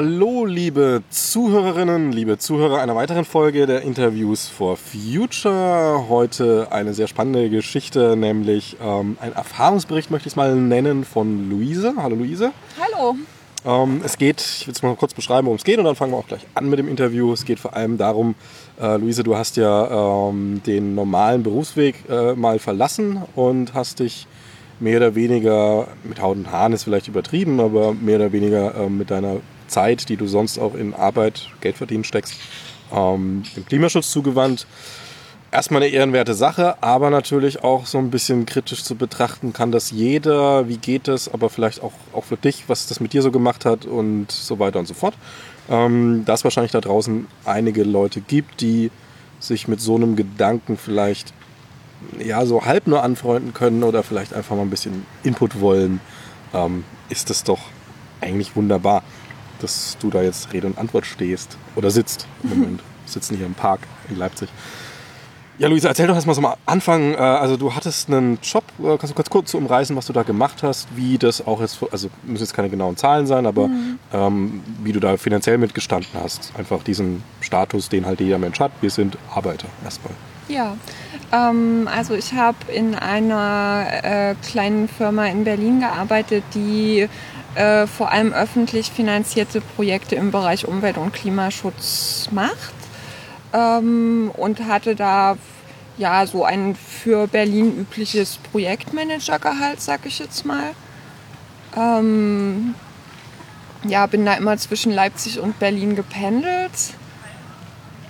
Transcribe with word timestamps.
Hallo, 0.00 0.44
liebe 0.44 1.02
Zuhörerinnen, 1.10 2.12
liebe 2.12 2.38
Zuhörer 2.38 2.80
einer 2.80 2.94
weiteren 2.94 3.24
Folge 3.24 3.66
der 3.66 3.82
Interviews 3.82 4.46
for 4.46 4.76
Future. 4.76 6.04
Heute 6.08 6.68
eine 6.70 6.94
sehr 6.94 7.08
spannende 7.08 7.50
Geschichte, 7.50 8.16
nämlich 8.16 8.76
ähm, 8.80 9.18
ein 9.20 9.32
Erfahrungsbericht, 9.32 10.12
möchte 10.12 10.28
ich 10.28 10.34
es 10.34 10.36
mal 10.36 10.54
nennen, 10.54 11.02
von 11.02 11.50
Luise. 11.50 11.94
Hallo, 11.96 12.14
Luise. 12.14 12.52
Hallo. 12.78 13.16
Ähm, 13.64 14.00
es 14.04 14.16
geht, 14.18 14.40
ich 14.40 14.68
will 14.68 14.72
es 14.72 14.84
mal 14.84 14.94
kurz 14.94 15.14
beschreiben, 15.14 15.46
worum 15.46 15.56
es 15.56 15.64
geht, 15.64 15.78
und 15.78 15.84
dann 15.84 15.96
fangen 15.96 16.12
wir 16.12 16.18
auch 16.18 16.28
gleich 16.28 16.46
an 16.54 16.70
mit 16.70 16.78
dem 16.78 16.86
Interview. 16.86 17.32
Es 17.32 17.44
geht 17.44 17.58
vor 17.58 17.74
allem 17.74 17.98
darum, 17.98 18.36
äh, 18.80 18.98
Luise, 18.98 19.24
du 19.24 19.36
hast 19.36 19.56
ja 19.56 20.28
ähm, 20.28 20.62
den 20.64 20.94
normalen 20.94 21.42
Berufsweg 21.42 22.04
äh, 22.08 22.34
mal 22.34 22.60
verlassen 22.60 23.20
und 23.34 23.74
hast 23.74 23.98
dich 23.98 24.28
mehr 24.78 24.98
oder 24.98 25.16
weniger, 25.16 25.88
mit 26.04 26.22
Haut 26.22 26.36
und 26.36 26.52
Haaren 26.52 26.72
ist 26.72 26.84
vielleicht 26.84 27.08
übertrieben, 27.08 27.58
aber 27.58 27.94
mehr 27.94 28.14
oder 28.14 28.30
weniger 28.30 28.76
äh, 28.76 28.88
mit 28.88 29.10
deiner 29.10 29.38
Zeit, 29.68 30.08
die 30.08 30.16
du 30.16 30.26
sonst 30.26 30.58
auch 30.58 30.74
in 30.74 30.94
Arbeit, 30.94 31.48
Geld 31.60 31.76
verdienen 31.76 32.04
steckst, 32.04 32.34
ähm, 32.92 33.42
dem 33.56 33.66
Klimaschutz 33.66 34.10
zugewandt. 34.10 34.66
Erstmal 35.50 35.82
eine 35.82 35.90
ehrenwerte 35.90 36.34
Sache, 36.34 36.82
aber 36.82 37.08
natürlich 37.08 37.64
auch 37.64 37.86
so 37.86 37.96
ein 37.96 38.10
bisschen 38.10 38.44
kritisch 38.44 38.84
zu 38.84 38.96
betrachten 38.96 39.54
kann 39.54 39.72
das 39.72 39.90
jeder, 39.90 40.68
wie 40.68 40.76
geht 40.76 41.08
es, 41.08 41.32
aber 41.32 41.48
vielleicht 41.48 41.82
auch, 41.82 41.94
auch 42.12 42.24
für 42.24 42.36
dich, 42.36 42.64
was 42.66 42.86
das 42.86 43.00
mit 43.00 43.14
dir 43.14 43.22
so 43.22 43.30
gemacht 43.30 43.64
hat 43.64 43.86
und 43.86 44.30
so 44.30 44.58
weiter 44.58 44.78
und 44.78 44.86
so 44.86 44.92
fort. 44.92 45.14
Ähm, 45.70 46.24
dass 46.26 46.44
wahrscheinlich 46.44 46.72
da 46.72 46.82
draußen 46.82 47.26
einige 47.46 47.84
Leute 47.84 48.20
gibt, 48.20 48.60
die 48.60 48.90
sich 49.40 49.68
mit 49.68 49.80
so 49.80 49.96
einem 49.96 50.16
Gedanken 50.16 50.76
vielleicht 50.76 51.32
ja 52.22 52.44
so 52.44 52.64
halb 52.64 52.86
nur 52.86 53.02
anfreunden 53.02 53.54
können 53.54 53.82
oder 53.84 54.02
vielleicht 54.02 54.34
einfach 54.34 54.54
mal 54.54 54.62
ein 54.62 54.70
bisschen 54.70 55.06
Input 55.22 55.60
wollen, 55.60 56.00
ähm, 56.52 56.84
ist 57.08 57.30
das 57.30 57.44
doch 57.44 57.60
eigentlich 58.20 58.54
wunderbar 58.54 59.02
dass 59.60 59.96
du 60.00 60.10
da 60.10 60.22
jetzt 60.22 60.52
Rede 60.52 60.66
und 60.66 60.78
Antwort 60.78 61.06
stehst 61.06 61.56
oder 61.76 61.90
sitzt 61.90 62.26
im 62.42 62.50
Moment. 62.50 62.80
Wir 63.04 63.12
sitzen 63.12 63.36
hier 63.36 63.46
im 63.46 63.54
Park 63.54 63.80
in 64.08 64.16
Leipzig. 64.16 64.48
Ja, 65.58 65.66
Luisa, 65.66 65.88
erzähl 65.88 66.06
doch 66.06 66.14
erstmal 66.14 66.36
so 66.36 66.40
mal 66.40 66.56
Anfang. 66.66 67.14
Äh, 67.14 67.16
also 67.16 67.56
du 67.56 67.74
hattest 67.74 68.08
einen 68.08 68.38
Job, 68.42 68.62
äh, 68.78 68.96
kannst 68.96 69.10
du 69.10 69.14
kurz, 69.14 69.28
kurz 69.28 69.54
umreißen, 69.54 69.96
was 69.96 70.06
du 70.06 70.12
da 70.12 70.22
gemacht 70.22 70.62
hast, 70.62 70.86
wie 70.94 71.18
das 71.18 71.44
auch 71.44 71.60
jetzt, 71.60 71.84
also 71.90 72.08
müssen 72.22 72.44
jetzt 72.44 72.54
keine 72.54 72.70
genauen 72.70 72.96
Zahlen 72.96 73.26
sein, 73.26 73.44
aber 73.44 73.66
mhm. 73.66 73.98
ähm, 74.12 74.62
wie 74.84 74.92
du 74.92 75.00
da 75.00 75.16
finanziell 75.16 75.58
mitgestanden 75.58 76.10
hast. 76.22 76.52
Einfach 76.56 76.84
diesen 76.84 77.24
Status, 77.40 77.88
den 77.88 78.06
halt 78.06 78.20
jeder 78.20 78.38
Mensch 78.38 78.60
hat. 78.60 78.70
Wir 78.80 78.90
sind 78.90 79.18
Arbeiter 79.34 79.66
erstmal. 79.82 80.12
Ja, 80.46 80.76
ähm, 81.32 81.88
also 81.92 82.14
ich 82.14 82.32
habe 82.34 82.56
in 82.72 82.94
einer 82.94 83.86
äh, 84.02 84.34
kleinen 84.48 84.88
Firma 84.88 85.26
in 85.26 85.42
Berlin 85.42 85.80
gearbeitet, 85.80 86.44
die 86.54 87.08
äh, 87.54 87.86
vor 87.86 88.10
allem 88.12 88.32
öffentlich 88.32 88.90
finanzierte 88.90 89.60
Projekte 89.60 90.14
im 90.14 90.30
Bereich 90.30 90.66
Umwelt- 90.66 90.98
und 90.98 91.12
Klimaschutz 91.12 92.28
macht 92.30 92.74
ähm, 93.52 94.30
und 94.36 94.66
hatte 94.66 94.94
da 94.94 95.36
ja 95.96 96.26
so 96.26 96.44
ein 96.44 96.76
für 96.76 97.26
Berlin 97.26 97.76
übliches 97.78 98.38
Projektmanagergehalt, 98.52 99.80
sag 99.80 100.06
ich 100.06 100.18
jetzt 100.18 100.44
mal. 100.44 100.70
Ähm, 101.76 102.74
ja, 103.84 104.06
bin 104.06 104.24
da 104.24 104.34
immer 104.34 104.56
zwischen 104.56 104.92
Leipzig 104.92 105.40
und 105.40 105.58
Berlin 105.58 105.96
gependelt 105.96 106.94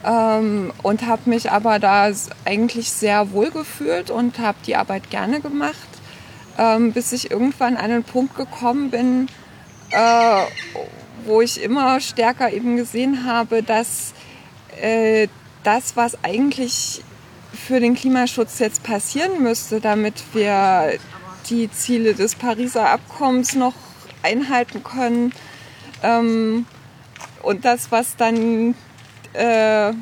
ähm, 0.04 0.72
und 0.82 1.06
habe 1.06 1.30
mich 1.30 1.50
aber 1.50 1.78
da 1.78 2.10
eigentlich 2.44 2.90
sehr 2.90 3.32
wohl 3.32 3.50
gefühlt 3.50 4.10
und 4.10 4.38
habe 4.38 4.58
die 4.66 4.76
Arbeit 4.76 5.10
gerne 5.10 5.40
gemacht 5.40 5.76
ähm, 6.58 6.92
bis 6.92 7.12
ich 7.12 7.30
irgendwann 7.30 7.76
an 7.76 7.90
einen 7.90 8.04
Punkt 8.04 8.36
gekommen 8.36 8.90
bin, 8.90 9.28
äh, 9.90 10.44
wo 11.24 11.40
ich 11.40 11.62
immer 11.62 12.00
stärker 12.00 12.52
eben 12.52 12.76
gesehen 12.76 13.24
habe, 13.24 13.62
dass 13.62 14.12
äh, 14.80 15.28
das, 15.62 15.96
was 15.96 16.22
eigentlich 16.22 17.02
für 17.52 17.80
den 17.80 17.94
Klimaschutz 17.94 18.58
jetzt 18.58 18.82
passieren 18.82 19.42
müsste, 19.42 19.80
damit 19.80 20.22
wir 20.32 20.98
die 21.48 21.70
Ziele 21.70 22.14
des 22.14 22.34
Pariser 22.34 22.90
Abkommens 22.90 23.54
noch 23.54 23.74
einhalten 24.22 24.82
können, 24.82 25.32
ähm, 26.02 26.66
und 27.42 27.64
das, 27.64 27.90
was 27.90 28.16
dann 28.16 28.74
äh, 29.32 29.92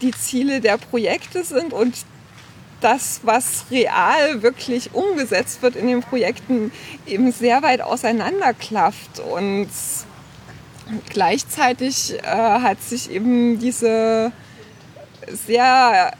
die 0.00 0.12
Ziele 0.12 0.60
der 0.60 0.78
Projekte 0.78 1.44
sind 1.44 1.72
und 1.72 1.94
das, 2.82 3.20
was 3.22 3.64
real 3.70 4.42
wirklich 4.42 4.94
umgesetzt 4.94 5.62
wird 5.62 5.76
in 5.76 5.86
den 5.86 6.00
Projekten, 6.00 6.72
eben 7.06 7.32
sehr 7.32 7.62
weit 7.62 7.80
auseinanderklafft. 7.80 9.20
Und 9.20 9.68
gleichzeitig 11.08 12.14
äh, 12.22 12.26
hat 12.26 12.82
sich 12.82 13.10
eben 13.10 13.58
diese 13.58 14.32
sehr 15.28 16.12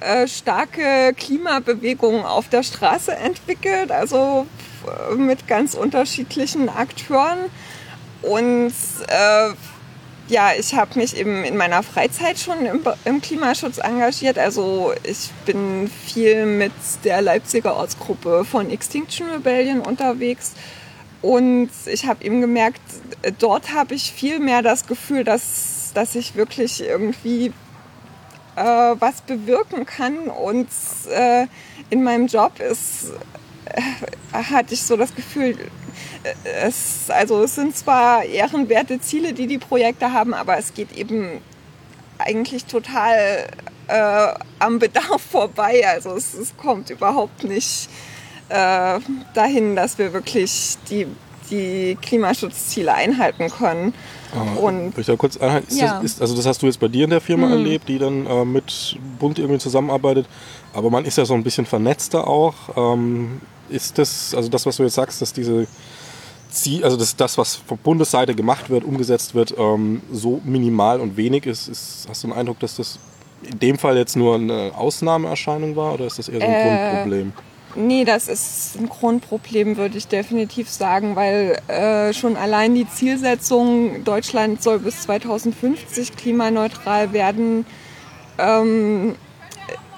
äh, 0.00 0.28
starke 0.28 1.12
Klimabewegung 1.16 2.24
auf 2.24 2.48
der 2.48 2.62
Straße 2.62 3.14
entwickelt, 3.14 3.90
also 3.90 4.46
äh, 5.10 5.14
mit 5.14 5.46
ganz 5.48 5.74
unterschiedlichen 5.74 6.68
Akteuren. 6.68 7.38
Und 8.22 8.72
äh, 9.08 9.50
ja, 10.28 10.50
ich 10.58 10.74
habe 10.74 10.98
mich 10.98 11.16
eben 11.16 11.44
in 11.44 11.56
meiner 11.56 11.82
Freizeit 11.82 12.38
schon 12.38 12.64
im, 12.66 12.80
im, 13.04 13.22
Klimaschutz 13.22 13.78
engagiert. 13.78 14.38
Also 14.38 14.92
ich 15.02 15.30
bin 15.46 15.90
viel 16.06 16.44
mit 16.44 16.72
der 17.04 17.22
Leipziger 17.22 17.76
Ortsgruppe 17.76 18.44
von 18.44 18.70
Extinction 18.70 19.28
Rebellion 19.30 19.80
unterwegs. 19.80 20.52
Und 21.22 21.70
ich 21.86 22.06
habe 22.06 22.24
eben 22.24 22.40
gemerkt, 22.40 22.80
dort 23.38 23.72
habe 23.72 23.94
ich 23.94 24.12
viel 24.12 24.38
mehr 24.38 24.62
das 24.62 24.86
Gefühl, 24.86 25.24
dass, 25.24 25.90
dass 25.94 26.14
ich 26.14 26.36
wirklich 26.36 26.82
irgendwie 26.82 27.52
äh, 28.54 28.62
was 28.62 29.22
bewirken 29.22 29.86
kann. 29.86 30.28
Und 30.28 30.68
äh, 31.10 31.46
in 31.90 32.02
meinem 32.02 32.26
Job 32.26 32.60
ist, 32.60 33.12
hatte 34.32 34.74
ich 34.74 34.82
so 34.82 34.96
das 34.96 35.14
Gefühl, 35.14 35.56
es, 36.44 37.10
also 37.10 37.42
es 37.42 37.54
sind 37.54 37.76
zwar 37.76 38.24
ehrenwerte 38.24 39.00
Ziele, 39.00 39.32
die 39.32 39.46
die 39.46 39.58
Projekte 39.58 40.12
haben, 40.12 40.34
aber 40.34 40.58
es 40.58 40.74
geht 40.74 40.92
eben 40.92 41.40
eigentlich 42.18 42.64
total 42.64 43.46
äh, 43.88 44.34
am 44.58 44.78
Bedarf 44.78 45.22
vorbei. 45.30 45.86
Also 45.86 46.14
es, 46.16 46.34
es 46.34 46.56
kommt 46.56 46.90
überhaupt 46.90 47.44
nicht 47.44 47.88
äh, 48.48 49.00
dahin, 49.34 49.76
dass 49.76 49.98
wir 49.98 50.12
wirklich 50.12 50.76
die, 50.90 51.06
die 51.50 51.96
Klimaschutzziele 52.00 52.94
einhalten 52.94 53.48
können. 53.50 53.94
Ah, 54.34 54.58
und 54.60 54.96
ich 54.96 55.06
da 55.06 55.16
kurz 55.16 55.36
einhalten? 55.36 55.68
Ist 55.68 55.80
ja. 55.80 55.94
das, 55.94 56.04
ist, 56.04 56.20
also 56.20 56.36
das 56.36 56.46
hast 56.46 56.62
du 56.62 56.66
jetzt 56.66 56.80
bei 56.80 56.88
dir 56.88 57.04
in 57.04 57.10
der 57.10 57.20
Firma 57.20 57.46
hm. 57.46 57.52
erlebt, 57.52 57.88
die 57.88 57.98
dann 57.98 58.26
äh, 58.26 58.44
mit 58.44 58.98
Bund 59.18 59.38
irgendwie 59.38 59.58
zusammenarbeitet. 59.58 60.26
Aber 60.72 60.90
man 60.90 61.04
ist 61.04 61.18
ja 61.18 61.24
so 61.24 61.34
ein 61.34 61.42
bisschen 61.42 61.66
vernetzter 61.66 62.28
auch. 62.28 62.54
Ähm, 62.76 63.40
ist 63.68 63.98
das, 63.98 64.34
also 64.34 64.48
das, 64.48 64.66
was 64.66 64.76
du 64.76 64.82
jetzt 64.82 64.94
sagst, 64.94 65.20
dass 65.22 65.32
diese 65.32 65.66
Ziel, 66.50 66.84
also 66.84 66.96
das, 66.96 67.16
das, 67.16 67.38
was 67.38 67.56
von 67.56 67.78
Bundesseite 67.78 68.34
gemacht 68.34 68.70
wird, 68.70 68.84
umgesetzt 68.84 69.34
wird, 69.34 69.54
ähm, 69.58 70.02
so 70.12 70.40
minimal 70.44 71.00
und 71.00 71.16
wenig 71.16 71.46
ist, 71.46 71.68
ist, 71.68 72.06
hast 72.08 72.24
du 72.24 72.28
den 72.28 72.36
Eindruck, 72.36 72.58
dass 72.60 72.76
das 72.76 72.98
in 73.42 73.58
dem 73.58 73.78
Fall 73.78 73.96
jetzt 73.96 74.16
nur 74.16 74.34
eine 74.34 74.72
Ausnahmeerscheinung 74.74 75.76
war 75.76 75.94
oder 75.94 76.06
ist 76.06 76.18
das 76.18 76.28
eher 76.28 76.40
so 76.40 76.46
ein 76.46 76.52
äh, 76.52 76.62
Grundproblem? 76.62 77.32
Nee, 77.74 78.04
das 78.04 78.28
ist 78.28 78.76
ein 78.78 78.88
Grundproblem, 78.88 79.76
würde 79.76 79.98
ich 79.98 80.08
definitiv 80.08 80.70
sagen, 80.70 81.16
weil 81.16 81.60
äh, 81.68 82.14
schon 82.14 82.36
allein 82.36 82.74
die 82.74 82.88
Zielsetzung, 82.88 84.04
Deutschland 84.04 84.62
soll 84.62 84.78
bis 84.78 85.02
2050 85.02 86.16
klimaneutral 86.16 87.12
werden, 87.12 87.66
ähm, 88.38 89.16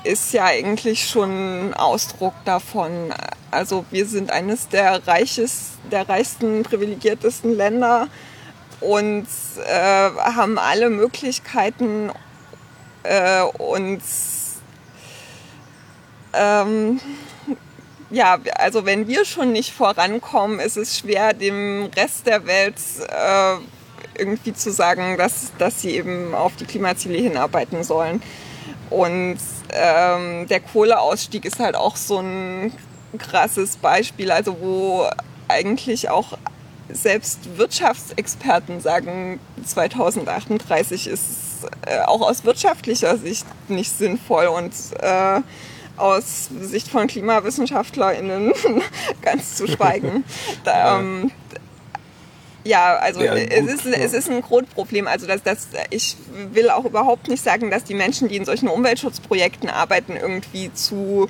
ist 0.02 0.32
ja 0.32 0.46
eigentlich 0.46 1.08
schon 1.08 1.72
Ausdruck 1.74 2.34
davon. 2.44 3.14
Also 3.50 3.84
wir 3.90 4.06
sind 4.06 4.30
eines 4.32 4.68
der, 4.68 5.06
reiches, 5.06 5.72
der 5.90 6.08
reichsten, 6.08 6.64
privilegiertesten 6.64 7.56
Länder 7.56 8.08
und 8.80 9.26
äh, 9.64 10.10
haben 10.10 10.58
alle 10.58 10.90
Möglichkeiten, 10.90 12.10
äh, 13.04 13.42
uns 13.42 14.60
ähm, 16.32 17.00
ja, 18.10 18.38
also 18.56 18.84
wenn 18.84 19.06
wir 19.06 19.24
schon 19.24 19.52
nicht 19.52 19.72
vorankommen, 19.72 20.58
ist 20.58 20.76
es 20.76 20.98
schwer, 20.98 21.32
dem 21.32 21.90
Rest 21.96 22.26
der 22.26 22.46
Welt 22.46 22.76
äh, 23.08 23.56
irgendwie 24.18 24.52
zu 24.52 24.72
sagen, 24.72 25.16
dass, 25.16 25.52
dass 25.58 25.80
sie 25.80 25.90
eben 25.90 26.34
auf 26.34 26.56
die 26.56 26.64
Klimaziele 26.64 27.18
hinarbeiten 27.18 27.84
sollen. 27.84 28.22
Und 28.90 29.38
ähm, 29.72 30.48
der 30.48 30.60
Kohleausstieg 30.60 31.44
ist 31.44 31.60
halt 31.60 31.76
auch 31.76 31.96
so 31.96 32.18
ein 32.18 32.72
krasses 33.18 33.76
Beispiel, 33.76 34.30
also 34.32 34.56
wo 34.60 35.06
eigentlich 35.48 36.10
auch 36.10 36.36
selbst 36.92 37.56
Wirtschaftsexperten 37.56 38.80
sagen, 38.80 39.38
2038 39.64 41.06
ist 41.06 41.68
äh, 41.86 42.00
auch 42.00 42.20
aus 42.20 42.44
wirtschaftlicher 42.44 43.16
Sicht 43.16 43.46
nicht 43.68 43.96
sinnvoll 43.96 44.46
und 44.46 44.72
äh, 45.00 45.40
aus 46.00 46.48
Sicht 46.60 46.88
von 46.88 47.06
KlimawissenschaftlerInnen 47.06 48.52
ganz 49.22 49.56
zu 49.56 49.66
schweigen. 49.66 50.24
da, 50.64 50.98
ähm, 50.98 51.30
Ja, 52.64 52.96
also 52.96 53.22
ja, 53.22 53.34
es, 53.34 53.66
ist, 53.66 53.86
es 53.86 54.12
ist 54.12 54.30
ein 54.30 54.42
Grundproblem. 54.42 55.06
Also 55.06 55.26
dass, 55.26 55.42
dass 55.42 55.68
ich 55.90 56.16
will 56.52 56.70
auch 56.70 56.84
überhaupt 56.84 57.28
nicht 57.28 57.42
sagen, 57.42 57.70
dass 57.70 57.84
die 57.84 57.94
Menschen, 57.94 58.28
die 58.28 58.36
in 58.36 58.44
solchen 58.44 58.68
Umweltschutzprojekten 58.68 59.70
arbeiten, 59.70 60.16
irgendwie 60.16 60.72
zu 60.72 61.28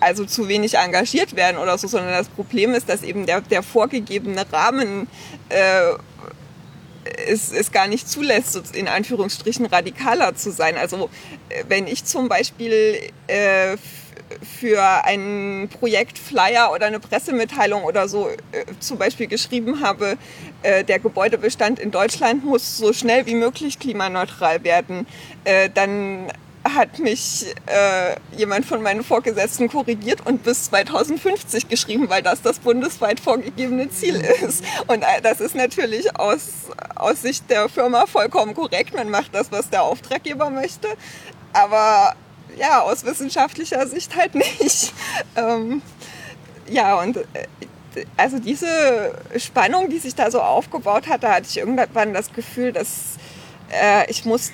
also 0.00 0.24
zu 0.24 0.48
wenig 0.48 0.74
engagiert 0.74 1.36
werden 1.36 1.58
oder 1.58 1.76
so, 1.78 1.86
sondern 1.86 2.12
das 2.12 2.28
Problem 2.28 2.74
ist, 2.74 2.88
dass 2.88 3.02
eben 3.02 3.26
der, 3.26 3.40
der 3.42 3.62
vorgegebene 3.62 4.44
Rahmen 4.52 5.06
äh, 5.48 5.92
es, 7.04 7.52
es 7.52 7.72
gar 7.72 7.86
nicht 7.86 8.08
zulässt, 8.08 8.74
in 8.74 8.88
Anführungsstrichen 8.88 9.66
radikaler 9.66 10.34
zu 10.34 10.50
sein. 10.50 10.76
Also 10.76 11.10
äh, 11.48 11.64
wenn 11.68 11.86
ich 11.86 12.04
zum 12.04 12.28
Beispiel 12.28 12.98
äh, 13.26 13.76
für 14.42 15.04
ein 15.04 15.68
Projekt 15.80 16.18
Flyer 16.18 16.70
oder 16.72 16.86
eine 16.86 17.00
Pressemitteilung 17.00 17.82
oder 17.84 18.08
so 18.08 18.28
äh, 18.28 18.36
zum 18.78 18.98
Beispiel 18.98 19.26
geschrieben 19.26 19.80
habe, 19.80 20.16
äh, 20.62 20.84
der 20.84 20.98
Gebäudebestand 20.98 21.78
in 21.78 21.90
Deutschland 21.90 22.44
muss 22.44 22.76
so 22.76 22.92
schnell 22.92 23.26
wie 23.26 23.34
möglich 23.34 23.78
klimaneutral 23.78 24.62
werden, 24.62 25.06
äh, 25.44 25.68
dann 25.72 26.30
hat 26.74 26.98
mich 26.98 27.46
äh, 27.66 28.16
jemand 28.36 28.66
von 28.66 28.82
meinen 28.82 29.04
Vorgesetzten 29.04 29.68
korrigiert 29.68 30.26
und 30.26 30.42
bis 30.42 30.64
2050 30.64 31.68
geschrieben, 31.68 32.08
weil 32.08 32.22
das 32.22 32.42
das 32.42 32.58
bundesweit 32.58 33.20
vorgegebene 33.20 33.90
Ziel 33.90 34.16
ist. 34.16 34.64
Und 34.86 35.02
äh, 35.02 35.20
das 35.22 35.40
ist 35.40 35.54
natürlich 35.54 36.16
aus, 36.16 36.48
aus 36.94 37.22
Sicht 37.22 37.48
der 37.50 37.68
Firma 37.68 38.06
vollkommen 38.06 38.54
korrekt. 38.54 38.94
Man 38.94 39.10
macht 39.10 39.34
das, 39.34 39.50
was 39.52 39.70
der 39.70 39.82
Auftraggeber 39.82 40.50
möchte. 40.50 40.88
Aber 41.52 42.14
ja, 42.56 42.80
aus 42.82 43.04
wissenschaftlicher 43.04 43.86
Sicht 43.86 44.16
halt 44.16 44.34
nicht. 44.34 44.92
Ähm, 45.36 45.82
ja, 46.68 46.98
und 47.00 47.16
äh, 47.16 47.46
also 48.16 48.38
diese 48.38 48.66
Spannung, 49.36 49.90
die 49.90 49.98
sich 49.98 50.14
da 50.14 50.30
so 50.30 50.40
aufgebaut 50.40 51.08
hat, 51.08 51.22
da 51.22 51.34
hatte 51.34 51.46
ich 51.48 51.58
irgendwann 51.58 52.14
das 52.14 52.32
Gefühl, 52.32 52.72
dass 52.72 53.16
äh, 53.70 54.10
ich 54.10 54.24
muss 54.24 54.52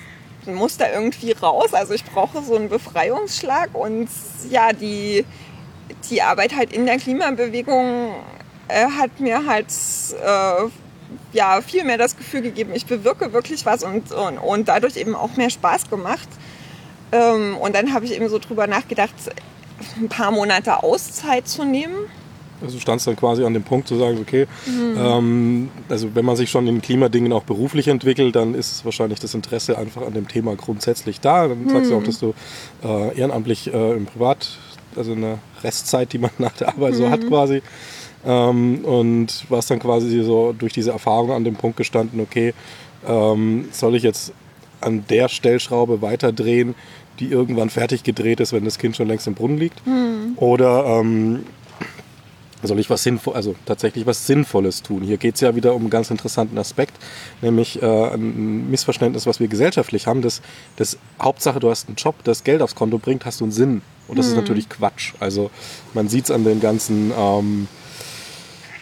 muss 0.55 0.77
da 0.77 0.91
irgendwie 0.91 1.31
raus. 1.31 1.73
Also 1.73 1.93
ich 1.93 2.03
brauche 2.05 2.41
so 2.43 2.55
einen 2.55 2.69
Befreiungsschlag 2.69 3.73
und 3.73 4.09
ja, 4.49 4.73
die, 4.73 5.25
die 6.09 6.21
Arbeit 6.21 6.55
halt 6.55 6.73
in 6.73 6.85
der 6.85 6.97
Klimabewegung 6.97 8.13
äh, 8.67 8.87
hat 8.97 9.19
mir 9.19 9.45
halt 9.45 9.67
äh, 10.23 10.69
ja, 11.33 11.61
viel 11.61 11.83
mehr 11.83 11.97
das 11.97 12.17
Gefühl 12.17 12.41
gegeben, 12.41 12.73
ich 12.73 12.85
bewirke 12.85 13.33
wirklich 13.33 13.65
was 13.65 13.83
und, 13.83 14.11
und, 14.11 14.37
und 14.37 14.67
dadurch 14.67 14.97
eben 14.97 15.15
auch 15.15 15.35
mehr 15.37 15.49
Spaß 15.49 15.89
gemacht. 15.89 16.27
Ähm, 17.11 17.57
und 17.57 17.75
dann 17.75 17.93
habe 17.93 18.05
ich 18.05 18.13
eben 18.13 18.27
so 18.29 18.39
drüber 18.39 18.67
nachgedacht, 18.67 19.13
ein 19.97 20.09
paar 20.09 20.31
Monate 20.31 20.83
Auszeit 20.83 21.47
zu 21.47 21.63
nehmen 21.63 21.95
also 22.61 22.75
du 22.75 22.81
standst 22.81 23.07
dann 23.07 23.15
quasi 23.15 23.43
an 23.43 23.53
dem 23.53 23.63
Punkt 23.63 23.87
zu 23.87 23.97
sagen, 23.97 24.17
okay, 24.21 24.47
mhm. 24.65 24.95
ähm, 24.97 25.69
also 25.89 26.15
wenn 26.15 26.25
man 26.25 26.35
sich 26.35 26.49
schon 26.49 26.67
in 26.67 26.81
Klimadingen 26.81 27.33
auch 27.33 27.43
beruflich 27.43 27.87
entwickelt, 27.87 28.35
dann 28.35 28.53
ist 28.53 28.83
wahrscheinlich 28.85 29.19
das 29.19 29.33
Interesse 29.33 29.77
einfach 29.77 30.01
an 30.01 30.13
dem 30.13 30.27
Thema 30.27 30.55
grundsätzlich 30.55 31.19
da. 31.19 31.47
Dann 31.47 31.63
mhm. 31.63 31.69
sagst 31.69 31.91
du 31.91 31.97
auch, 31.97 32.03
dass 32.03 32.19
du 32.19 32.33
äh, 32.83 33.17
ehrenamtlich 33.17 33.73
äh, 33.73 33.93
im 33.93 34.05
Privat, 34.05 34.57
also 34.95 35.11
eine 35.11 35.39
Restzeit, 35.63 36.13
die 36.13 36.17
man 36.17 36.31
nach 36.37 36.53
der 36.53 36.69
Arbeit 36.69 36.93
mhm. 36.93 36.97
so 36.97 37.09
hat 37.09 37.23
mhm. 37.23 37.27
quasi, 37.27 37.61
ähm, 38.25 38.79
und 38.83 39.45
warst 39.49 39.69
dann 39.69 39.79
quasi 39.79 40.21
so 40.23 40.53
durch 40.57 40.73
diese 40.73 40.91
Erfahrung 40.91 41.31
an 41.31 41.43
dem 41.43 41.55
Punkt 41.55 41.77
gestanden, 41.77 42.19
okay, 42.19 42.53
ähm, 43.07 43.69
soll 43.71 43.95
ich 43.95 44.03
jetzt 44.03 44.33
an 44.81 45.05
der 45.09 45.29
Stellschraube 45.29 46.01
weiterdrehen, 46.01 46.75
die 47.19 47.27
irgendwann 47.27 47.69
fertig 47.69 48.03
gedreht 48.03 48.39
ist, 48.39 48.53
wenn 48.53 48.65
das 48.65 48.77
Kind 48.77 48.95
schon 48.95 49.07
längst 49.07 49.27
im 49.27 49.33
Brunnen 49.33 49.57
liegt? 49.57 49.85
Mhm. 49.85 50.33
Oder 50.37 50.85
ähm, 50.85 51.45
soll 52.63 52.79
ich 52.79 52.89
was 52.89 53.03
sinnvoll, 53.03 53.35
also 53.35 53.55
tatsächlich 53.65 54.05
was 54.05 54.25
Sinnvolles 54.25 54.81
tun. 54.81 55.03
Hier 55.03 55.17
geht 55.17 55.35
es 55.35 55.41
ja 55.41 55.55
wieder 55.55 55.75
um 55.75 55.81
einen 55.81 55.89
ganz 55.89 56.09
interessanten 56.09 56.57
Aspekt, 56.57 56.95
nämlich 57.41 57.81
äh, 57.81 58.13
ein 58.13 58.69
Missverständnis, 58.71 59.27
was 59.27 59.39
wir 59.39 59.47
gesellschaftlich 59.47 60.07
haben, 60.07 60.21
dass, 60.21 60.41
dass 60.75 60.97
Hauptsache 61.21 61.59
du 61.59 61.69
hast 61.69 61.87
einen 61.87 61.95
Job, 61.95 62.15
das 62.23 62.43
Geld 62.43 62.61
aufs 62.61 62.75
Konto 62.75 62.97
bringt, 62.97 63.25
hast 63.25 63.41
du 63.41 63.45
einen 63.45 63.51
Sinn. 63.51 63.81
Und 64.07 64.17
das 64.17 64.27
mhm. 64.27 64.31
ist 64.31 64.37
natürlich 64.37 64.69
Quatsch. 64.69 65.13
Also 65.19 65.51
man 65.93 66.07
sieht 66.07 66.25
es 66.25 66.31
an 66.31 66.43
den 66.43 66.59
ganzen 66.59 67.11
ähm, 67.15 67.67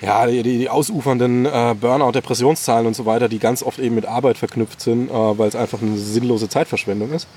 ja, 0.01 0.25
die, 0.27 0.43
die 0.43 0.69
ausufernden 0.69 1.45
äh, 1.45 1.75
Burnout, 1.79 2.11
Depressionszahlen 2.11 2.85
und 2.87 2.95
so 2.95 3.05
weiter, 3.05 3.27
die 3.27 3.39
ganz 3.39 3.63
oft 3.63 3.79
eben 3.79 3.95
mit 3.95 4.05
Arbeit 4.05 4.37
verknüpft 4.37 4.81
sind, 4.81 5.09
äh, 5.09 5.13
weil 5.13 5.47
es 5.47 5.55
einfach 5.55 5.81
eine 5.81 5.97
sinnlose 5.97 6.47
Zeitverschwendung 6.47 7.11
ist. 7.11 7.27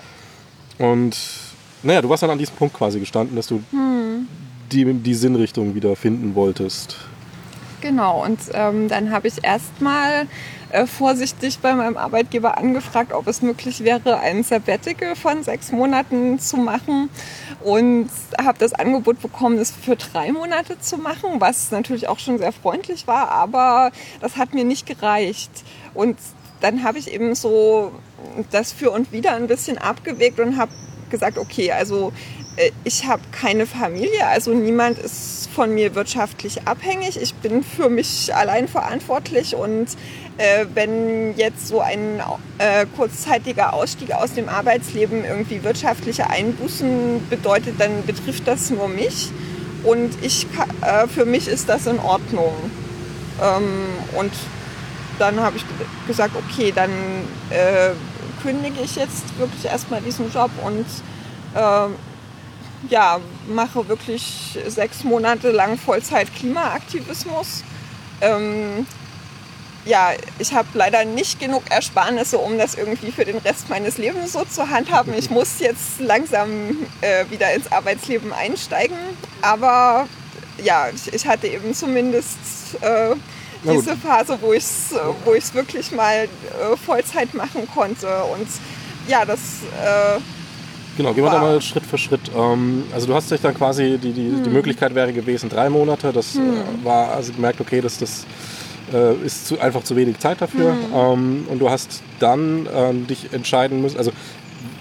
Und 0.78 1.16
naja, 1.82 2.02
du 2.02 2.08
warst 2.08 2.22
dann 2.22 2.30
an 2.30 2.38
diesem 2.38 2.56
Punkt 2.56 2.76
quasi 2.76 3.00
gestanden, 3.00 3.36
dass 3.36 3.46
du 3.46 3.62
hm 3.70 3.97
die, 4.72 4.92
die 4.92 5.14
Sinnrichtung 5.14 5.74
wieder 5.74 5.96
finden 5.96 6.34
wolltest. 6.34 6.96
Genau, 7.80 8.24
und 8.24 8.40
ähm, 8.54 8.88
dann 8.88 9.12
habe 9.12 9.28
ich 9.28 9.44
erstmal 9.44 10.26
äh, 10.70 10.86
vorsichtig 10.86 11.60
bei 11.60 11.74
meinem 11.74 11.96
Arbeitgeber 11.96 12.58
angefragt, 12.58 13.12
ob 13.12 13.28
es 13.28 13.40
möglich 13.40 13.84
wäre, 13.84 14.18
ein 14.18 14.42
Sabbatical 14.42 15.14
von 15.14 15.44
sechs 15.44 15.70
Monaten 15.70 16.40
zu 16.40 16.56
machen 16.56 17.08
und 17.62 18.10
habe 18.36 18.58
das 18.58 18.72
Angebot 18.72 19.22
bekommen, 19.22 19.58
es 19.58 19.70
für 19.70 19.94
drei 19.94 20.32
Monate 20.32 20.80
zu 20.80 20.98
machen, 20.98 21.40
was 21.40 21.70
natürlich 21.70 22.08
auch 22.08 22.18
schon 22.18 22.38
sehr 22.38 22.52
freundlich 22.52 23.06
war, 23.06 23.30
aber 23.30 23.92
das 24.20 24.36
hat 24.36 24.54
mir 24.54 24.64
nicht 24.64 24.86
gereicht. 24.86 25.52
Und 25.94 26.18
dann 26.60 26.82
habe 26.82 26.98
ich 26.98 27.12
eben 27.12 27.36
so 27.36 27.92
das 28.50 28.72
für 28.72 28.90
und 28.90 29.12
wieder 29.12 29.34
ein 29.34 29.46
bisschen 29.46 29.78
abgewegt 29.78 30.40
und 30.40 30.58
habe 30.58 30.72
gesagt, 31.10 31.38
okay, 31.38 31.72
also 31.72 32.12
äh, 32.56 32.70
ich 32.84 33.06
habe 33.06 33.22
keine 33.32 33.66
Familie, 33.66 34.26
also 34.26 34.52
niemand 34.52 34.98
ist 34.98 35.48
von 35.54 35.74
mir 35.74 35.94
wirtschaftlich 35.94 36.66
abhängig. 36.66 37.20
Ich 37.20 37.34
bin 37.34 37.62
für 37.62 37.88
mich 37.88 38.34
allein 38.34 38.68
verantwortlich 38.68 39.54
und 39.54 39.86
äh, 40.38 40.66
wenn 40.74 41.36
jetzt 41.36 41.66
so 41.66 41.80
ein 41.80 42.22
äh, 42.58 42.86
kurzzeitiger 42.96 43.72
Ausstieg 43.72 44.12
aus 44.12 44.34
dem 44.34 44.48
Arbeitsleben 44.48 45.24
irgendwie 45.24 45.64
wirtschaftliche 45.64 46.30
Einbußen 46.30 47.28
bedeutet, 47.28 47.80
dann 47.80 48.04
betrifft 48.06 48.46
das 48.46 48.70
nur 48.70 48.88
mich 48.88 49.30
und 49.84 50.10
ich, 50.22 50.46
äh, 50.82 51.06
für 51.06 51.24
mich 51.24 51.48
ist 51.48 51.68
das 51.68 51.86
in 51.86 51.98
Ordnung. 51.98 52.52
Ähm, 53.40 53.86
und 54.16 54.32
dann 55.18 55.40
habe 55.40 55.56
ich 55.56 55.64
gesagt, 56.06 56.34
okay, 56.36 56.72
dann 56.74 56.90
äh, 57.50 57.90
kündige 58.42 58.80
ich 58.80 58.96
jetzt 58.96 59.38
wirklich 59.38 59.64
erstmal 59.64 60.00
diesen 60.00 60.32
Job 60.32 60.50
und 60.64 60.86
ähm, 61.56 61.94
ja, 62.88 63.18
mache 63.48 63.88
wirklich 63.88 64.58
sechs 64.66 65.04
Monate 65.04 65.50
lang 65.50 65.78
Vollzeit 65.78 66.32
Klimaaktivismus. 66.34 67.64
Ähm, 68.20 68.86
ja, 69.84 70.12
ich 70.38 70.52
habe 70.52 70.68
leider 70.74 71.04
nicht 71.04 71.40
genug 71.40 71.62
Ersparnisse, 71.70 72.38
um 72.38 72.58
das 72.58 72.74
irgendwie 72.74 73.10
für 73.10 73.24
den 73.24 73.38
Rest 73.38 73.68
meines 73.70 73.98
Lebens 73.98 74.32
so 74.32 74.44
zu 74.44 74.68
handhaben. 74.68 75.14
Ich 75.14 75.30
muss 75.30 75.60
jetzt 75.60 76.00
langsam 76.00 76.76
äh, 77.00 77.24
wieder 77.30 77.52
ins 77.54 77.72
Arbeitsleben 77.72 78.32
einsteigen. 78.32 78.96
Aber 79.40 80.06
ja, 80.62 80.88
ich, 80.94 81.12
ich 81.12 81.26
hatte 81.26 81.46
eben 81.46 81.74
zumindest 81.74 82.38
äh, 82.80 83.14
diese 83.64 83.96
Phase, 83.96 84.38
wo 84.40 84.52
ich 84.52 84.64
es 84.64 84.94
wo 85.24 85.32
wirklich 85.54 85.92
mal 85.92 86.24
äh, 86.24 86.76
Vollzeit 86.76 87.34
machen 87.34 87.68
konnte. 87.72 88.06
Und 88.24 88.46
ja, 89.08 89.24
das 89.24 89.40
äh, 89.82 90.20
Genau, 90.98 91.14
gehen 91.14 91.22
wir 91.22 91.30
da 91.30 91.38
mal 91.38 91.62
Schritt 91.62 91.86
für 91.86 91.96
Schritt. 91.96 92.28
Ähm, 92.36 92.82
also 92.92 93.06
du 93.06 93.14
hast 93.14 93.30
dich 93.30 93.40
dann 93.40 93.54
quasi, 93.54 93.98
die, 94.02 94.12
die, 94.12 94.30
hm. 94.32 94.42
die 94.42 94.50
Möglichkeit 94.50 94.96
wäre 94.96 95.12
gewesen, 95.12 95.48
drei 95.48 95.70
Monate. 95.70 96.12
Das 96.12 96.34
hm. 96.34 96.42
äh, 96.42 96.84
war, 96.84 97.12
also 97.12 97.32
gemerkt, 97.32 97.60
okay, 97.60 97.80
das, 97.80 97.98
das 97.98 98.26
äh, 98.92 99.14
ist 99.24 99.46
zu, 99.46 99.60
einfach 99.60 99.84
zu 99.84 99.94
wenig 99.94 100.18
Zeit 100.18 100.40
dafür. 100.40 100.72
Hm. 100.72 100.78
Ähm, 100.92 101.46
und 101.48 101.60
du 101.60 101.70
hast 101.70 102.02
dann 102.18 102.66
äh, 102.66 102.92
dich 103.06 103.32
entscheiden 103.32 103.80
müssen, 103.80 103.96
also 103.96 104.10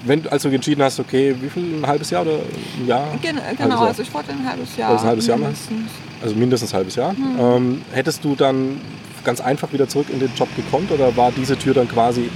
wenn, 0.03 0.27
als 0.27 0.43
du 0.43 0.49
entschieden 0.49 0.83
hast, 0.83 0.99
okay, 0.99 1.35
wie 1.39 1.49
viel, 1.49 1.79
ein 1.79 1.87
halbes 1.87 2.09
Jahr 2.09 2.21
oder 2.21 2.39
ein 2.79 2.87
Jahr? 2.87 3.07
Gen 3.21 3.39
genau, 3.57 3.85
also 3.85 4.01
ich 4.01 4.13
wollte 4.13 4.31
ein 4.31 4.47
halbes 4.47 4.77
Jahr. 4.77 4.91
Also 4.91 5.03
ein 5.03 5.09
halbes 5.09 5.27
Jahr 5.27 5.37
mindestens. 5.37 5.91
Also 6.21 6.35
mindestens 6.35 6.73
ein 6.73 6.77
halbes 6.77 6.95
Jahr. 6.95 7.15
Hm. 7.15 7.39
Ähm, 7.39 7.81
hättest 7.91 8.23
du 8.23 8.35
dann 8.35 8.81
ganz 9.23 9.41
einfach 9.41 9.73
wieder 9.73 9.87
zurück 9.89 10.07
in 10.09 10.19
den 10.19 10.33
Job 10.35 10.47
gekonnt 10.55 10.91
oder 10.91 11.15
war 11.17 11.31
diese 11.31 11.57
Tür 11.57 11.73
dann 11.73 11.89
quasi 11.89 12.29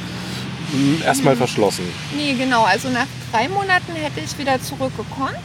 hm, 0.72 1.02
erstmal 1.06 1.36
verschlossen? 1.36 1.86
Nee, 2.16 2.34
genau. 2.34 2.64
Also 2.64 2.90
nach 2.90 3.08
drei 3.32 3.48
Monaten 3.48 3.94
hätte 3.94 4.20
ich 4.20 4.38
wieder 4.38 4.62
zurückgekonnt. 4.62 5.36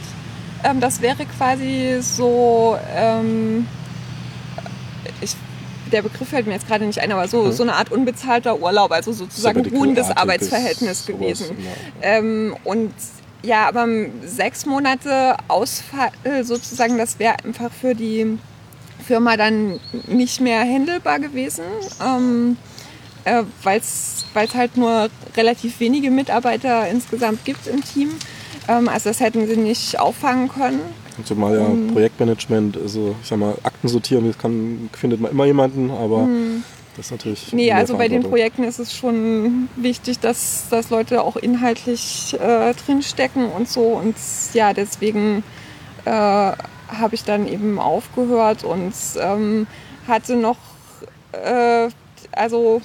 Ähm, 0.65 0.81
das 0.81 1.01
wäre 1.01 1.25
quasi 1.27 1.99
so, 2.01 2.77
ähm, 2.95 3.67
ich, 5.21 5.37
der 5.93 6.03
Begriff 6.03 6.29
fällt 6.29 6.47
mir 6.47 6.55
jetzt 6.55 6.67
gerade 6.67 6.85
nicht 6.85 7.01
ein, 7.01 7.13
aber 7.13 7.29
so, 7.29 7.45
hm. 7.45 7.53
so 7.53 7.63
eine 7.63 7.75
Art 7.75 7.91
unbezahlter 7.91 8.61
Urlaub, 8.61 8.93
also 8.93 9.13
sozusagen 9.13 9.67
ruhendes 9.67 10.11
Arbeitsverhältnis 10.11 11.07
gewesen. 11.07 11.57
Ähm, 12.03 12.57
und 12.65 12.93
ja, 13.43 13.69
aber 13.69 13.87
sechs 14.25 14.67
Monate 14.67 15.37
Ausfall 15.49 16.11
sozusagen, 16.43 16.99
das 16.99 17.19
wäre 17.19 17.37
einfach 17.45 17.71
für 17.71 17.95
die 17.95 18.39
Firma 19.07 19.37
dann 19.37 19.79
nicht 20.09 20.41
mehr 20.41 20.61
händelbar 20.61 21.21
gewesen. 21.21 21.65
Ähm, 22.05 22.57
äh, 23.27 23.43
weil 23.63 23.81
es 23.81 24.25
halt 24.35 24.77
nur 24.77 25.11
relativ 25.37 25.81
wenige 25.81 26.11
Mitarbeiter 26.11 26.89
insgesamt 26.89 27.45
gibt 27.45 27.67
im 27.67 27.85
Team. 27.85 28.11
Ähm, 28.69 28.89
also 28.89 29.11
das 29.11 29.21
hätten 29.21 29.47
sie 29.47 29.57
nicht 29.57 29.99
auffangen 29.99 30.49
können. 30.49 30.81
Zumal 31.25 31.55
ja 31.57 31.69
mhm. 31.69 31.93
Projektmanagement, 31.93 32.77
also 32.77 33.15
ich 33.23 33.29
sag 33.29 33.39
mal, 33.39 33.55
Akten 33.63 33.89
sortieren, 33.89 34.27
das 34.27 34.39
kann, 34.39 34.91
findet 34.93 35.21
man 35.21 35.31
immer 35.31 35.47
jemanden, 35.47 35.91
aber 35.91 36.27
mhm. 36.27 36.63
das 36.97 37.07
ist 37.07 37.13
natürlich. 37.13 37.53
Nee, 37.53 37.73
also 37.73 37.97
bei 37.97 38.09
den 38.09 38.23
Projekten 38.23 38.65
ist 38.65 38.79
es 38.79 38.95
schon 38.95 39.69
wichtig, 39.77 40.19
dass, 40.19 40.69
dass 40.71 40.91
Leute 40.91 41.23
auch 41.23 41.37
inhaltlich 41.37 42.37
äh, 42.41 42.75
drinstecken 42.75 43.47
und 43.47 43.69
so. 43.69 43.83
Und 43.83 44.17
ja, 44.53 44.73
deswegen 44.73 45.43
äh, 46.05 46.11
habe 46.11 47.15
ich 47.15 47.25
dann 47.25 47.49
eben 47.49 47.79
aufgehört 47.79 48.65
und 48.65 48.93
ähm, 49.21 49.67
hatte 50.07 50.37
noch, 50.37 50.59
äh, 51.33 51.89
also 52.33 52.83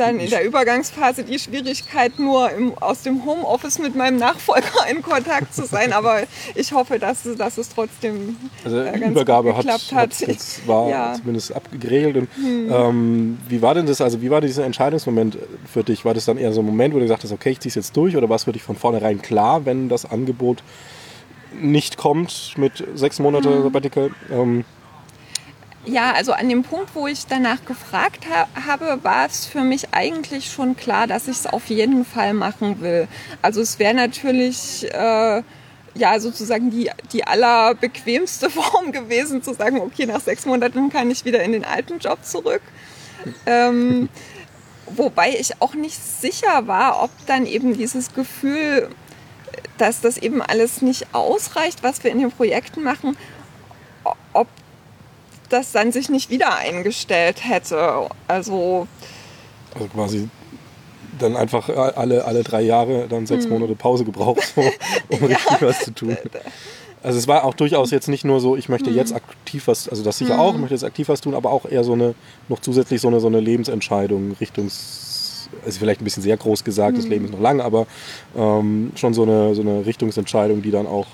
dann 0.00 0.18
in 0.18 0.30
der 0.30 0.44
Übergangsphase 0.44 1.24
die 1.24 1.38
Schwierigkeit, 1.38 2.18
nur 2.18 2.50
im, 2.50 2.76
aus 2.78 3.02
dem 3.02 3.24
Homeoffice 3.24 3.78
mit 3.78 3.94
meinem 3.94 4.16
Nachfolger 4.16 4.86
in 4.90 5.02
Kontakt 5.02 5.54
zu 5.54 5.66
sein. 5.66 5.92
Aber 5.92 6.22
ich 6.54 6.72
hoffe, 6.72 6.98
dass, 6.98 7.22
dass 7.36 7.58
es 7.58 7.68
trotzdem 7.68 8.36
also 8.64 8.80
äh, 8.80 8.98
ganz 8.98 9.12
Übergabe 9.12 9.50
gut 9.52 9.58
geklappt 9.58 9.92
hat. 9.92 10.20
hat. 10.20 10.28
Das 10.28 10.60
war 10.66 10.88
ja. 10.88 11.14
zumindest 11.14 11.54
abgeregelt. 11.54 12.16
Und, 12.16 12.28
hm. 12.36 12.72
ähm, 12.72 13.38
wie 13.48 13.62
war 13.62 13.74
denn 13.74 13.86
das? 13.86 14.00
Also 14.00 14.22
wie 14.22 14.30
war 14.30 14.40
dieser 14.40 14.64
Entscheidungsmoment 14.64 15.38
für 15.70 15.84
dich? 15.84 16.04
War 16.04 16.14
das 16.14 16.24
dann 16.24 16.38
eher 16.38 16.52
so 16.52 16.62
ein 16.62 16.66
Moment, 16.66 16.94
wo 16.94 16.98
du 16.98 17.04
gesagt 17.04 17.22
hast, 17.22 17.32
okay, 17.32 17.50
ich 17.50 17.60
ziehe 17.60 17.70
es 17.70 17.74
jetzt 17.74 17.96
durch? 17.96 18.16
Oder 18.16 18.28
war 18.28 18.36
es 18.36 18.44
für 18.44 18.52
dich 18.52 18.62
von 18.62 18.76
vornherein 18.76 19.20
klar, 19.22 19.66
wenn 19.66 19.88
das 19.88 20.10
Angebot 20.10 20.62
nicht 21.60 21.96
kommt 21.96 22.54
mit 22.56 22.84
sechs 22.94 23.18
Monaten 23.18 23.48
hm. 23.48 23.62
Sabbatical? 23.62 24.10
Ähm, 24.32 24.64
ja, 25.86 26.12
also 26.12 26.32
an 26.32 26.48
dem 26.48 26.62
Punkt, 26.62 26.94
wo 26.94 27.06
ich 27.06 27.26
danach 27.26 27.64
gefragt 27.64 28.26
ha 28.28 28.48
habe, 28.66 28.98
war 29.02 29.26
es 29.26 29.46
für 29.46 29.62
mich 29.62 29.92
eigentlich 29.92 30.50
schon 30.52 30.76
klar, 30.76 31.06
dass 31.06 31.26
ich 31.26 31.38
es 31.38 31.46
auf 31.46 31.66
jeden 31.66 32.04
Fall 32.04 32.34
machen 32.34 32.80
will. 32.80 33.08
Also 33.40 33.62
es 33.62 33.78
wäre 33.78 33.94
natürlich 33.94 34.86
äh, 34.92 35.42
ja 35.94 36.20
sozusagen 36.20 36.70
die, 36.70 36.90
die 37.12 37.26
allerbequemste 37.26 38.50
Form 38.50 38.92
gewesen, 38.92 39.42
zu 39.42 39.54
sagen, 39.54 39.80
okay, 39.80 40.06
nach 40.06 40.20
sechs 40.20 40.44
Monaten 40.44 40.90
kann 40.90 41.10
ich 41.10 41.24
wieder 41.24 41.42
in 41.42 41.52
den 41.52 41.64
alten 41.64 41.98
Job 41.98 42.24
zurück. 42.24 42.62
Ähm, 43.46 44.10
wobei 44.86 45.30
ich 45.38 45.62
auch 45.62 45.74
nicht 45.74 45.98
sicher 45.98 46.66
war, 46.66 47.02
ob 47.02 47.10
dann 47.26 47.46
eben 47.46 47.76
dieses 47.76 48.12
Gefühl, 48.12 48.90
dass 49.78 50.02
das 50.02 50.18
eben 50.18 50.42
alles 50.42 50.82
nicht 50.82 51.14
ausreicht, 51.14 51.82
was 51.82 52.04
wir 52.04 52.10
in 52.10 52.18
den 52.18 52.30
Projekten 52.30 52.82
machen, 52.82 53.16
ob 54.32 54.48
das 55.52 55.72
dann 55.72 55.92
sich 55.92 56.08
nicht 56.08 56.30
wieder 56.30 56.56
eingestellt 56.56 57.44
hätte. 57.44 58.08
Also, 58.28 58.86
also 59.74 59.86
quasi 59.92 60.28
dann 61.18 61.36
einfach 61.36 61.68
alle, 61.68 62.24
alle 62.24 62.42
drei 62.42 62.62
Jahre 62.62 63.06
dann 63.08 63.26
sechs 63.26 63.44
hm. 63.44 63.52
Monate 63.52 63.74
Pause 63.74 64.04
gebraucht, 64.04 64.42
so, 64.54 64.62
um 65.08 65.28
ja. 65.28 65.36
richtig 65.36 65.62
was 65.62 65.84
zu 65.84 65.94
tun. 65.94 66.16
Also 67.02 67.18
es 67.18 67.28
war 67.28 67.44
auch 67.44 67.54
durchaus 67.54 67.90
jetzt 67.90 68.08
nicht 68.08 68.24
nur 68.24 68.40
so, 68.40 68.56
ich 68.56 68.68
möchte 68.68 68.90
hm. 68.90 68.96
jetzt 68.96 69.14
aktiv 69.14 69.66
was, 69.66 69.88
also 69.88 70.02
das 70.02 70.18
sicher 70.18 70.34
hm. 70.34 70.40
auch, 70.40 70.54
ich 70.54 70.60
möchte 70.60 70.74
jetzt 70.74 70.84
aktiv 70.84 71.08
was 71.08 71.20
tun, 71.20 71.34
aber 71.34 71.50
auch 71.50 71.66
eher 71.66 71.84
so 71.84 71.92
eine, 71.92 72.14
noch 72.48 72.60
zusätzlich 72.60 73.00
so 73.00 73.08
eine, 73.08 73.20
so 73.20 73.26
eine 73.26 73.40
Lebensentscheidung 73.40 74.36
Richtungs, 74.40 75.48
also 75.64 75.78
vielleicht 75.78 76.00
ein 76.00 76.04
bisschen 76.04 76.22
sehr 76.22 76.36
groß 76.36 76.64
gesagt, 76.64 76.96
das 76.96 77.04
hm. 77.04 77.10
Leben 77.10 77.24
ist 77.26 77.32
noch 77.32 77.40
lang, 77.40 77.60
aber 77.60 77.86
ähm, 78.36 78.92
schon 78.96 79.14
so 79.14 79.22
eine, 79.22 79.54
so 79.54 79.62
eine 79.62 79.86
Richtungsentscheidung, 79.86 80.62
die 80.62 80.70
dann 80.70 80.86
auch 80.86 81.06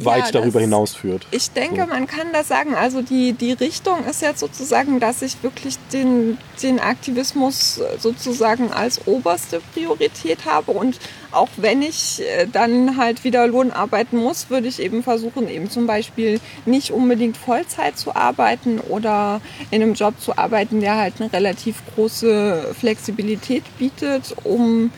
weit 0.00 0.26
ja, 0.26 0.30
darüber 0.32 0.60
hinaus 0.60 0.94
führt. 0.94 1.26
Ich 1.30 1.50
denke, 1.50 1.82
so. 1.82 1.86
man 1.86 2.06
kann 2.06 2.32
das 2.32 2.48
sagen. 2.48 2.74
Also 2.74 3.02
die, 3.02 3.32
die 3.32 3.52
Richtung 3.52 4.04
ist 4.04 4.22
jetzt 4.22 4.40
sozusagen, 4.40 5.00
dass 5.00 5.22
ich 5.22 5.42
wirklich 5.42 5.76
den, 5.92 6.38
den 6.62 6.80
Aktivismus 6.80 7.80
sozusagen 7.98 8.72
als 8.72 9.06
oberste 9.06 9.60
Priorität 9.74 10.46
habe. 10.46 10.72
Und 10.72 10.98
auch 11.30 11.48
wenn 11.56 11.82
ich 11.82 12.20
äh, 12.20 12.46
dann 12.46 12.96
halt 12.96 13.24
wieder 13.24 13.46
Lohn 13.46 13.70
arbeiten 13.70 14.16
muss, 14.16 14.50
würde 14.50 14.68
ich 14.68 14.80
eben 14.80 15.02
versuchen, 15.02 15.48
eben 15.48 15.70
zum 15.70 15.86
Beispiel 15.86 16.40
nicht 16.66 16.90
unbedingt 16.90 17.36
Vollzeit 17.36 17.98
zu 17.98 18.14
arbeiten 18.14 18.78
oder 18.80 19.40
in 19.70 19.82
einem 19.82 19.94
Job 19.94 20.14
zu 20.20 20.36
arbeiten, 20.36 20.80
der 20.80 20.96
halt 20.96 21.14
eine 21.20 21.32
relativ 21.32 21.82
große 21.94 22.74
Flexibilität 22.78 23.64
bietet, 23.78 24.34
um 24.44 24.90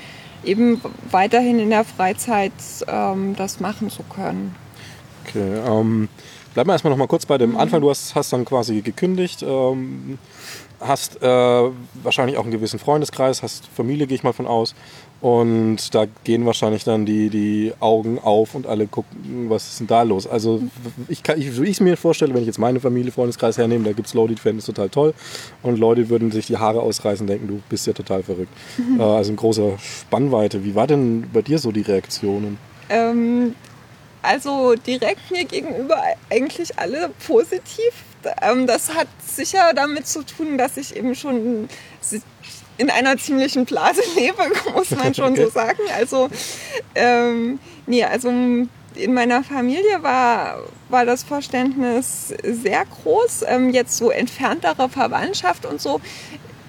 eben 0.44 0.80
weiterhin 1.10 1.58
in 1.58 1.70
der 1.70 1.84
Freizeit 1.84 2.52
ähm, 2.86 3.34
das 3.36 3.60
machen 3.60 3.90
zu 3.90 4.02
können. 4.02 4.54
Okay, 5.26 5.60
ähm, 5.66 6.08
bleiben 6.54 6.68
wir 6.68 6.72
erstmal 6.72 6.90
noch 6.90 6.98
mal 6.98 7.06
kurz 7.06 7.26
bei 7.26 7.38
dem 7.38 7.52
mhm. 7.52 7.58
Anfang. 7.58 7.80
Du 7.80 7.90
hast, 7.90 8.14
hast 8.14 8.32
dann 8.32 8.44
quasi 8.44 8.80
gekündigt, 8.80 9.42
ähm, 9.42 10.18
hast 10.80 11.22
äh, 11.22 11.70
wahrscheinlich 12.02 12.36
auch 12.36 12.42
einen 12.42 12.52
gewissen 12.52 12.78
Freundeskreis, 12.78 13.42
hast 13.42 13.66
Familie, 13.66 14.06
gehe 14.06 14.16
ich 14.16 14.22
mal 14.22 14.32
von 14.32 14.46
aus. 14.46 14.74
Und 15.20 15.94
da 15.94 16.04
gehen 16.24 16.44
wahrscheinlich 16.44 16.84
dann 16.84 17.06
die, 17.06 17.30
die 17.30 17.72
Augen 17.80 18.18
auf 18.18 18.54
und 18.54 18.66
alle 18.66 18.86
gucken, 18.86 19.46
was 19.48 19.68
ist 19.68 19.80
denn 19.80 19.86
da 19.86 20.02
los? 20.02 20.26
Also, 20.26 20.62
ich 21.08 21.22
kann, 21.22 21.40
ich, 21.40 21.58
wie 21.58 21.64
ich 21.64 21.76
es 21.76 21.80
mir 21.80 21.96
vorstelle, 21.96 22.34
wenn 22.34 22.42
ich 22.42 22.46
jetzt 22.46 22.58
meine 22.58 22.78
Familie, 22.78 23.10
Freundeskreis 23.10 23.56
hernehme, 23.56 23.84
da 23.84 23.92
gibt 23.92 24.06
es 24.06 24.12
Leute, 24.12 24.34
die 24.34 24.40
fänden 24.40 24.58
es 24.58 24.66
total 24.66 24.90
toll. 24.90 25.14
Und 25.62 25.78
Leute 25.78 26.10
würden 26.10 26.30
sich 26.30 26.46
die 26.46 26.58
Haare 26.58 26.80
ausreißen 26.80 27.24
und 27.24 27.28
denken, 27.28 27.48
du 27.48 27.62
bist 27.70 27.86
ja 27.86 27.94
total 27.94 28.22
verrückt. 28.22 28.52
Mhm. 28.76 29.00
Äh, 29.00 29.04
also, 29.04 29.30
in 29.30 29.36
großer 29.36 29.78
Spannweite. 29.78 30.62
Wie 30.62 30.74
war 30.74 30.86
denn 30.86 31.24
bei 31.32 31.40
dir 31.40 31.58
so 31.58 31.72
die 31.72 31.82
Reaktionen? 31.82 32.58
Ähm, 32.90 33.54
also 34.24 34.74
direkt 34.74 35.30
mir 35.30 35.44
gegenüber 35.44 36.02
eigentlich 36.30 36.78
alle 36.78 37.10
positiv. 37.26 37.92
Ähm, 38.42 38.66
das 38.66 38.94
hat 38.94 39.08
sicher 39.24 39.72
damit 39.74 40.06
zu 40.06 40.22
tun, 40.22 40.56
dass 40.58 40.76
ich 40.76 40.96
eben 40.96 41.14
schon 41.14 41.68
in 42.76 42.90
einer 42.90 43.16
ziemlichen 43.18 43.64
Blase 43.64 44.02
lebe, 44.16 44.42
muss 44.72 44.90
man 44.90 45.14
schon 45.14 45.32
okay. 45.32 45.44
so 45.44 45.50
sagen. 45.50 45.82
Also, 45.96 46.28
ähm, 46.94 47.58
nee, 47.86 48.04
also 48.04 48.28
in 48.28 49.12
meiner 49.12 49.42
Familie 49.42 50.02
war, 50.02 50.60
war 50.88 51.04
das 51.04 51.22
Verständnis 51.24 52.32
sehr 52.42 52.84
groß. 52.84 53.44
Ähm, 53.48 53.70
jetzt 53.70 53.96
so 53.96 54.10
entferntere 54.10 54.88
Verwandtschaft 54.88 55.66
und 55.66 55.80
so 55.80 56.00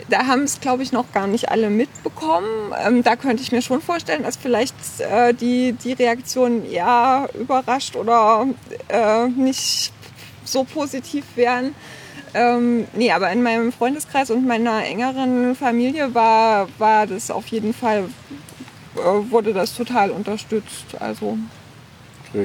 da 0.09 0.27
haben 0.27 0.43
es, 0.43 0.59
glaube 0.59 0.83
ich, 0.83 0.91
noch 0.91 1.12
gar 1.12 1.27
nicht 1.27 1.50
alle 1.50 1.69
mitbekommen. 1.69 2.74
Ähm, 2.85 3.03
da 3.03 3.15
könnte 3.15 3.41
ich 3.41 3.51
mir 3.51 3.62
schon 3.62 3.81
vorstellen, 3.81 4.24
dass 4.24 4.38
vielleicht 4.38 4.75
äh, 5.00 5.33
die, 5.33 5.74
die 5.74 5.93
Reaktionen 5.93 6.65
eher 6.69 7.29
überrascht 7.39 7.95
oder 7.95 8.47
äh, 8.89 9.27
nicht 9.27 9.91
so 10.43 10.63
positiv 10.63 11.25
wären. 11.35 11.74
Ähm, 12.33 12.85
nee, 12.93 13.12
aber 13.12 13.31
in 13.31 13.41
meinem 13.41 13.71
Freundeskreis 13.71 14.29
und 14.29 14.45
meiner 14.45 14.83
engeren 14.83 15.55
Familie 15.55 16.13
war, 16.13 16.67
war 16.77 17.07
das 17.07 17.31
auf 17.31 17.47
jeden 17.47 17.74
Fall, 17.74 18.09
äh, 18.95 19.31
wurde 19.31 19.53
das 19.53 19.74
total 19.74 20.12
unterstützt. 20.12 20.85
Also 21.00 21.38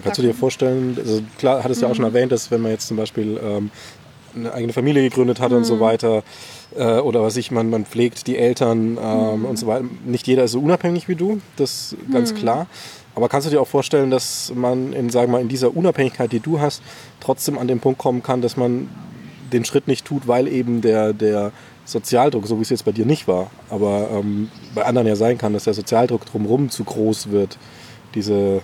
Kannst 0.05 0.19
du 0.19 0.23
dir 0.23 0.35
vorstellen, 0.35 0.97
also 0.97 1.21
klar, 1.39 1.65
hattest 1.65 1.83
du 1.83 1.87
ja 1.87 1.91
auch 1.91 1.97
schon 1.97 2.05
mhm. 2.05 2.15
erwähnt, 2.15 2.31
dass 2.31 2.51
wenn 2.53 2.61
man 2.61 2.71
jetzt 2.71 2.87
zum 2.87 2.97
Beispiel 2.97 3.41
ähm, 3.43 3.71
eine 4.35 4.53
eigene 4.53 4.73
Familie 4.73 5.03
gegründet 5.03 5.41
hat 5.41 5.51
mhm. 5.51 5.59
und 5.59 5.65
so 5.65 5.77
mhm. 5.77 5.81
weiter. 5.81 6.23
Äh, 6.77 6.99
oder 6.99 7.23
was 7.23 7.37
ich, 7.37 7.51
man, 7.51 7.71
man 7.71 7.85
pflegt 7.85 8.27
die 8.27 8.37
Eltern 8.37 8.99
ähm, 9.03 9.41
mhm. 9.41 9.45
und 9.45 9.59
so 9.59 9.67
weiter. 9.67 9.85
Nicht 10.05 10.27
jeder 10.27 10.45
ist 10.45 10.53
so 10.53 10.61
unabhängig 10.61 11.09
wie 11.09 11.17
du, 11.17 11.41
das 11.57 11.93
ist 11.93 12.13
ganz 12.13 12.33
mhm. 12.33 12.37
klar. 12.37 12.67
Aber 13.15 13.29
kannst 13.29 13.47
du 13.47 13.51
dir 13.51 13.61
auch 13.61 13.69
vorstellen, 13.69 14.11
dass 14.11 14.53
man 14.55 14.93
in, 14.93 15.11
sagen 15.11 15.33
wir, 15.33 15.41
in 15.41 15.49
dieser 15.49 15.77
Unabhängigkeit, 15.77 16.31
die 16.31 16.41
du 16.41 16.61
hast, 16.61 16.83
trotzdem 17.19 17.59
an 17.59 17.67
den 17.67 17.81
Punkt 17.81 17.99
kommen 17.99 18.23
kann, 18.23 18.41
dass 18.41 18.57
man 18.57 18.89
den 19.53 19.65
Schritt 19.65 19.89
nicht 19.89 20.05
tut, 20.05 20.29
weil 20.29 20.47
eben 20.47 20.81
der, 20.81 21.13
der 21.13 21.51
Sozialdruck, 21.85 22.47
so 22.47 22.59
wie 22.59 22.63
es 22.63 22.71
jetzt 22.71 22.85
bei 22.85 22.93
dir 22.93 23.05
nicht 23.05 23.27
war, 23.27 23.51
aber 23.69 24.09
ähm, 24.13 24.49
bei 24.75 24.85
anderen 24.85 25.09
ja 25.09 25.17
sein 25.17 25.39
kann, 25.39 25.53
dass 25.53 25.65
der 25.65 25.75
Sozialdruck 25.75 26.25
drumherum 26.25 26.71
zu 26.71 26.85
groß 26.85 27.33
wird. 27.33 27.59
Diese, 28.15 28.63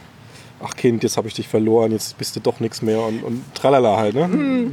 ach 0.63 0.77
Kind, 0.77 1.03
jetzt 1.03 1.17
habe 1.17 1.27
ich 1.27 1.35
dich 1.35 1.49
verloren, 1.49 1.91
jetzt 1.91 2.17
bist 2.17 2.37
du 2.37 2.41
doch 2.41 2.61
nichts 2.61 2.83
mehr 2.83 3.01
und, 3.01 3.25
und 3.25 3.43
tralala 3.55 3.97
halt, 3.97 4.15
ne? 4.15 4.29
Mhm 4.29 4.71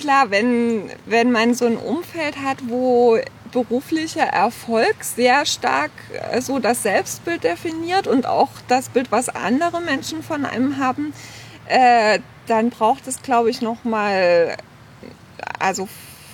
klar, 0.00 0.30
wenn, 0.30 0.90
wenn 1.06 1.30
man 1.30 1.54
so 1.54 1.66
ein 1.66 1.76
Umfeld 1.76 2.36
hat, 2.42 2.58
wo 2.68 3.18
beruflicher 3.52 4.24
Erfolg 4.24 5.02
sehr 5.02 5.44
stark 5.44 5.90
äh, 6.30 6.40
so 6.40 6.58
das 6.58 6.82
Selbstbild 6.82 7.44
definiert 7.44 8.06
und 8.06 8.26
auch 8.26 8.48
das 8.68 8.88
Bild, 8.88 9.12
was 9.12 9.28
andere 9.28 9.80
Menschen 9.80 10.22
von 10.22 10.44
einem 10.44 10.78
haben, 10.78 11.12
äh, 11.66 12.20
dann 12.46 12.70
braucht 12.70 13.06
es, 13.06 13.22
glaube 13.22 13.50
ich, 13.50 13.60
noch 13.60 13.84
mal 13.84 14.56
also 15.58 15.88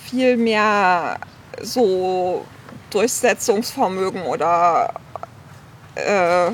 viel 0.09 0.37
mehr 0.37 1.17
so 1.61 2.45
Durchsetzungsvermögen 2.89 4.21
oder 4.21 4.93
äh, 5.95 6.51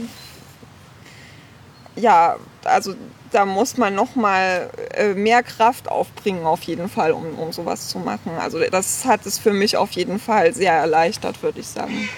ja, 1.95 2.37
also 2.63 2.95
da 3.33 3.45
muss 3.45 3.77
man 3.77 3.95
noch 3.95 4.15
mal 4.15 4.69
äh, 4.93 5.13
mehr 5.13 5.43
Kraft 5.43 5.89
aufbringen 5.89 6.45
auf 6.45 6.63
jeden 6.63 6.87
Fall, 6.89 7.11
um, 7.11 7.25
um 7.37 7.51
sowas 7.51 7.89
zu 7.89 7.99
machen. 7.99 8.31
Also 8.39 8.59
das 8.59 9.05
hat 9.05 9.25
es 9.25 9.39
für 9.39 9.53
mich 9.53 9.75
auf 9.77 9.91
jeden 9.91 10.19
Fall 10.19 10.53
sehr 10.53 10.73
erleichtert, 10.73 11.41
würde 11.41 11.59
ich 11.59 11.67
sagen. 11.67 12.09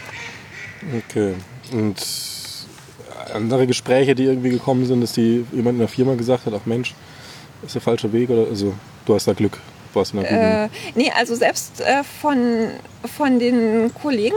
Okay. 1.10 1.34
Und 1.72 1.96
andere 3.34 3.68
Gespräche, 3.68 4.16
die 4.16 4.26
irgendwie 4.26 4.50
gekommen 4.50 4.86
sind, 4.86 5.02
dass 5.02 5.14
die 5.14 5.46
jemand 5.52 5.76
in 5.76 5.80
der 5.80 5.88
Firma 5.88 6.16
gesagt 6.16 6.46
hat, 6.46 6.54
ach 6.56 6.66
Mensch, 6.66 6.94
ist 7.64 7.76
der 7.76 7.82
falsche 7.82 8.12
Weg 8.14 8.30
oder 8.30 8.50
also 8.50 8.74
du 9.06 9.16
hast 9.16 9.28
da 9.28 9.34
Glück, 9.34 9.60
in 10.26 10.36
der 10.36 10.64
äh, 10.66 10.70
Nee, 10.96 11.12
also 11.16 11.36
selbst 11.36 11.82
äh, 11.82 12.04
von, 12.04 12.70
von 13.18 13.40
den 13.40 13.94
Kollegen 14.02 14.36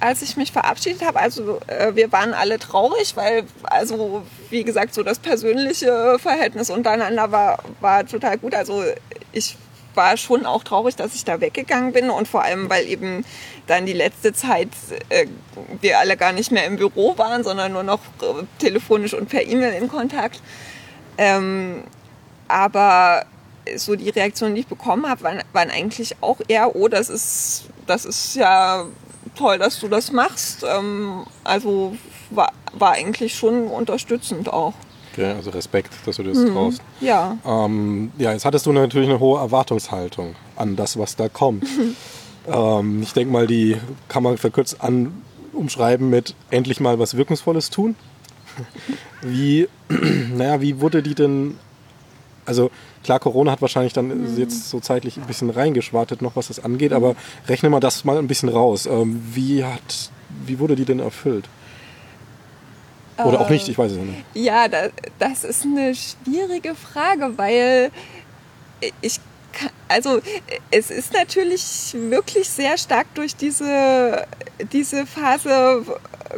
als 0.00 0.22
ich 0.22 0.36
mich 0.36 0.52
verabschiedet 0.52 1.02
habe, 1.04 1.20
also 1.20 1.60
äh, 1.66 1.94
wir 1.94 2.10
waren 2.12 2.32
alle 2.32 2.58
traurig, 2.58 3.16
weil, 3.16 3.44
also 3.62 4.22
wie 4.48 4.64
gesagt, 4.64 4.94
so 4.94 5.02
das 5.02 5.18
persönliche 5.18 6.18
Verhältnis 6.18 6.70
untereinander 6.70 7.30
war, 7.30 7.62
war 7.80 8.06
total 8.06 8.38
gut. 8.38 8.54
Also 8.54 8.82
ich 9.32 9.56
war 9.94 10.16
schon 10.16 10.46
auch 10.46 10.64
traurig, 10.64 10.96
dass 10.96 11.14
ich 11.14 11.24
da 11.24 11.40
weggegangen 11.40 11.92
bin 11.92 12.10
und 12.10 12.28
vor 12.28 12.42
allem, 12.42 12.70
weil 12.70 12.86
eben 12.86 13.24
dann 13.66 13.86
die 13.86 13.92
letzte 13.92 14.32
Zeit 14.32 14.68
äh, 15.08 15.26
wir 15.80 15.98
alle 15.98 16.16
gar 16.16 16.32
nicht 16.32 16.50
mehr 16.50 16.64
im 16.64 16.76
Büro 16.76 17.18
waren, 17.18 17.44
sondern 17.44 17.72
nur 17.72 17.82
noch 17.82 18.00
äh, 18.22 18.44
telefonisch 18.58 19.14
und 19.14 19.28
per 19.28 19.42
E-Mail 19.46 19.74
in 19.80 19.88
Kontakt. 19.88 20.40
Ähm, 21.18 21.84
aber 22.48 23.26
so 23.76 23.96
die 23.96 24.10
Reaktionen, 24.10 24.54
die 24.54 24.62
ich 24.62 24.66
bekommen 24.66 25.08
habe, 25.08 25.22
waren, 25.22 25.42
waren 25.52 25.70
eigentlich 25.70 26.16
auch 26.20 26.38
eher, 26.48 26.74
oh, 26.76 26.88
das 26.88 27.08
ist, 27.08 27.64
das 27.86 28.04
ist 28.04 28.34
ja 28.36 28.86
toll, 29.34 29.58
dass 29.58 29.80
du 29.80 29.88
das 29.88 30.12
machst. 30.12 30.64
Ähm, 30.64 31.24
also 31.44 31.96
war, 32.30 32.52
war 32.72 32.92
eigentlich 32.92 33.34
schon 33.34 33.66
unterstützend 33.66 34.52
auch. 34.52 34.74
Okay, 35.12 35.32
also 35.32 35.50
Respekt, 35.50 35.92
dass 36.06 36.16
du 36.16 36.22
das 36.22 36.38
mhm. 36.38 36.52
traust. 36.52 36.82
Ja. 37.00 37.36
Ähm, 37.44 38.12
ja, 38.18 38.32
jetzt 38.32 38.44
hattest 38.44 38.66
du 38.66 38.72
natürlich 38.72 39.08
eine 39.08 39.18
hohe 39.18 39.40
Erwartungshaltung 39.40 40.36
an 40.56 40.76
das, 40.76 40.98
was 40.98 41.16
da 41.16 41.28
kommt. 41.28 41.66
ähm, 42.46 43.02
ich 43.02 43.12
denke 43.12 43.32
mal, 43.32 43.46
die 43.46 43.76
kann 44.08 44.22
man 44.22 44.38
verkürzt 44.38 44.80
an 44.80 45.22
umschreiben 45.52 46.10
mit 46.10 46.34
endlich 46.50 46.78
mal 46.78 46.98
was 46.98 47.16
Wirkungsvolles 47.16 47.70
tun. 47.70 47.96
wie, 49.22 49.68
naja, 49.88 50.60
wie 50.60 50.80
wurde 50.80 51.02
die 51.02 51.14
denn, 51.14 51.58
also 52.46 52.70
klar, 53.04 53.18
Corona 53.20 53.52
hat 53.52 53.62
wahrscheinlich 53.62 53.92
dann 53.92 54.08
mhm. 54.08 54.38
jetzt 54.38 54.70
so 54.70 54.80
zeitlich 54.80 55.16
ein 55.16 55.26
bisschen 55.26 55.50
reingeschwartet 55.50 56.22
noch, 56.22 56.36
was 56.36 56.48
das 56.48 56.62
angeht, 56.62 56.92
aber 56.92 57.16
rechne 57.48 57.70
mal 57.70 57.80
das 57.80 58.04
mal 58.04 58.18
ein 58.18 58.26
bisschen 58.28 58.48
raus. 58.48 58.86
Ähm, 58.86 59.22
wie 59.32 59.64
hat, 59.64 60.10
wie 60.46 60.58
wurde 60.58 60.76
die 60.76 60.84
denn 60.84 61.00
erfüllt? 61.00 61.48
Oder 63.24 63.40
auch 63.40 63.50
nicht, 63.50 63.68
ich 63.68 63.76
weiß 63.76 63.92
es 63.92 63.98
nicht. 63.98 64.24
Ja, 64.32 64.66
das 65.18 65.44
ist 65.44 65.64
eine 65.64 65.94
schwierige 65.94 66.74
Frage, 66.74 67.36
weil 67.36 67.90
ich 69.02 69.20
also 69.88 70.20
es 70.70 70.90
ist 70.90 71.12
natürlich 71.12 71.94
wirklich 71.94 72.48
sehr 72.48 72.78
stark 72.78 73.06
durch 73.14 73.34
diese, 73.36 74.26
diese 74.72 75.06
Phase 75.06 75.84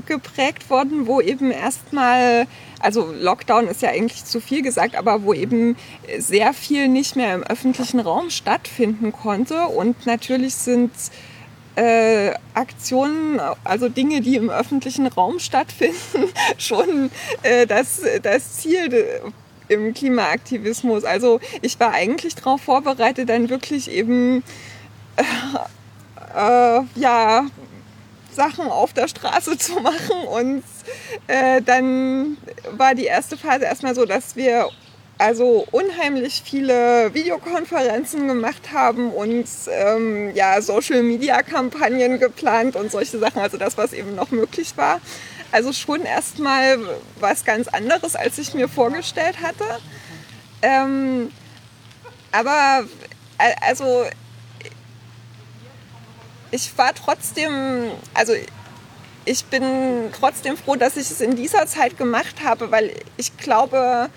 geprägt 0.07 0.71
worden, 0.71 1.07
wo 1.07 1.21
eben 1.21 1.51
erstmal, 1.51 2.47
also 2.81 3.13
Lockdown 3.13 3.69
ist 3.69 3.83
ja 3.83 3.91
eigentlich 3.91 4.25
zu 4.25 4.41
viel 4.41 4.63
gesagt, 4.63 4.97
aber 4.97 5.23
wo 5.23 5.35
eben 5.35 5.77
sehr 6.19 6.55
viel 6.55 6.89
nicht 6.89 7.17
mehr 7.17 7.35
im 7.35 7.43
öffentlichen 7.43 8.01
Raum 8.01 8.31
stattfinden 8.31 9.13
konnte. 9.13 9.67
Und 9.67 10.07
natürlich 10.07 10.55
sind 10.55 10.91
äh, 11.77 12.33
Aktionen, 12.55 13.41
also 13.65 13.89
Dinge, 13.89 14.21
die 14.21 14.37
im 14.37 14.51
öffentlichen 14.51 15.07
Raum 15.07 15.39
stattfinden, 15.39 16.31
schon 16.59 17.11
äh, 17.43 17.67
das, 17.67 18.03
das 18.23 18.59
Ziel 18.59 19.33
im 19.73 19.95
Klimaaktivismus. 19.95 21.05
Also 21.05 21.41
ich 21.61 21.79
war 21.81 21.93
eigentlich 21.93 22.35
darauf 22.35 22.61
vorbereitet, 22.63 23.29
dann 23.29 23.51
wirklich 23.51 23.91
eben 23.91 24.43
äh, 25.17 25.23
äh, 26.35 26.83
ja 26.95 27.47
Sachen 28.33 28.67
auf 28.67 28.93
der 28.93 29.09
Straße 29.09 29.59
zu 29.59 29.75
machen 29.81 30.25
und 30.31 30.63
äh, 31.27 31.61
dann 31.61 32.39
war 32.71 32.95
die 32.95 33.05
erste 33.05 33.37
Phase 33.37 33.65
erstmal 33.65 33.95
so, 33.95 34.07
dass 34.07 34.37
wir 34.37 34.69
also 35.19 35.67
unheimlich 35.71 36.43
viele 36.45 37.15
Videokonferenzen 37.15 38.27
gemacht 38.27 38.73
haben 38.73 39.13
und 39.13 39.47
ähm, 39.71 40.35
ja, 40.35 40.61
Social-Media-Kampagnen 40.61 42.19
geplant 42.19 42.75
und 42.75 42.91
solche 42.91 43.19
Sachen, 43.19 43.41
also 43.41 43.57
das, 43.57 43.79
was 43.79 43.93
eben 43.93 44.17
noch 44.17 44.33
möglich 44.33 44.77
war. 44.77 45.01
Also 45.53 45.73
schon 45.73 46.03
erstmal 46.03 46.79
was 47.21 47.45
ganz 47.45 47.69
anderes, 47.69 48.17
als 48.17 48.39
ich 48.39 48.55
mir 48.55 48.69
vorgestellt 48.69 49.37
hatte. 49.43 49.65
Ähm, 50.63 51.31
aber 52.33 52.87
also 53.61 54.07
ich 56.51 56.77
war 56.79 56.95
trotzdem, 56.95 57.91
also 58.15 58.33
ich 59.25 59.45
bin 59.45 60.11
trotzdem 60.19 60.57
froh, 60.57 60.77
dass 60.77 60.97
ich 60.97 61.11
es 61.11 61.21
in 61.21 61.37
dieser 61.37 61.67
Zeit 61.67 61.97
gemacht 61.97 62.37
habe, 62.45 62.71
weil 62.71 62.95
ich 63.17 63.37
glaube, 63.37 64.09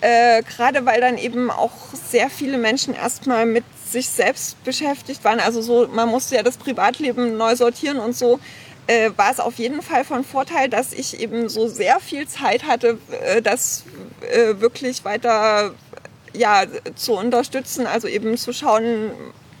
äh, 0.00 0.42
gerade 0.42 0.84
weil 0.84 1.00
dann 1.00 1.16
eben 1.16 1.50
auch 1.50 1.72
sehr 1.92 2.28
viele 2.28 2.58
Menschen 2.58 2.94
erstmal 2.94 3.46
mit 3.46 3.64
sich 3.88 4.08
selbst 4.08 4.62
beschäftigt 4.64 5.24
waren. 5.24 5.40
Also 5.40 5.62
so, 5.62 5.88
man 5.88 6.08
musste 6.08 6.36
ja 6.36 6.42
das 6.42 6.56
Privatleben 6.56 7.36
neu 7.36 7.56
sortieren 7.56 7.98
und 7.98 8.16
so. 8.16 8.38
Äh, 8.86 9.10
war 9.16 9.32
es 9.32 9.40
auf 9.40 9.56
jeden 9.56 9.82
Fall 9.82 10.04
von 10.04 10.24
Vorteil, 10.24 10.68
dass 10.68 10.92
ich 10.92 11.20
eben 11.20 11.48
so 11.48 11.66
sehr 11.66 11.98
viel 11.98 12.28
Zeit 12.28 12.64
hatte, 12.66 12.98
äh, 13.22 13.42
das 13.42 13.84
äh, 14.20 14.60
wirklich 14.60 15.04
weiter 15.04 15.74
ja, 16.32 16.64
zu 16.94 17.14
unterstützen. 17.14 17.86
Also 17.86 18.06
eben 18.06 18.36
zu 18.36 18.52
schauen, 18.52 19.10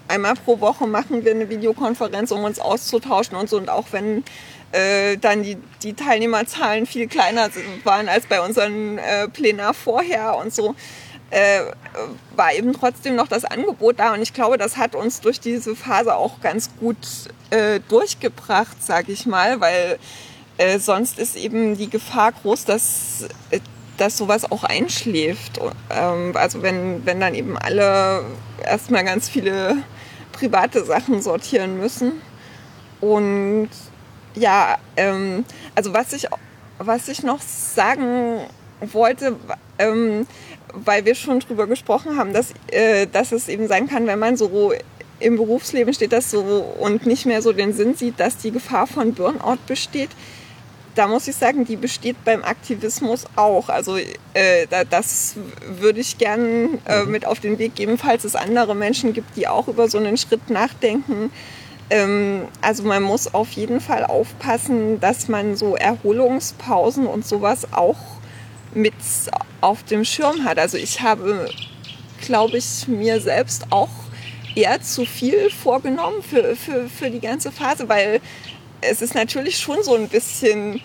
einmal 0.08 0.34
pro 0.34 0.60
Woche 0.60 0.86
machen 0.86 1.24
wir 1.24 1.32
eine 1.32 1.48
Videokonferenz, 1.48 2.30
um 2.30 2.44
uns 2.44 2.60
auszutauschen 2.60 3.36
und 3.36 3.48
so. 3.48 3.56
Und 3.56 3.68
auch 3.68 3.86
wenn 3.90 4.22
äh, 4.72 5.16
dann 5.16 5.42
die, 5.42 5.56
die 5.82 5.94
Teilnehmerzahlen 5.94 6.86
viel 6.86 7.08
kleiner 7.08 7.50
waren 7.84 8.08
als 8.08 8.26
bei 8.26 8.40
unseren 8.40 8.98
äh, 8.98 9.28
Plenar 9.28 9.74
vorher 9.74 10.36
und 10.36 10.54
so, 10.54 10.74
äh, 11.30 11.60
war 12.34 12.52
eben 12.54 12.72
trotzdem 12.72 13.16
noch 13.16 13.28
das 13.28 13.44
Angebot 13.44 13.98
da. 13.98 14.14
Und 14.14 14.22
ich 14.22 14.32
glaube, 14.32 14.58
das 14.58 14.76
hat 14.76 14.94
uns 14.94 15.20
durch 15.20 15.40
diese 15.40 15.74
Phase 15.74 16.14
auch 16.14 16.40
ganz 16.40 16.70
gut 16.78 16.96
äh, 17.50 17.80
durchgebracht, 17.88 18.82
sage 18.82 19.12
ich 19.12 19.26
mal, 19.26 19.60
weil 19.60 19.98
äh, 20.58 20.78
sonst 20.78 21.18
ist 21.18 21.36
eben 21.36 21.76
die 21.76 21.90
Gefahr 21.90 22.32
groß, 22.32 22.64
dass 22.64 23.26
äh, 23.50 23.60
dass 23.96 24.16
sowas 24.16 24.50
auch 24.50 24.64
einschläft. 24.64 25.58
Ähm, 25.90 26.32
also 26.34 26.62
wenn, 26.62 27.04
wenn 27.06 27.20
dann 27.20 27.34
eben 27.34 27.56
alle 27.56 28.24
erstmal 28.64 29.04
ganz 29.04 29.28
viele 29.28 29.76
private 30.32 30.84
Sachen 30.84 31.22
sortieren 31.22 31.78
müssen. 31.78 32.20
Und 33.00 33.70
ja, 34.34 34.76
ähm, 34.96 35.44
also 35.74 35.94
was 35.94 36.12
ich, 36.12 36.28
was 36.78 37.08
ich 37.08 37.22
noch 37.22 37.40
sagen 37.40 38.40
wollte, 38.80 39.36
ähm, 39.78 40.26
weil 40.84 41.04
wir 41.04 41.14
schon 41.14 41.40
drüber 41.40 41.66
gesprochen 41.66 42.16
haben, 42.16 42.32
dass, 42.32 42.52
äh, 42.68 43.06
dass 43.06 43.32
es 43.32 43.48
eben 43.48 43.68
sein 43.68 43.88
kann, 43.88 44.06
wenn 44.06 44.18
man 44.18 44.36
so 44.36 44.72
im 45.18 45.36
Berufsleben 45.36 45.94
steht 45.94 46.12
das 46.12 46.30
so 46.30 46.40
und 46.78 47.06
nicht 47.06 47.26
mehr 47.26 47.40
so 47.40 47.52
den 47.52 47.72
Sinn 47.72 47.94
sieht, 47.94 48.20
dass 48.20 48.36
die 48.36 48.50
Gefahr 48.50 48.86
von 48.86 49.14
Burnout 49.14 49.58
besteht. 49.66 50.10
Da 50.94 51.08
muss 51.08 51.28
ich 51.28 51.36
sagen, 51.36 51.64
die 51.64 51.76
besteht 51.76 52.16
beim 52.24 52.42
Aktivismus 52.42 53.24
auch. 53.36 53.68
Also 53.68 53.96
äh, 53.96 54.66
das 54.90 55.36
würde 55.78 56.00
ich 56.00 56.18
gern 56.18 56.78
äh, 56.86 57.02
mhm. 57.02 57.10
mit 57.10 57.26
auf 57.26 57.40
den 57.40 57.58
Weg 57.58 57.74
geben, 57.74 57.98
falls 57.98 58.24
es 58.24 58.34
andere 58.34 58.74
Menschen 58.74 59.12
gibt, 59.12 59.36
die 59.36 59.48
auch 59.48 59.68
über 59.68 59.88
so 59.88 59.98
einen 59.98 60.16
Schritt 60.16 60.50
nachdenken 60.50 61.30
ähm, 61.88 62.48
also 62.60 62.82
man 62.82 63.02
muss 63.02 63.32
auf 63.32 63.52
jeden 63.52 63.80
Fall 63.80 64.04
aufpassen, 64.04 64.98
dass 65.00 65.28
man 65.28 65.56
so 65.56 65.76
Erholungspausen 65.76 67.06
und 67.06 67.24
sowas 67.24 67.72
auch 67.72 67.96
mit 68.76 68.94
auf 69.60 69.82
dem 69.84 70.04
Schirm 70.04 70.44
hat. 70.44 70.58
Also 70.58 70.76
ich 70.76 71.00
habe, 71.00 71.48
glaube 72.20 72.58
ich, 72.58 72.86
mir 72.86 73.20
selbst 73.20 73.66
auch 73.70 73.90
eher 74.54 74.80
zu 74.80 75.04
viel 75.04 75.50
vorgenommen 75.50 76.22
für, 76.22 76.54
für, 76.56 76.88
für 76.88 77.10
die 77.10 77.20
ganze 77.20 77.50
Phase, 77.50 77.88
weil 77.88 78.20
es 78.80 79.02
ist 79.02 79.14
natürlich 79.14 79.58
schon 79.58 79.82
so 79.82 79.94
ein 79.94 80.08
bisschen 80.08 80.80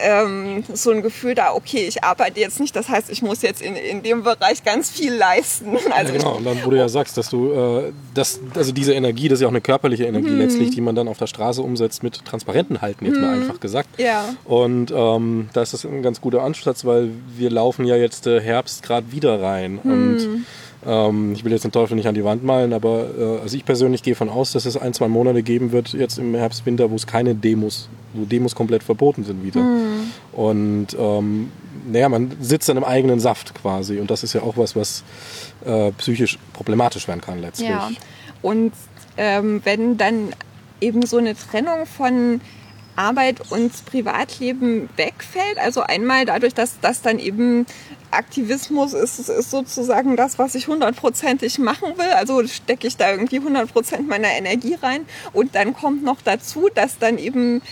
ähm, 0.00 0.64
so 0.72 0.90
ein 0.90 1.02
Gefühl 1.02 1.34
da, 1.34 1.52
okay, 1.52 1.86
ich 1.86 2.04
arbeite 2.04 2.40
jetzt 2.40 2.60
nicht, 2.60 2.74
das 2.74 2.88
heißt, 2.88 3.10
ich 3.10 3.22
muss 3.22 3.42
jetzt 3.42 3.62
in, 3.62 3.76
in 3.76 4.02
dem 4.02 4.22
Bereich 4.22 4.64
ganz 4.64 4.90
viel 4.90 5.14
leisten. 5.14 5.76
Also 5.90 6.12
ja, 6.12 6.18
genau, 6.18 6.36
und 6.36 6.44
dann, 6.44 6.64
wo 6.64 6.70
du 6.70 6.76
ja 6.76 6.88
sagst, 6.88 7.16
dass 7.16 7.30
du, 7.30 7.52
äh, 7.52 7.92
das, 8.14 8.40
also 8.54 8.72
diese 8.72 8.94
Energie, 8.94 9.28
das 9.28 9.38
ist 9.38 9.42
ja 9.42 9.48
auch 9.48 9.52
eine 9.52 9.60
körperliche 9.60 10.04
Energie 10.04 10.28
hm. 10.28 10.38
letztlich, 10.38 10.70
die 10.70 10.80
man 10.80 10.94
dann 10.94 11.08
auf 11.08 11.18
der 11.18 11.26
Straße 11.26 11.62
umsetzt 11.62 12.02
mit 12.02 12.24
Transparenten 12.24 12.80
halten, 12.80 13.06
jetzt 13.06 13.16
hm. 13.16 13.22
mal 13.22 13.34
einfach 13.34 13.60
gesagt. 13.60 13.88
Ja. 13.98 14.24
Und 14.44 14.92
ähm, 14.94 15.48
da 15.52 15.62
ist 15.62 15.72
das 15.72 15.84
ein 15.84 16.02
ganz 16.02 16.20
guter 16.20 16.42
Ansatz, 16.42 16.84
weil 16.84 17.10
wir 17.36 17.50
laufen 17.50 17.84
ja 17.84 17.96
jetzt 17.96 18.26
äh, 18.26 18.40
Herbst 18.40 18.82
gerade 18.82 19.10
wieder 19.12 19.40
rein 19.42 19.80
hm. 19.82 19.92
und 19.92 20.46
ähm, 20.86 21.32
ich 21.32 21.44
will 21.44 21.52
jetzt 21.52 21.64
den 21.64 21.72
Teufel 21.72 21.96
nicht 21.96 22.06
an 22.06 22.14
die 22.14 22.24
Wand 22.24 22.44
malen, 22.44 22.72
aber 22.72 23.06
äh, 23.18 23.40
also 23.42 23.56
ich 23.56 23.64
persönlich 23.64 24.02
gehe 24.02 24.14
von 24.14 24.28
aus, 24.28 24.52
dass 24.52 24.64
es 24.64 24.76
ein, 24.76 24.94
zwei 24.94 25.08
Monate 25.08 25.42
geben 25.42 25.72
wird, 25.72 25.92
jetzt 25.92 26.18
im 26.18 26.34
Herbst, 26.34 26.66
Winter, 26.66 26.90
wo 26.90 26.94
es 26.94 27.06
keine 27.06 27.34
Demos, 27.34 27.88
wo 28.14 28.24
Demos 28.24 28.54
komplett 28.54 28.82
verboten 28.82 29.24
sind 29.24 29.44
wieder. 29.44 29.60
Mhm. 29.60 30.10
Und 30.32 30.86
ähm, 30.98 31.50
naja, 31.90 32.08
man 32.08 32.36
sitzt 32.40 32.68
dann 32.68 32.76
im 32.76 32.84
eigenen 32.84 33.18
Saft 33.18 33.54
quasi. 33.54 33.98
Und 33.98 34.10
das 34.10 34.22
ist 34.22 34.34
ja 34.34 34.42
auch 34.42 34.56
was, 34.56 34.76
was 34.76 35.02
äh, 35.64 35.90
psychisch 35.92 36.38
problematisch 36.52 37.08
werden 37.08 37.20
kann 37.20 37.40
letztlich. 37.40 37.68
Ja. 37.70 37.90
Und 38.42 38.72
ähm, 39.16 39.60
wenn 39.64 39.96
dann 39.96 40.30
eben 40.80 41.04
so 41.04 41.16
eine 41.16 41.34
Trennung 41.34 41.86
von 41.86 42.40
Arbeit 42.98 43.40
und 43.50 43.72
Privatleben 43.86 44.88
wegfällt. 44.96 45.58
Also 45.58 45.82
einmal 45.82 46.26
dadurch, 46.26 46.54
dass 46.54 46.80
das 46.80 47.00
dann 47.00 47.18
eben 47.18 47.64
Aktivismus 48.10 48.92
ist, 48.92 49.18
ist 49.28 49.50
sozusagen 49.50 50.16
das, 50.16 50.38
was 50.38 50.54
ich 50.54 50.66
hundertprozentig 50.66 51.58
machen 51.58 51.96
will. 51.96 52.10
Also 52.16 52.46
stecke 52.46 52.86
ich 52.86 52.96
da 52.96 53.10
irgendwie 53.10 53.40
hundertprozent 53.40 54.08
meiner 54.08 54.30
Energie 54.30 54.76
rein. 54.82 55.06
Und 55.32 55.54
dann 55.54 55.74
kommt 55.74 56.02
noch 56.02 56.20
dazu, 56.22 56.68
dass 56.74 56.98
dann 56.98 57.18
eben 57.18 57.62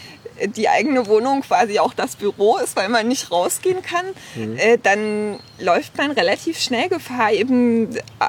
die 0.44 0.68
eigene 0.68 1.06
Wohnung 1.06 1.40
quasi 1.40 1.78
auch 1.78 1.94
das 1.94 2.16
Büro 2.16 2.58
ist, 2.58 2.76
weil 2.76 2.88
man 2.88 3.08
nicht 3.08 3.30
rausgehen 3.30 3.82
kann, 3.82 4.04
mhm. 4.34 4.56
äh, 4.58 4.78
dann 4.82 5.38
läuft 5.58 5.96
man 5.96 6.10
relativ 6.10 6.58
schnell 6.58 6.88
Gefahr, 6.88 7.32
eben 7.32 7.88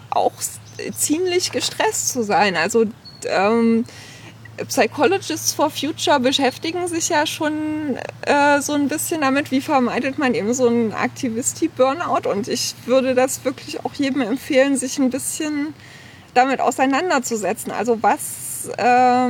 auch 0.10 0.32
ziemlich 0.96 1.52
gestresst 1.52 2.14
zu 2.14 2.24
sein. 2.24 2.56
Also 2.56 2.86
ähm, 3.26 3.84
Psychologists 4.68 5.54
for 5.54 5.70
Future 5.70 6.20
beschäftigen 6.20 6.88
sich 6.88 7.10
ja 7.10 7.26
schon 7.28 7.98
äh, 8.24 8.60
so 8.62 8.74
ein 8.74 8.88
bisschen 8.88 9.22
damit, 9.22 9.52
wie 9.52 9.62
vermeidet 9.62 10.18
man 10.18 10.34
eben 10.34 10.54
so 10.54 10.68
einen 10.68 10.94
Aktivisti-Burnout. 10.94 12.30
Und 12.30 12.48
ich 12.48 12.74
würde 12.86 13.14
das 13.14 13.46
wirklich 13.46 13.84
auch 13.86 13.94
jedem 13.94 14.22
empfehlen, 14.22 14.76
sich 14.76 14.98
ein 14.98 15.10
bisschen 15.10 15.74
damit 16.34 16.60
auseinanderzusetzen. 16.60 17.72
Also 17.72 18.02
was 18.02 18.70
äh, 18.78 19.30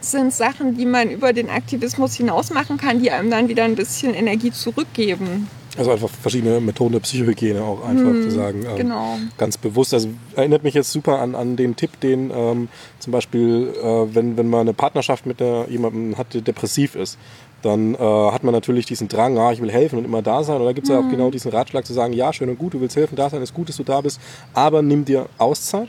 sind 0.00 0.32
Sachen, 0.34 0.76
die 0.76 0.86
man 0.86 1.10
über 1.10 1.32
den 1.32 1.50
Aktivismus 1.50 2.14
hinaus 2.14 2.50
machen 2.50 2.76
kann, 2.76 3.00
die 3.00 3.10
einem 3.10 3.30
dann 3.30 3.48
wieder 3.48 3.64
ein 3.64 3.76
bisschen 3.76 4.14
Energie 4.14 4.52
zurückgeben. 4.52 5.48
Also 5.76 5.90
einfach 5.90 6.08
verschiedene 6.08 6.60
Methoden 6.60 6.92
der 6.92 7.00
Psychohygiene 7.00 7.62
auch 7.62 7.84
einfach 7.84 8.04
hm, 8.04 8.22
zu 8.22 8.30
sagen. 8.30 8.64
Ähm, 8.64 8.76
genau. 8.76 9.18
Ganz 9.38 9.58
bewusst. 9.58 9.92
Also 9.92 10.08
erinnert 10.36 10.62
mich 10.62 10.74
jetzt 10.74 10.92
super 10.92 11.18
an, 11.18 11.34
an 11.34 11.56
den 11.56 11.74
Tipp, 11.74 11.98
den 12.00 12.30
ähm, 12.34 12.68
zum 13.00 13.12
Beispiel, 13.12 13.74
äh, 13.82 14.14
wenn, 14.14 14.36
wenn 14.36 14.48
man 14.48 14.60
eine 14.60 14.74
Partnerschaft 14.74 15.26
mit 15.26 15.42
einer, 15.42 15.68
jemandem 15.68 16.16
hat, 16.16 16.32
der 16.32 16.42
depressiv 16.42 16.94
ist, 16.94 17.18
dann 17.62 17.94
äh, 17.94 17.98
hat 17.98 18.44
man 18.44 18.52
natürlich 18.52 18.86
diesen 18.86 19.08
Drang, 19.08 19.38
ah, 19.38 19.50
ich 19.50 19.60
will 19.60 19.72
helfen 19.72 19.98
und 19.98 20.04
immer 20.04 20.22
da 20.22 20.44
sein. 20.44 20.60
Und 20.60 20.66
da 20.66 20.72
gibt 20.72 20.86
es 20.86 20.92
ja 20.92 20.98
auch 20.98 21.04
hm. 21.04 21.10
genau 21.10 21.30
diesen 21.30 21.50
Ratschlag 21.50 21.84
zu 21.84 21.92
sagen, 21.92 22.12
ja, 22.12 22.32
schön 22.32 22.48
und 22.48 22.58
gut, 22.58 22.74
du 22.74 22.80
willst 22.80 22.96
helfen, 22.96 23.16
da 23.16 23.28
sein, 23.28 23.42
ist 23.42 23.54
gut, 23.54 23.68
dass 23.68 23.76
du 23.76 23.84
da 23.84 24.00
bist, 24.00 24.20
aber 24.52 24.82
nimm 24.82 25.04
dir 25.04 25.26
Auszeit 25.38 25.88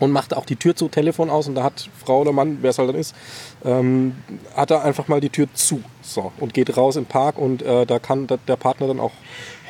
und 0.00 0.10
macht 0.10 0.34
auch 0.34 0.44
die 0.44 0.56
Tür 0.56 0.74
zu, 0.74 0.88
Telefon 0.88 1.30
aus 1.30 1.46
und 1.46 1.54
da 1.54 1.62
hat 1.62 1.88
Frau 2.04 2.22
oder 2.22 2.32
Mann, 2.32 2.58
wer 2.62 2.70
es 2.70 2.78
halt 2.78 2.88
dann 2.88 2.96
ist, 2.96 3.14
ähm, 3.64 4.16
hat 4.56 4.70
er 4.70 4.82
einfach 4.82 5.06
mal 5.06 5.20
die 5.20 5.30
Tür 5.30 5.46
zu 5.54 5.82
so, 6.02 6.32
und 6.40 6.54
geht 6.54 6.76
raus 6.76 6.96
im 6.96 7.06
Park 7.06 7.38
und 7.38 7.62
äh, 7.62 7.86
da 7.86 7.98
kann 7.98 8.26
der 8.26 8.56
Partner 8.56 8.88
dann 8.88 8.98
auch 8.98 9.12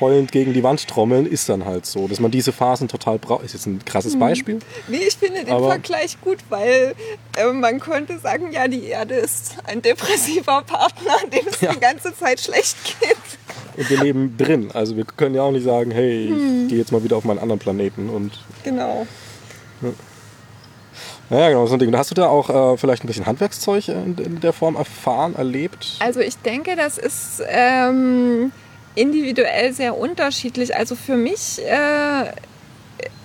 heulend 0.00 0.32
gegen 0.32 0.52
die 0.52 0.62
Wand 0.62 0.88
trommeln, 0.88 1.26
ist 1.26 1.48
dann 1.48 1.64
halt 1.64 1.86
so, 1.86 2.08
dass 2.08 2.20
man 2.20 2.30
diese 2.30 2.52
Phasen 2.52 2.88
total 2.88 3.18
braucht. 3.18 3.44
Ist 3.44 3.52
jetzt 3.52 3.66
ein 3.66 3.84
krasses 3.84 4.14
mhm. 4.14 4.20
Beispiel. 4.20 4.58
Nee, 4.88 5.02
ich 5.06 5.16
finde 5.16 5.44
den 5.44 5.58
Vergleich 5.58 6.20
gut, 6.20 6.38
weil 6.48 6.94
äh, 7.36 7.52
man 7.52 7.80
könnte 7.80 8.18
sagen, 8.18 8.50
ja, 8.52 8.66
die 8.66 8.86
Erde 8.86 9.14
ist 9.14 9.56
ein 9.64 9.82
depressiver 9.82 10.62
Partner, 10.62 11.16
dem 11.32 11.46
es 11.46 11.60
ja. 11.60 11.72
die 11.72 11.80
ganze 11.80 12.16
Zeit 12.16 12.40
schlecht 12.40 12.76
geht. 13.00 13.16
Und 13.76 13.90
wir 13.90 14.02
leben 14.02 14.36
drin. 14.36 14.70
Also 14.72 14.96
wir 14.96 15.04
können 15.04 15.34
ja 15.34 15.42
auch 15.42 15.52
nicht 15.52 15.64
sagen, 15.64 15.90
hey, 15.90 16.24
ich 16.24 16.30
hm. 16.30 16.68
gehe 16.68 16.78
jetzt 16.78 16.92
mal 16.92 17.04
wieder 17.04 17.16
auf 17.16 17.24
meinen 17.24 17.38
anderen 17.38 17.58
Planeten 17.58 18.08
und. 18.08 18.32
Genau. 18.64 19.06
Ja. 19.82 19.90
Ja, 21.30 21.48
genau, 21.48 21.66
so 21.66 21.74
ein 21.74 21.78
Ding. 21.78 21.96
Hast 21.96 22.10
du 22.10 22.14
da 22.16 22.26
auch 22.26 22.74
äh, 22.74 22.76
vielleicht 22.76 23.04
ein 23.04 23.06
bisschen 23.06 23.26
Handwerkszeug 23.26 23.88
in, 23.88 24.18
in, 24.18 24.40
der 24.40 24.52
Form 24.52 24.74
erfahren, 24.74 25.36
erlebt? 25.36 25.96
Also 26.00 26.18
ich 26.20 26.36
denke, 26.38 26.74
das 26.74 26.98
ist 26.98 27.40
ähm, 27.48 28.50
individuell 28.96 29.72
sehr 29.72 29.96
unterschiedlich. 29.96 30.74
Also 30.76 30.96
für 30.96 31.16
mich 31.16 31.60
äh, 31.64 32.32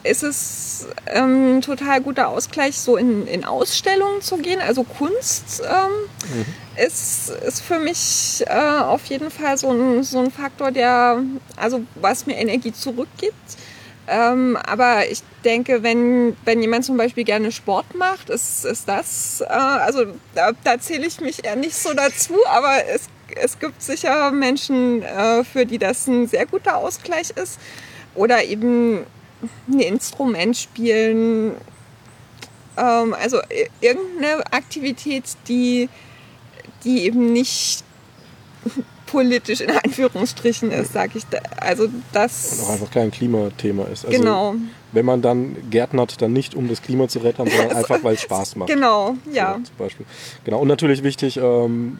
ist 0.03 0.21
es 0.21 0.87
ähm, 1.07 1.57
ein 1.57 1.61
total 1.61 2.01
guter 2.01 2.29
Ausgleich, 2.29 2.77
so 2.79 2.95
in, 2.95 3.25
in 3.25 3.43
Ausstellungen 3.43 4.21
zu 4.21 4.37
gehen. 4.37 4.61
Also 4.61 4.83
Kunst 4.83 5.63
ähm, 5.65 6.37
mhm. 6.37 6.45
ist, 6.85 7.29
ist 7.29 7.61
für 7.61 7.79
mich 7.79 8.43
äh, 8.45 8.79
auf 8.81 9.03
jeden 9.05 9.31
Fall 9.31 9.57
so 9.57 9.71
ein, 9.71 10.03
so 10.03 10.19
ein 10.19 10.29
Faktor, 10.29 10.71
der, 10.71 11.23
also 11.55 11.81
was 11.95 12.27
mir 12.27 12.35
Energie 12.37 12.71
zurückgibt. 12.71 13.33
Ähm, 14.07 14.55
aber 14.57 15.09
ich 15.09 15.23
denke, 15.43 15.81
wenn, 15.81 16.37
wenn 16.45 16.61
jemand 16.61 16.85
zum 16.85 16.97
Beispiel 16.97 17.23
gerne 17.23 17.51
Sport 17.51 17.95
macht, 17.95 18.29
ist, 18.29 18.65
ist 18.65 18.87
das, 18.87 19.41
äh, 19.41 19.45
also 19.47 20.05
da, 20.35 20.51
da 20.63 20.79
zähle 20.79 21.07
ich 21.07 21.19
mich 21.21 21.43
eher 21.43 21.55
nicht 21.55 21.75
so 21.75 21.93
dazu, 21.93 22.35
aber 22.47 22.85
es, 22.87 23.07
es 23.35 23.57
gibt 23.57 23.81
sicher 23.81 24.31
Menschen, 24.31 25.01
äh, 25.01 25.43
für 25.43 25.65
die 25.65 25.79
das 25.79 26.05
ein 26.07 26.27
sehr 26.27 26.45
guter 26.45 26.77
Ausgleich 26.77 27.31
ist. 27.31 27.59
Oder 28.13 28.43
eben 28.43 29.05
ein 29.67 29.79
Instrument 29.79 30.55
spielen. 30.55 31.55
Ähm, 32.77 33.13
also 33.13 33.39
irgendeine 33.81 34.43
Aktivität, 34.51 35.23
die, 35.47 35.89
die 36.83 37.05
eben 37.05 37.33
nicht 37.33 37.83
politisch 39.05 39.61
in 39.61 39.71
Anführungsstrichen 39.71 40.71
ist, 40.71 40.93
sage 40.93 41.17
ich. 41.17 41.25
Da. 41.25 41.39
Also 41.57 41.87
das 42.11 42.59
und 42.59 42.65
auch 42.65 42.69
einfach 42.71 42.91
kein 42.91 43.11
Klimathema 43.11 43.85
ist. 43.85 44.05
Also 44.05 44.17
genau. 44.17 44.55
Wenn 44.91 45.05
man 45.05 45.21
dann 45.21 45.57
gärtnert, 45.69 46.21
dann 46.21 46.33
nicht 46.33 46.55
um 46.55 46.69
das 46.69 46.81
Klima 46.81 47.07
zu 47.07 47.19
retten, 47.19 47.47
sondern 47.49 47.67
also, 47.75 47.77
einfach 47.77 48.03
weil 48.03 48.15
es 48.15 48.21
Spaß 48.21 48.55
macht. 48.55 48.69
Genau, 48.69 49.15
ja. 49.31 49.55
So, 49.57 49.63
zum 49.63 49.77
Beispiel. 49.77 50.05
Genau. 50.43 50.59
Und 50.59 50.67
natürlich 50.67 51.03
wichtig, 51.03 51.37
ähm, 51.37 51.99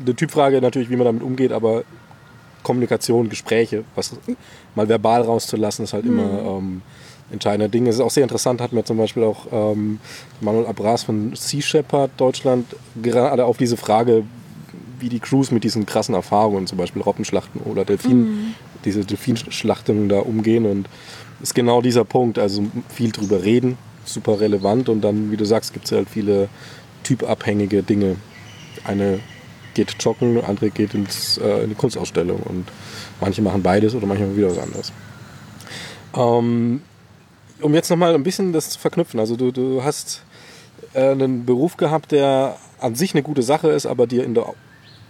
eine 0.00 0.14
Typfrage 0.14 0.60
natürlich, 0.60 0.90
wie 0.90 0.96
man 0.96 1.06
damit 1.06 1.22
umgeht, 1.22 1.52
aber 1.52 1.84
Kommunikation, 2.62 3.28
Gespräche, 3.28 3.84
was 3.94 4.12
mal 4.74 4.88
verbal 4.88 5.22
rauszulassen, 5.22 5.84
ist 5.84 5.92
halt 5.92 6.04
mhm. 6.04 6.18
immer 6.18 6.58
ähm, 6.58 6.82
entscheidender 7.30 7.68
Ding. 7.68 7.86
Es 7.86 7.96
ist 7.96 8.00
auch 8.00 8.10
sehr 8.10 8.22
interessant, 8.22 8.60
hat 8.60 8.72
mir 8.72 8.84
zum 8.84 8.96
Beispiel 8.96 9.24
auch 9.24 9.46
ähm, 9.52 10.00
Manuel 10.40 10.66
Abras 10.66 11.04
von 11.04 11.34
Sea 11.34 11.62
Shepherd 11.62 12.10
Deutschland 12.16 12.66
gerade 13.00 13.44
auf 13.44 13.56
diese 13.56 13.76
Frage, 13.76 14.24
wie 15.00 15.08
die 15.08 15.20
Crews 15.20 15.50
mit 15.50 15.64
diesen 15.64 15.86
krassen 15.86 16.14
Erfahrungen, 16.14 16.66
zum 16.66 16.78
Beispiel 16.78 17.02
Robbenschlachten 17.02 17.60
oder 17.62 17.84
Delfin, 17.84 18.20
mhm. 18.20 18.54
diese 18.84 19.04
Delfinschlachtungen 19.04 20.08
da 20.08 20.20
umgehen. 20.20 20.66
Und 20.66 20.88
ist 21.40 21.54
genau 21.54 21.82
dieser 21.82 22.04
Punkt, 22.04 22.38
also 22.38 22.64
viel 22.88 23.12
drüber 23.12 23.42
reden, 23.42 23.78
super 24.04 24.40
relevant. 24.40 24.88
Und 24.88 25.02
dann, 25.02 25.30
wie 25.30 25.36
du 25.36 25.44
sagst, 25.44 25.72
gibt 25.72 25.86
es 25.86 25.92
halt 25.92 26.08
viele 26.08 26.48
typabhängige 27.04 27.82
Dinge. 27.82 28.16
Eine 28.84 29.20
geht 29.74 29.94
joggen, 30.02 30.42
andere 30.44 30.70
geht 30.70 30.94
ins, 30.94 31.38
äh, 31.38 31.62
in 31.62 31.68
die 31.68 31.74
Kunstausstellung 31.74 32.40
und 32.40 32.66
manche 33.20 33.42
machen 33.42 33.62
beides 33.62 33.94
oder 33.94 34.06
manche 34.06 34.24
machen 34.24 34.36
wieder 34.36 34.50
was 34.50 34.58
anderes. 34.58 34.92
Ähm, 36.16 36.82
um 37.60 37.74
jetzt 37.74 37.90
nochmal 37.90 38.14
ein 38.14 38.22
bisschen 38.22 38.52
das 38.52 38.70
zu 38.70 38.78
verknüpfen, 38.78 39.20
also 39.20 39.36
du, 39.36 39.52
du 39.52 39.84
hast 39.84 40.24
äh, 40.94 41.10
einen 41.10 41.44
Beruf 41.44 41.76
gehabt, 41.76 42.12
der 42.12 42.56
an 42.80 42.94
sich 42.94 43.14
eine 43.14 43.22
gute 43.22 43.42
Sache 43.42 43.68
ist, 43.68 43.86
aber 43.86 44.06
dir 44.06 44.24
in 44.24 44.34
der 44.34 44.52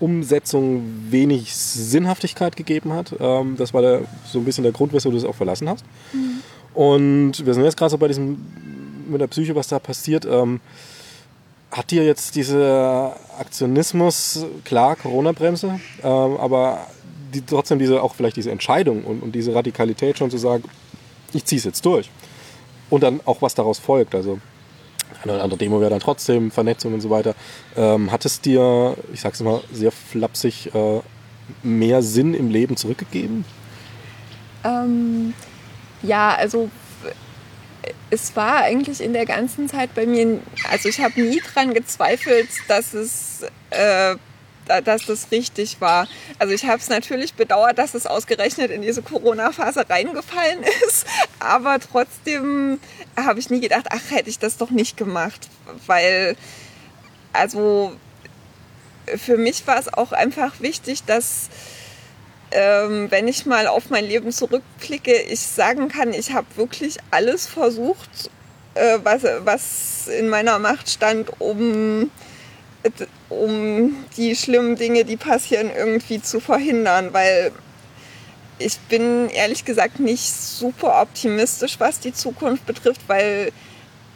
Umsetzung 0.00 0.84
wenig 1.10 1.54
Sinnhaftigkeit 1.54 2.56
gegeben 2.56 2.92
hat. 2.92 3.14
Ähm, 3.18 3.56
das 3.56 3.74
war 3.74 3.82
der, 3.82 4.02
so 4.26 4.38
ein 4.38 4.44
bisschen 4.44 4.64
der 4.64 4.72
Grund, 4.72 4.92
weshalb 4.92 5.12
du 5.12 5.18
es 5.18 5.24
auch 5.24 5.34
verlassen 5.34 5.68
hast. 5.68 5.84
Mhm. 6.12 6.40
Und 6.74 7.46
wir 7.46 7.54
sind 7.54 7.64
jetzt 7.64 7.76
gerade 7.76 7.90
so 7.90 7.98
bei 7.98 8.08
diesem, 8.08 8.38
mit 9.08 9.20
der 9.20 9.26
Psyche, 9.26 9.54
was 9.54 9.68
da 9.68 9.78
passiert. 9.78 10.24
Ähm, 10.24 10.60
hat 11.70 11.90
dir 11.90 12.04
jetzt 12.04 12.34
dieser 12.36 13.16
Aktionismus, 13.38 14.46
klar, 14.64 14.96
Corona-Bremse, 14.96 15.80
ähm, 16.02 16.36
aber 16.38 16.86
die, 17.34 17.42
trotzdem 17.42 17.78
diese, 17.78 18.02
auch 18.02 18.14
vielleicht 18.14 18.36
diese 18.36 18.50
Entscheidung 18.50 19.04
und, 19.04 19.22
und 19.22 19.32
diese 19.32 19.54
Radikalität 19.54 20.18
schon 20.18 20.30
zu 20.30 20.38
sagen, 20.38 20.64
ich 21.32 21.44
ziehe 21.44 21.58
es 21.58 21.64
jetzt 21.64 21.84
durch. 21.84 22.10
Und 22.90 23.02
dann 23.02 23.20
auch, 23.26 23.42
was 23.42 23.54
daraus 23.54 23.78
folgt. 23.78 24.14
Also 24.14 24.38
eine 25.22 25.40
andere 25.42 25.58
Demo 25.58 25.80
wäre 25.80 25.90
dann 25.90 26.00
trotzdem, 26.00 26.50
Vernetzung 26.50 26.94
und 26.94 27.00
so 27.00 27.10
weiter. 27.10 27.34
Ähm, 27.76 28.12
hat 28.12 28.24
es 28.24 28.40
dir, 28.40 28.96
ich 29.12 29.20
sag's 29.20 29.40
mal 29.40 29.60
sehr 29.72 29.92
flapsig, 29.92 30.74
äh, 30.74 31.00
mehr 31.62 32.02
Sinn 32.02 32.34
im 32.34 32.50
Leben 32.50 32.76
zurückgegeben? 32.76 33.44
Ähm, 34.64 35.34
ja, 36.02 36.34
also 36.34 36.70
es 38.10 38.34
war 38.36 38.62
eigentlich 38.62 39.00
in 39.00 39.12
der 39.12 39.26
ganzen 39.26 39.68
Zeit 39.68 39.94
bei 39.94 40.06
mir, 40.06 40.40
also 40.70 40.88
ich 40.88 41.00
habe 41.00 41.20
nie 41.20 41.40
dran 41.40 41.74
gezweifelt, 41.74 42.48
dass 42.66 42.94
es 42.94 43.42
äh, 43.70 44.16
dass 44.84 45.06
das 45.06 45.30
richtig 45.30 45.80
war. 45.80 46.06
Also 46.38 46.54
ich 46.54 46.64
habe 46.66 46.78
es 46.78 46.88
natürlich 46.88 47.34
bedauert, 47.34 47.78
dass 47.78 47.94
es 47.94 48.06
ausgerechnet 48.06 48.70
in 48.70 48.82
diese 48.82 49.02
Corona-Phase 49.02 49.88
reingefallen 49.88 50.62
ist, 50.86 51.06
aber 51.40 51.78
trotzdem 51.80 52.80
habe 53.16 53.40
ich 53.40 53.50
nie 53.50 53.60
gedacht, 53.60 53.86
ach, 53.90 54.10
hätte 54.10 54.30
ich 54.30 54.38
das 54.38 54.56
doch 54.56 54.70
nicht 54.70 54.96
gemacht, 54.96 55.48
weil 55.86 56.36
also 57.32 57.92
für 59.16 59.36
mich 59.36 59.66
war 59.66 59.78
es 59.78 59.92
auch 59.92 60.12
einfach 60.12 60.60
wichtig, 60.60 61.04
dass 61.04 61.48
ähm, 62.50 63.10
wenn 63.10 63.28
ich 63.28 63.46
mal 63.46 63.66
auf 63.66 63.90
mein 63.90 64.06
Leben 64.06 64.32
zurückblicke, 64.32 65.12
ich 65.12 65.40
sagen 65.40 65.88
kann, 65.88 66.12
ich 66.12 66.32
habe 66.32 66.46
wirklich 66.56 66.96
alles 67.10 67.46
versucht, 67.46 68.30
äh, 68.74 68.98
was, 69.02 69.22
was 69.40 70.08
in 70.08 70.28
meiner 70.28 70.58
Macht 70.58 70.88
stand, 70.88 71.40
um 71.40 72.10
um 73.28 73.96
die 74.16 74.34
schlimmen 74.36 74.76
Dinge, 74.76 75.04
die 75.04 75.16
passieren, 75.16 75.70
irgendwie 75.74 76.20
zu 76.22 76.40
verhindern, 76.40 77.12
weil 77.12 77.52
ich 78.58 78.78
bin 78.88 79.28
ehrlich 79.30 79.64
gesagt 79.64 80.00
nicht 80.00 80.32
super 80.32 81.00
optimistisch, 81.00 81.78
was 81.78 82.00
die 82.00 82.12
Zukunft 82.12 82.66
betrifft, 82.66 83.02
weil 83.06 83.52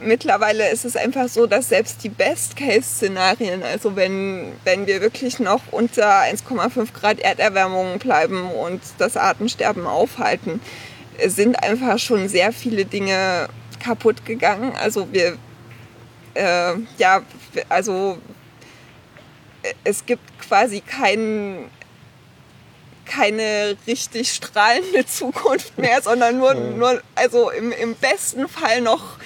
mittlerweile 0.01 0.71
ist 0.71 0.85
es 0.85 0.97
einfach 0.97 1.29
so, 1.29 1.47
dass 1.47 1.69
selbst 1.69 2.03
die 2.03 2.09
Best-Case-Szenarien, 2.09 3.63
also 3.63 3.97
wenn, 3.97 4.53
wenn 4.65 4.87
wir 4.87 5.01
wirklich 5.01 5.39
noch 5.39 5.61
unter 5.71 6.23
1,5 6.23 6.93
Grad 6.93 7.21
Erderwärmung 7.21 7.99
bleiben 7.99 8.51
und 8.51 8.81
das 8.99 9.17
Artensterben 9.17 9.87
aufhalten, 9.87 10.61
sind 11.27 11.63
einfach 11.63 11.99
schon 11.99 12.29
sehr 12.29 12.53
viele 12.53 12.85
Dinge 12.85 13.49
kaputt 13.81 14.25
gegangen. 14.25 14.73
Also 14.81 15.13
wir, 15.13 15.37
äh, 16.35 16.75
ja, 16.99 17.23
also 17.69 18.19
es 19.85 20.07
gibt 20.07 20.22
quasi 20.40 20.81
keinen 20.81 21.70
keine 23.05 23.77
richtig 23.87 24.31
strahlende 24.31 25.05
Zukunft 25.07 25.77
mehr, 25.79 26.01
sondern 26.03 26.38
nur, 26.38 26.55
nur 26.55 27.03
also 27.14 27.51
im, 27.51 27.72
im 27.72 27.94
besten 27.94 28.48
Fall 28.48 28.81
noch 28.81 29.18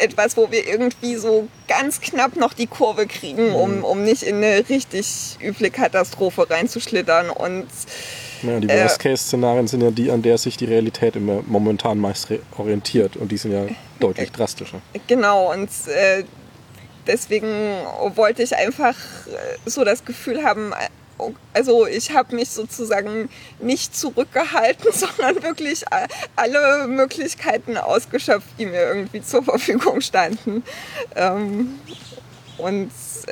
etwas, 0.00 0.36
wo 0.36 0.50
wir 0.50 0.66
irgendwie 0.66 1.16
so 1.16 1.48
ganz 1.66 2.00
knapp 2.00 2.36
noch 2.36 2.52
die 2.52 2.66
Kurve 2.66 3.06
kriegen, 3.06 3.52
um, 3.52 3.84
um 3.84 4.04
nicht 4.04 4.22
in 4.22 4.36
eine 4.36 4.68
richtig 4.68 5.36
üble 5.42 5.70
Katastrophe 5.70 6.48
reinzuschlittern. 6.48 7.30
Und 7.30 7.66
ja, 8.42 8.60
die 8.60 8.68
Worst-Case-Szenarien 8.68 9.66
sind 9.66 9.82
ja 9.82 9.90
die, 9.90 10.10
an 10.10 10.22
der 10.22 10.38
sich 10.38 10.56
die 10.56 10.66
Realität 10.66 11.16
immer 11.16 11.42
momentan 11.46 11.98
meist 11.98 12.28
orientiert. 12.56 13.16
Und 13.16 13.32
die 13.32 13.36
sind 13.36 13.52
ja 13.52 13.66
deutlich 13.98 14.30
drastischer. 14.30 14.80
Genau, 15.08 15.52
und 15.52 15.68
äh, 15.88 16.22
deswegen 17.08 17.48
wollte 18.14 18.42
ich 18.42 18.54
einfach 18.54 18.94
äh, 19.26 19.68
so 19.68 19.84
das 19.84 20.04
Gefühl 20.04 20.44
haben, 20.44 20.72
also 21.52 21.86
ich 21.86 22.14
habe 22.14 22.36
mich 22.36 22.50
sozusagen 22.50 23.28
nicht 23.60 23.96
zurückgehalten, 23.96 24.86
sondern 24.92 25.42
wirklich 25.42 25.84
alle 26.36 26.86
Möglichkeiten 26.86 27.76
ausgeschöpft, 27.76 28.48
die 28.58 28.66
mir 28.66 28.82
irgendwie 28.82 29.22
zur 29.22 29.42
Verfügung 29.42 30.00
standen. 30.00 30.62
Ähm, 31.16 31.78
und 32.58 32.90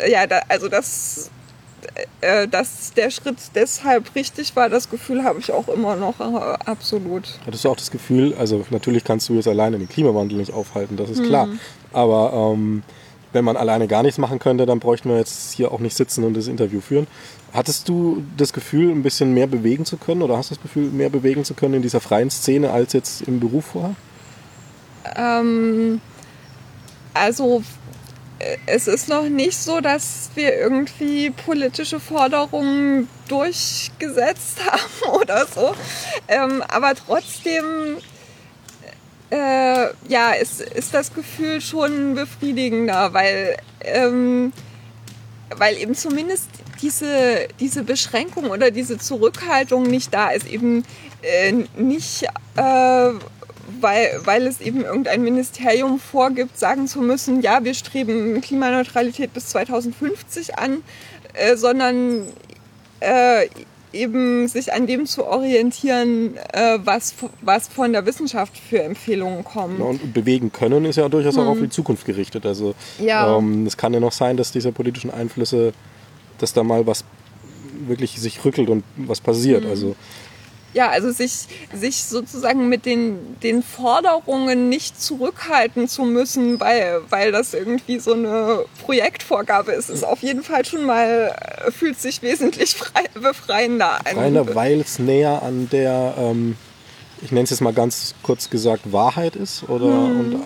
ja, 0.08 0.24
also 0.48 0.68
das, 0.68 1.30
äh, 2.20 2.46
dass 2.46 2.92
der 2.94 3.10
Schritt 3.10 3.38
deshalb 3.54 4.14
richtig 4.14 4.54
war, 4.54 4.68
das 4.68 4.88
Gefühl 4.88 5.24
habe 5.24 5.40
ich 5.40 5.52
auch 5.52 5.68
immer 5.68 5.96
noch 5.96 6.20
äh, 6.20 6.56
absolut. 6.64 7.38
Hattest 7.44 7.64
du 7.64 7.70
auch 7.70 7.76
das 7.76 7.90
Gefühl, 7.90 8.34
also 8.38 8.64
natürlich 8.70 9.04
kannst 9.04 9.28
du 9.28 9.34
jetzt 9.34 9.48
alleine 9.48 9.78
den 9.78 9.88
Klimawandel 9.88 10.38
nicht 10.38 10.52
aufhalten, 10.52 10.96
das 10.96 11.10
ist 11.10 11.24
klar. 11.24 11.46
Mhm. 11.46 11.60
Aber 11.92 12.52
ähm, 12.54 12.82
wenn 13.37 13.44
man 13.44 13.59
alleine 13.59 13.87
gar 13.87 14.03
nichts 14.03 14.16
machen 14.16 14.38
könnte, 14.38 14.64
dann 14.64 14.81
bräuchten 14.81 15.11
wir 15.11 15.18
jetzt 15.18 15.53
hier 15.53 15.70
auch 15.70 15.79
nicht 15.79 15.94
sitzen 15.94 16.25
und 16.25 16.35
das 16.35 16.49
Interview 16.49 16.81
führen. 16.81 17.07
Hattest 17.53 17.87
du 17.87 18.25
das 18.37 18.55
Gefühl, 18.55 18.90
ein 18.90 19.03
bisschen 19.03 19.35
mehr 19.35 19.46
bewegen 19.46 19.85
zu 19.85 19.99
können 19.99 20.22
oder 20.22 20.38
hast 20.38 20.51
du 20.51 20.55
das 20.55 20.62
Gefühl, 20.62 20.90
mehr 20.90 21.11
bewegen 21.11 21.44
zu 21.44 21.53
können 21.53 21.75
in 21.75 21.83
dieser 21.83 22.01
freien 22.01 22.31
Szene 22.31 22.70
als 22.70 22.94
jetzt 22.94 23.22
im 23.29 23.38
Beruf 23.38 23.66
vorher? 23.66 23.94
Ähm, 25.16 26.01
also 27.12 27.62
es 28.64 28.87
ist 28.87 29.09
noch 29.09 29.29
nicht 29.29 29.59
so, 29.59 29.81
dass 29.81 30.31
wir 30.35 30.55
irgendwie 30.55 31.31
politische 31.31 32.01
Forderungen 32.01 33.09
durchgesetzt 33.29 34.61
haben 34.70 35.20
oder 35.20 35.46
so. 35.46 35.75
Ähm, 36.29 36.62
aber 36.68 36.94
trotzdem 36.94 37.99
äh, 39.37 39.88
ja, 40.09 40.33
ist, 40.33 40.61
ist 40.61 40.94
das 40.94 41.12
Gefühl 41.12 41.61
schon 41.61 42.14
befriedigender, 42.14 43.12
weil, 43.12 43.57
ähm, 43.83 44.53
weil 45.57 45.77
eben 45.77 45.94
zumindest 45.94 46.49
diese, 46.81 47.49
diese 47.61 47.85
Beschränkung 47.85 48.51
oder 48.51 48.70
diese 48.70 48.99
Zurückhaltung 48.99 49.85
nicht 49.85 50.14
da 50.14 50.31
ist. 50.31 50.46
Eben 50.46 50.85
äh, 51.22 51.53
nicht, 51.77 52.25
äh, 52.57 53.11
weil, 53.81 54.20
weil 54.25 54.46
es 54.46 54.61
eben 54.61 54.85
irgendein 54.85 55.22
Ministerium 55.22 56.01
vorgibt, 56.01 56.59
sagen 56.59 56.87
zu 56.87 57.01
müssen, 57.01 57.42
ja, 57.42 57.62
wir 57.62 57.75
streben 57.75 58.40
Klimaneutralität 58.40 59.35
bis 59.35 59.49
2050 59.49 60.59
an, 60.59 60.83
äh, 61.35 61.57
sondern 61.57 62.27
äh, 63.01 63.49
eben 63.96 64.48
sich 64.48 64.72
an 64.72 64.87
dem 64.87 65.06
zu 65.06 65.26
orientieren, 65.26 66.37
äh, 66.52 66.78
was, 66.85 67.14
was 67.40 67.68
von 67.68 67.92
der 67.92 68.06
Wissenschaft 68.06 68.56
für 68.56 68.82
Empfehlungen 68.82 69.44
kommt. 69.44 69.78
Ja, 69.78 69.85
und 69.87 70.14
bewegen 70.14 70.52
können 70.52 70.85
ist 70.85 70.96
ja 70.96 71.09
durchaus 71.09 71.37
hm. 71.37 71.42
auch 71.42 71.48
auf 71.48 71.59
die 71.61 71.68
Zukunft 71.68 72.04
gerichtet. 72.04 72.46
Also 72.46 72.74
ja. 72.98 73.37
ähm, 73.37 73.66
es 73.66 73.76
kann 73.76 73.92
ja 73.94 74.00
noch 74.00 74.12
sein, 74.12 74.37
dass 74.37 74.52
diese 74.52 74.72
politischen 74.72 75.11
Einflüsse, 75.11 75.72
dass 76.38 76.52
da 76.52 76.62
mal 76.62 76.87
was 76.87 77.04
wirklich 77.87 78.18
sich 78.18 78.44
rückelt 78.44 78.68
und 78.70 78.85
was 78.96 79.20
passiert. 79.20 79.64
Hm. 79.64 79.70
Also 79.70 79.96
ja, 80.76 80.90
also 80.90 81.10
sich, 81.10 81.46
sich 81.74 82.04
sozusagen 82.04 82.68
mit 82.68 82.84
den, 82.84 83.40
den 83.42 83.62
Forderungen 83.62 84.68
nicht 84.68 85.00
zurückhalten 85.00 85.88
zu 85.88 86.02
müssen, 86.02 86.60
weil, 86.60 87.00
weil 87.08 87.32
das 87.32 87.54
irgendwie 87.54 87.98
so 87.98 88.12
eine 88.12 88.66
Projektvorgabe 88.84 89.72
ist, 89.72 89.88
ist 89.88 90.04
auf 90.04 90.22
jeden 90.22 90.42
Fall 90.42 90.66
schon 90.66 90.84
mal, 90.84 91.34
äh, 91.66 91.70
fühlt 91.70 91.98
sich 91.98 92.20
wesentlich 92.20 92.74
frei, 92.74 93.04
befreiender 93.14 93.92
an. 93.92 94.04
Befreiender, 94.04 94.54
weil 94.54 94.80
es 94.82 94.98
näher 94.98 95.42
an 95.42 95.70
der, 95.72 96.12
ähm, 96.18 96.58
ich 97.22 97.32
nenne 97.32 97.44
es 97.44 97.50
jetzt 97.50 97.62
mal 97.62 97.72
ganz 97.72 98.14
kurz 98.22 98.50
gesagt, 98.50 98.92
Wahrheit 98.92 99.34
ist 99.34 99.66
oder 99.70 99.86
hm. 99.86 100.20
und 100.20 100.42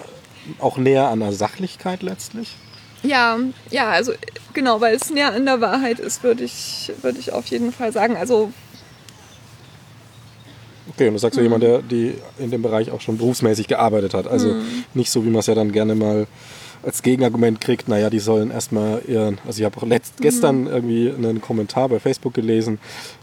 auch 0.60 0.76
näher 0.76 1.08
an 1.08 1.18
der 1.18 1.32
Sachlichkeit 1.32 2.04
letztlich. 2.04 2.54
Ja, 3.02 3.36
ja, 3.70 3.90
also 3.90 4.12
genau, 4.52 4.80
weil 4.80 4.94
es 4.94 5.10
näher 5.10 5.32
an 5.32 5.44
der 5.44 5.60
Wahrheit 5.60 5.98
ist, 5.98 6.22
würde 6.22 6.44
ich, 6.44 6.92
würde 7.02 7.18
ich 7.18 7.32
auf 7.32 7.46
jeden 7.46 7.72
Fall 7.72 7.92
sagen. 7.92 8.16
Also 8.16 8.52
Okay, 10.90 11.08
und 11.08 11.14
du 11.14 11.18
sagst 11.18 11.36
ja 11.36 11.42
jemand, 11.42 11.62
der 11.62 11.82
die 11.82 12.14
in 12.38 12.50
dem 12.50 12.62
Bereich 12.62 12.90
auch 12.90 13.00
schon 13.00 13.16
berufsmäßig 13.16 13.68
gearbeitet 13.68 14.14
hat. 14.14 14.26
Also 14.26 14.48
mhm. 14.48 14.84
nicht 14.94 15.10
so, 15.10 15.24
wie 15.24 15.30
man 15.30 15.40
es 15.40 15.46
ja 15.46 15.54
dann 15.54 15.72
gerne 15.72 15.94
mal 15.94 16.26
als 16.82 17.02
Gegenargument 17.02 17.60
kriegt, 17.60 17.88
naja, 17.88 18.08
die 18.08 18.20
sollen 18.20 18.50
erstmal 18.50 19.02
ihren, 19.06 19.38
also 19.46 19.60
ich 19.60 19.64
habe 19.64 19.76
auch 19.76 19.86
letzt, 19.86 20.18
mhm. 20.18 20.22
gestern 20.22 20.66
irgendwie 20.66 21.10
einen 21.10 21.40
Kommentar 21.40 21.88
bei 21.88 21.98
Facebook 21.98 22.34
gelesen, 22.34 22.78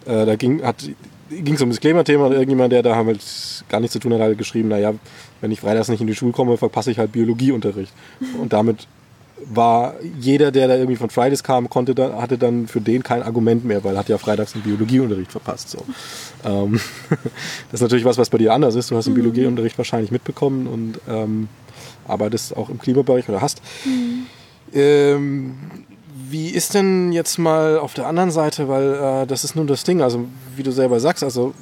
äh, 0.06 0.26
da 0.26 0.36
ging 0.36 0.62
es 0.62 1.62
um 1.62 1.70
das 1.70 1.80
Klimathema 1.80 2.28
und 2.28 2.34
irgendjemand, 2.34 2.72
der 2.72 2.84
da 2.84 2.96
halt 2.96 3.20
gar 3.68 3.80
nichts 3.80 3.94
zu 3.94 4.00
tun 4.00 4.14
hat, 4.14 4.22
hat 4.22 4.38
geschrieben, 4.38 4.70
naja, 4.70 4.94
wenn 5.42 5.52
ich 5.52 5.60
freitags 5.60 5.90
nicht 5.90 6.02
in 6.02 6.08
die 6.08 6.16
Schule 6.16 6.32
komme, 6.32 6.58
verpasse 6.58 6.92
ich 6.92 7.00
halt 7.00 7.12
Biologieunterricht. 7.12 7.92
Und 8.40 8.54
damit 8.54 8.88
war 9.46 9.96
jeder, 10.20 10.52
der 10.52 10.68
da 10.68 10.76
irgendwie 10.76 10.96
von 10.96 11.10
Fridays 11.10 11.44
kam, 11.44 11.70
konnte 11.70 11.94
da, 11.94 12.22
hatte 12.22 12.38
dann 12.38 12.68
für 12.68 12.82
den 12.82 13.04
kein 13.04 13.22
Argument 13.22 13.66
mehr, 13.66 13.84
weil 13.84 13.96
er 13.96 14.00
hat 14.00 14.10
ja 14.10 14.18
freitags 14.18 14.56
einen 14.56 14.64
Biologieunterricht 14.64 15.32
verpasst. 15.32 15.70
So. 15.70 15.86
Ähm, 16.44 16.80
das 17.72 17.80
ist 17.80 17.82
natürlich 17.82 18.06
was, 18.06 18.18
was 18.18 18.30
bei 18.30 18.38
dir 18.38 18.54
anders 18.54 18.76
ist. 18.76 18.92
Du 18.92 18.96
hast 18.96 19.06
den 19.06 19.14
mhm. 19.14 19.22
Biologieunterricht 19.22 19.78
wahrscheinlich 19.78 20.12
mitbekommen 20.12 20.68
und 20.68 21.00
ähm, 21.08 21.50
arbeitest 22.08 22.56
auch 22.58 22.70
im 22.70 22.80
Klimabereich 22.80 23.30
oder 23.30 23.42
hast. 23.42 23.62
Mhm. 23.86 24.26
Ähm, 24.74 25.56
wie 26.30 26.50
ist 26.50 26.74
denn 26.74 27.12
jetzt 27.12 27.38
mal 27.38 27.78
auf 27.78 27.94
der 27.94 28.08
anderen 28.08 28.32
Seite, 28.32 28.68
weil 28.68 28.94
äh, 28.94 29.28
das 29.28 29.44
ist 29.44 29.56
nun 29.56 29.68
das 29.68 29.84
Ding, 29.84 30.02
also 30.02 30.26
wie 30.56 30.64
du 30.64 30.72
selber 30.72 31.00
sagst, 31.00 31.24
also 31.24 31.54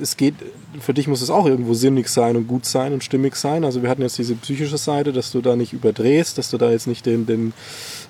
es 0.00 0.16
geht, 0.16 0.34
für 0.80 0.94
dich 0.94 1.08
muss 1.08 1.22
es 1.22 1.30
auch 1.30 1.46
irgendwo 1.46 1.74
sinnig 1.74 2.08
sein 2.08 2.36
und 2.36 2.46
gut 2.46 2.64
sein 2.64 2.92
und 2.92 3.04
stimmig 3.04 3.36
sein. 3.36 3.64
Also 3.64 3.82
wir 3.82 3.90
hatten 3.90 4.02
jetzt 4.02 4.18
diese 4.18 4.34
psychische 4.34 4.78
Seite, 4.78 5.12
dass 5.12 5.32
du 5.32 5.40
da 5.40 5.56
nicht 5.56 5.72
überdrehst, 5.72 6.38
dass 6.38 6.50
du 6.50 6.58
da 6.58 6.70
jetzt 6.70 6.86
nicht 6.86 7.06
den, 7.06 7.26
den 7.26 7.52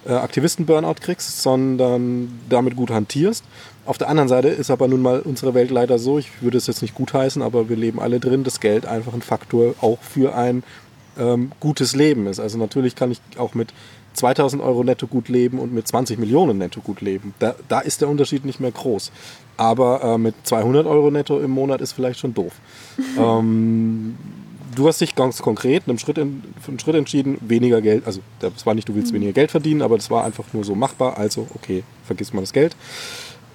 äh, 0.07 0.13
Aktivisten-Burnout 0.13 1.01
kriegst, 1.01 1.43
sondern 1.43 2.41
damit 2.49 2.77
gut 2.77 2.91
hantierst. 2.91 3.45
Auf 3.87 3.99
der 3.99 4.09
anderen 4.09 4.29
Seite 4.29 4.49
ist 4.49 4.71
aber 4.71 4.89
nun 4.89 5.03
mal 5.03 5.21
unsere 5.21 5.55
Welt 5.55 5.71
leider 5.71 5.99
so, 5.99 6.19
ich 6.19 6.43
würde 6.43 6.59
es 6.59 6.67
jetzt 6.67 6.83
nicht 6.83 6.95
gutheißen, 6.95 7.43
aber 7.43 7.69
wir 7.69 7.77
leben 7.77 8.01
alle 8.01 8.21
drin, 8.21 8.45
dass 8.45 8.61
Geld 8.61 8.87
einfach 8.87 9.15
ein 9.15 9.23
Faktor 9.23 9.75
auch 9.81 9.99
für 10.03 10.35
ein 10.35 10.63
ähm, 11.19 11.53
gutes 11.61 11.95
Leben 11.95 12.27
ist. 12.27 12.41
Also 12.41 12.59
natürlich 12.59 12.95
kann 12.95 13.11
ich 13.11 13.21
auch 13.37 13.55
mit 13.55 13.73
2000 14.15 14.63
Euro 14.63 14.85
netto 14.85 15.07
gut 15.07 15.29
leben 15.29 15.59
und 15.59 15.73
mit 15.73 15.87
20 15.87 16.19
Millionen 16.19 16.59
netto 16.59 16.81
gut 16.81 17.01
leben. 17.01 17.35
Da, 17.39 17.55
da 17.69 17.81
ist 17.81 18.01
der 18.01 18.09
Unterschied 18.09 18.45
nicht 18.45 18.61
mehr 18.61 18.73
groß. 18.73 19.13
Aber 19.57 20.03
äh, 20.03 20.19
mit 20.19 20.35
200 20.45 20.87
Euro 20.87 21.11
netto 21.11 21.39
im 21.41 21.51
Monat 21.51 21.81
ist 21.81 21.93
vielleicht 21.93 22.21
schon 22.21 22.35
doof. 22.35 22.53
ähm, 23.19 24.17
du 24.75 24.89
hast 24.89 25.01
dich 25.01 25.15
ganz 25.15 25.43
konkret 25.43 25.85
einen 25.87 25.99
Schritt, 25.99 26.19
in, 26.19 26.43
einen 26.67 26.79
Schritt 26.79 26.97
entschieden, 26.97 27.39
weniger 27.41 27.81
Geld, 27.81 28.07
also 28.07 28.21
das 28.41 28.67
war 28.67 28.75
nicht, 28.75 28.89
du 28.89 28.95
willst 28.95 29.13
mhm. 29.13 29.17
weniger 29.17 29.33
Geld 29.33 29.51
verdienen, 29.51 29.83
aber 29.83 29.97
das 29.97 30.11
war 30.11 30.25
einfach 30.25 30.45
nur 30.53 30.65
so 30.65 30.75
machbar, 30.75 31.19
also 31.19 31.47
okay, 31.55 31.83
vergiss 32.05 32.33
mal 32.33 32.41
das 32.41 32.53
Geld. 32.53 32.77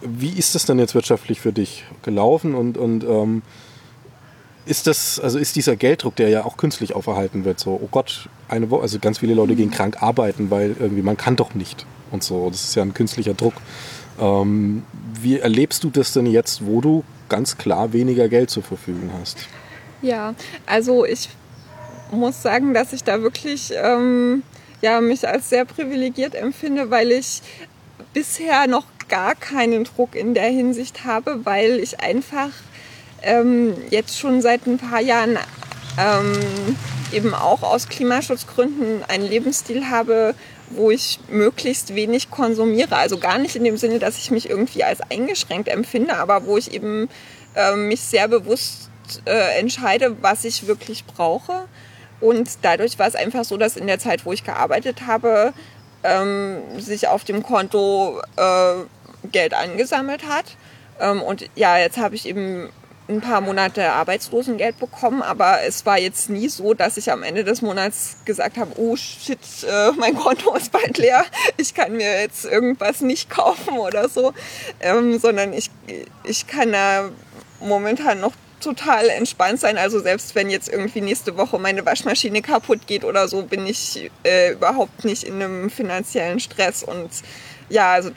Wie 0.01 0.29
ist 0.29 0.55
das 0.55 0.65
denn 0.65 0.77
jetzt 0.77 0.93
wirtschaftlich 0.93 1.39
für 1.39 1.53
dich 1.53 1.83
gelaufen 2.03 2.53
und, 2.53 2.77
und 2.77 3.03
ähm, 3.03 3.41
ist 4.65 4.87
das, 4.87 5.19
also 5.19 5.37
ist 5.37 5.55
dieser 5.55 5.75
Gelddruck, 5.75 6.15
der 6.15 6.29
ja 6.29 6.45
auch 6.45 6.57
künstlich 6.57 6.95
auferhalten 6.95 7.45
wird, 7.45 7.59
so, 7.59 7.79
oh 7.81 7.87
Gott, 7.91 8.29
eine 8.47 8.69
Woche, 8.69 8.81
also 8.83 8.99
ganz 8.99 9.19
viele 9.19 9.33
Leute 9.33 9.55
gehen 9.55 9.71
krank 9.71 10.01
arbeiten, 10.01 10.49
weil 10.49 10.75
irgendwie 10.79 11.03
man 11.03 11.17
kann 11.17 11.35
doch 11.35 11.53
nicht 11.53 11.85
und 12.11 12.23
so, 12.23 12.49
das 12.49 12.63
ist 12.63 12.75
ja 12.75 12.81
ein 12.81 12.93
künstlicher 12.93 13.33
Druck. 13.33 13.53
Ähm, 14.19 14.83
wie 15.21 15.39
erlebst 15.39 15.83
du 15.83 15.89
das 15.89 16.13
denn 16.13 16.25
jetzt, 16.25 16.65
wo 16.65 16.81
du 16.81 17.03
ganz 17.29 17.57
klar 17.57 17.93
weniger 17.93 18.27
Geld 18.27 18.49
zur 18.49 18.63
Verfügung 18.63 19.11
hast? 19.19 19.47
Ja, 20.01 20.35
also 20.65 21.05
ich 21.05 21.29
muss 22.11 22.41
sagen, 22.41 22.73
dass 22.73 22.93
ich 22.93 23.03
da 23.03 23.21
wirklich 23.21 23.71
ähm, 23.75 24.43
ja, 24.81 25.01
mich 25.01 25.27
als 25.27 25.49
sehr 25.49 25.65
privilegiert 25.65 26.35
empfinde, 26.35 26.91
weil 26.91 27.11
ich 27.11 27.41
bisher 28.13 28.67
noch 28.67 28.85
gar 29.09 29.35
keinen 29.35 29.83
Druck 29.83 30.15
in 30.15 30.33
der 30.33 30.49
Hinsicht 30.49 31.05
habe, 31.05 31.45
weil 31.45 31.79
ich 31.79 31.99
einfach 31.99 32.49
ähm, 33.25 33.75
jetzt 33.89 34.17
schon 34.17 34.41
seit 34.41 34.65
ein 34.67 34.77
paar 34.77 35.01
Jahren 35.01 35.37
ähm, 35.99 36.77
eben 37.11 37.33
auch 37.33 37.63
aus 37.63 37.89
Klimaschutzgründen 37.89 39.03
einen 39.07 39.27
Lebensstil 39.27 39.89
habe, 39.89 40.35
wo 40.69 40.91
ich 40.91 41.19
möglichst 41.29 41.95
wenig 41.95 42.29
konsumiere. 42.29 42.95
Also 42.95 43.17
gar 43.17 43.37
nicht 43.37 43.55
in 43.55 43.63
dem 43.63 43.77
Sinne, 43.77 43.99
dass 43.99 44.17
ich 44.17 44.31
mich 44.31 44.49
irgendwie 44.49 44.83
als 44.83 45.01
eingeschränkt 45.01 45.67
empfinde, 45.67 46.17
aber 46.17 46.45
wo 46.45 46.57
ich 46.57 46.73
eben 46.73 47.09
äh, 47.55 47.75
mich 47.75 48.01
sehr 48.01 48.27
bewusst 48.27 48.89
äh, 49.25 49.59
entscheide, 49.59 50.21
was 50.21 50.45
ich 50.45 50.67
wirklich 50.67 51.05
brauche. 51.05 51.67
Und 52.21 52.49
dadurch 52.61 52.97
war 52.97 53.07
es 53.07 53.15
einfach 53.15 53.43
so, 53.43 53.57
dass 53.57 53.75
in 53.75 53.87
der 53.87 53.99
Zeit, 53.99 54.25
wo 54.25 54.31
ich 54.33 54.43
gearbeitet 54.43 55.05
habe, 55.05 55.53
ähm, 56.03 56.57
sich 56.77 57.07
auf 57.07 57.23
dem 57.23 57.43
Konto 57.43 58.21
äh, 58.35 59.27
Geld 59.31 59.53
angesammelt 59.53 60.27
hat. 60.27 60.57
Ähm, 60.99 61.21
und 61.21 61.49
ja, 61.55 61.77
jetzt 61.77 61.97
habe 61.97 62.15
ich 62.15 62.27
eben 62.27 62.69
ein 63.07 63.21
paar 63.21 63.41
Monate 63.41 63.91
Arbeitslosengeld 63.91 64.79
bekommen, 64.79 65.21
aber 65.21 65.61
es 65.63 65.85
war 65.85 65.99
jetzt 65.99 66.29
nie 66.29 66.49
so, 66.49 66.73
dass 66.73 66.97
ich 66.97 67.11
am 67.11 67.21
Ende 67.21 67.43
des 67.43 67.61
Monats 67.61 68.17
gesagt 68.25 68.57
habe, 68.57 68.71
oh 68.77 68.95
shit, 68.95 69.37
äh, 69.67 69.91
mein 69.91 70.15
Konto 70.15 70.55
ist 70.55 70.71
bald 70.71 70.97
leer, 70.97 71.23
ich 71.57 71.73
kann 71.73 71.93
mir 71.93 72.21
jetzt 72.21 72.45
irgendwas 72.45 73.01
nicht 73.01 73.29
kaufen 73.29 73.77
oder 73.77 74.09
so, 74.09 74.33
ähm, 74.79 75.19
sondern 75.19 75.53
ich, 75.53 75.69
ich 76.23 76.47
kann 76.47 76.71
da 76.71 77.09
momentan 77.59 78.19
noch 78.19 78.33
total 78.59 79.09
entspannt 79.09 79.59
sein. 79.59 79.77
Also 79.77 79.99
selbst 79.99 80.33
wenn 80.33 80.49
jetzt 80.49 80.69
irgendwie 80.69 81.01
nächste 81.01 81.37
Woche 81.37 81.59
meine 81.59 81.85
Waschmaschine 81.85 82.41
kaputt 82.41 82.87
geht 82.87 83.03
oder 83.03 83.27
so, 83.27 83.43
bin 83.43 83.67
ich 83.67 84.09
äh, 84.23 84.53
überhaupt 84.53 85.05
nicht 85.05 85.23
in 85.23 85.35
einem 85.35 85.69
finanziellen 85.69 86.39
Stress. 86.39 86.83
Und 86.83 87.09
ja, 87.69 87.93
also 87.93 88.09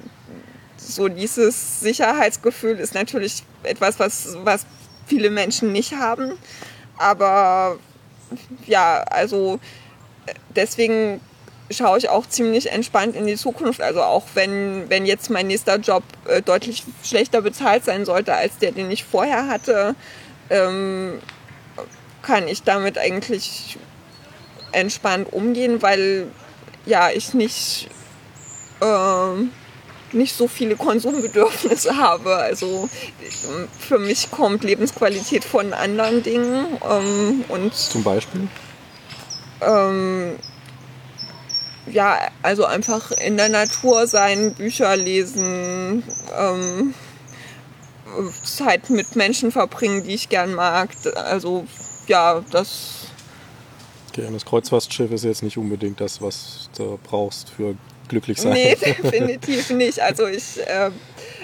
so 0.78 1.08
dieses 1.08 1.80
Sicherheitsgefühl 1.80 2.78
ist 2.78 2.94
natürlich 2.94 3.42
etwas, 3.62 3.98
was, 3.98 4.36
was 4.42 4.64
viele 5.08 5.30
Menschen 5.30 5.72
nicht 5.72 5.94
haben. 5.94 6.32
Aber 6.98 7.78
ja, 8.66 9.02
also 9.02 9.58
deswegen 10.54 11.20
schaue 11.70 11.98
ich 11.98 12.08
auch 12.08 12.26
ziemlich 12.26 12.70
entspannt 12.70 13.16
in 13.16 13.26
die 13.26 13.36
Zukunft. 13.36 13.80
Also 13.80 14.02
auch 14.02 14.24
wenn, 14.34 14.88
wenn 14.88 15.06
jetzt 15.06 15.30
mein 15.30 15.46
nächster 15.46 15.76
Job 15.76 16.02
äh, 16.26 16.42
deutlich 16.42 16.84
schlechter 17.02 17.42
bezahlt 17.42 17.84
sein 17.84 18.04
sollte 18.04 18.34
als 18.34 18.58
der, 18.58 18.72
den 18.72 18.90
ich 18.90 19.04
vorher 19.04 19.48
hatte, 19.48 19.94
ähm, 20.50 21.20
kann 22.22 22.48
ich 22.48 22.62
damit 22.62 22.98
eigentlich 22.98 23.78
entspannt 24.72 25.32
umgehen, 25.32 25.82
weil 25.82 26.26
ja 26.84 27.10
ich 27.10 27.34
nicht 27.34 27.88
äh, 28.80 29.44
nicht 30.12 30.34
so 30.34 30.48
viele 30.48 30.76
Konsumbedürfnisse 30.76 31.96
habe. 31.96 32.36
Also 32.36 32.88
für 33.78 33.98
mich 33.98 34.30
kommt 34.30 34.64
Lebensqualität 34.64 35.44
von 35.44 35.72
anderen 35.72 36.22
Dingen. 36.22 36.66
Ähm, 36.88 37.44
und 37.48 37.74
Zum 37.74 38.02
Beispiel? 38.02 38.48
Ähm, 39.60 40.36
ja, 41.92 42.18
also 42.42 42.64
einfach 42.64 43.10
in 43.12 43.36
der 43.36 43.48
Natur 43.48 44.06
sein, 44.06 44.54
Bücher 44.54 44.96
lesen, 44.96 46.02
ähm, 46.36 46.94
Zeit 48.42 48.90
mit 48.90 49.16
Menschen 49.16 49.52
verbringen, 49.52 50.04
die 50.04 50.14
ich 50.14 50.28
gern 50.28 50.54
mag. 50.54 50.90
Also 51.14 51.66
ja, 52.06 52.42
das. 52.50 53.08
Okay, 54.10 54.26
und 54.26 54.34
das 54.34 54.44
Kreuzfahrtschiff 54.44 55.10
ist 55.12 55.24
jetzt 55.24 55.42
nicht 55.42 55.58
unbedingt 55.58 56.00
das, 56.00 56.22
was 56.22 56.70
du 56.76 56.98
brauchst 57.02 57.50
für 57.50 57.76
glücklich 58.08 58.40
sein. 58.40 58.52
Nee, 58.52 58.74
definitiv 58.84 59.70
nicht. 59.70 60.00
Also 60.00 60.26
ich 60.26 60.60
äh, 60.66 60.90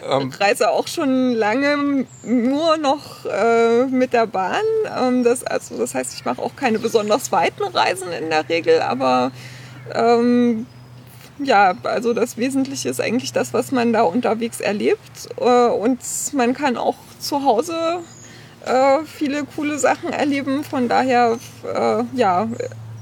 ähm, 0.08 0.32
reise 0.38 0.70
auch 0.70 0.86
schon 0.86 1.34
lange 1.34 2.06
nur 2.22 2.76
noch 2.76 3.24
äh, 3.26 3.86
mit 3.86 4.12
der 4.12 4.26
Bahn. 4.26 4.62
Ähm, 4.98 5.24
das, 5.24 5.44
also 5.44 5.78
das 5.78 5.94
heißt, 5.94 6.14
ich 6.14 6.24
mache 6.24 6.42
auch 6.42 6.56
keine 6.56 6.78
besonders 6.78 7.32
weiten 7.32 7.62
Reisen 7.62 8.12
in 8.12 8.30
der 8.30 8.48
Regel, 8.48 8.80
aber 8.80 9.32
ähm, 9.94 10.66
ja, 11.38 11.74
also 11.82 12.12
das 12.12 12.36
Wesentliche 12.36 12.88
ist 12.88 13.00
eigentlich 13.00 13.32
das, 13.32 13.52
was 13.52 13.72
man 13.72 13.92
da 13.92 14.02
unterwegs 14.02 14.60
erlebt. 14.60 15.28
Äh, 15.40 15.66
und 15.68 15.98
man 16.32 16.54
kann 16.54 16.76
auch 16.76 16.96
zu 17.18 17.44
Hause 17.44 18.00
äh, 18.64 19.00
viele 19.04 19.44
coole 19.44 19.78
Sachen 19.78 20.12
erleben. 20.12 20.64
Von 20.64 20.88
daher, 20.88 21.38
äh, 21.64 22.04
ja, 22.14 22.48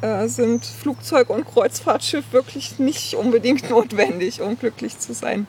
äh, 0.03 0.29
sind 0.29 0.65
Flugzeug 0.65 1.31
und 1.31 1.47
Kreuzfahrtschiff 1.47 2.33
wirklich 2.33 2.79
nicht 2.79 3.15
unbedingt 3.15 3.71
notwendig, 3.71 4.41
um 4.41 4.59
glücklich 4.59 4.99
zu 4.99 5.15
sein. 5.15 5.47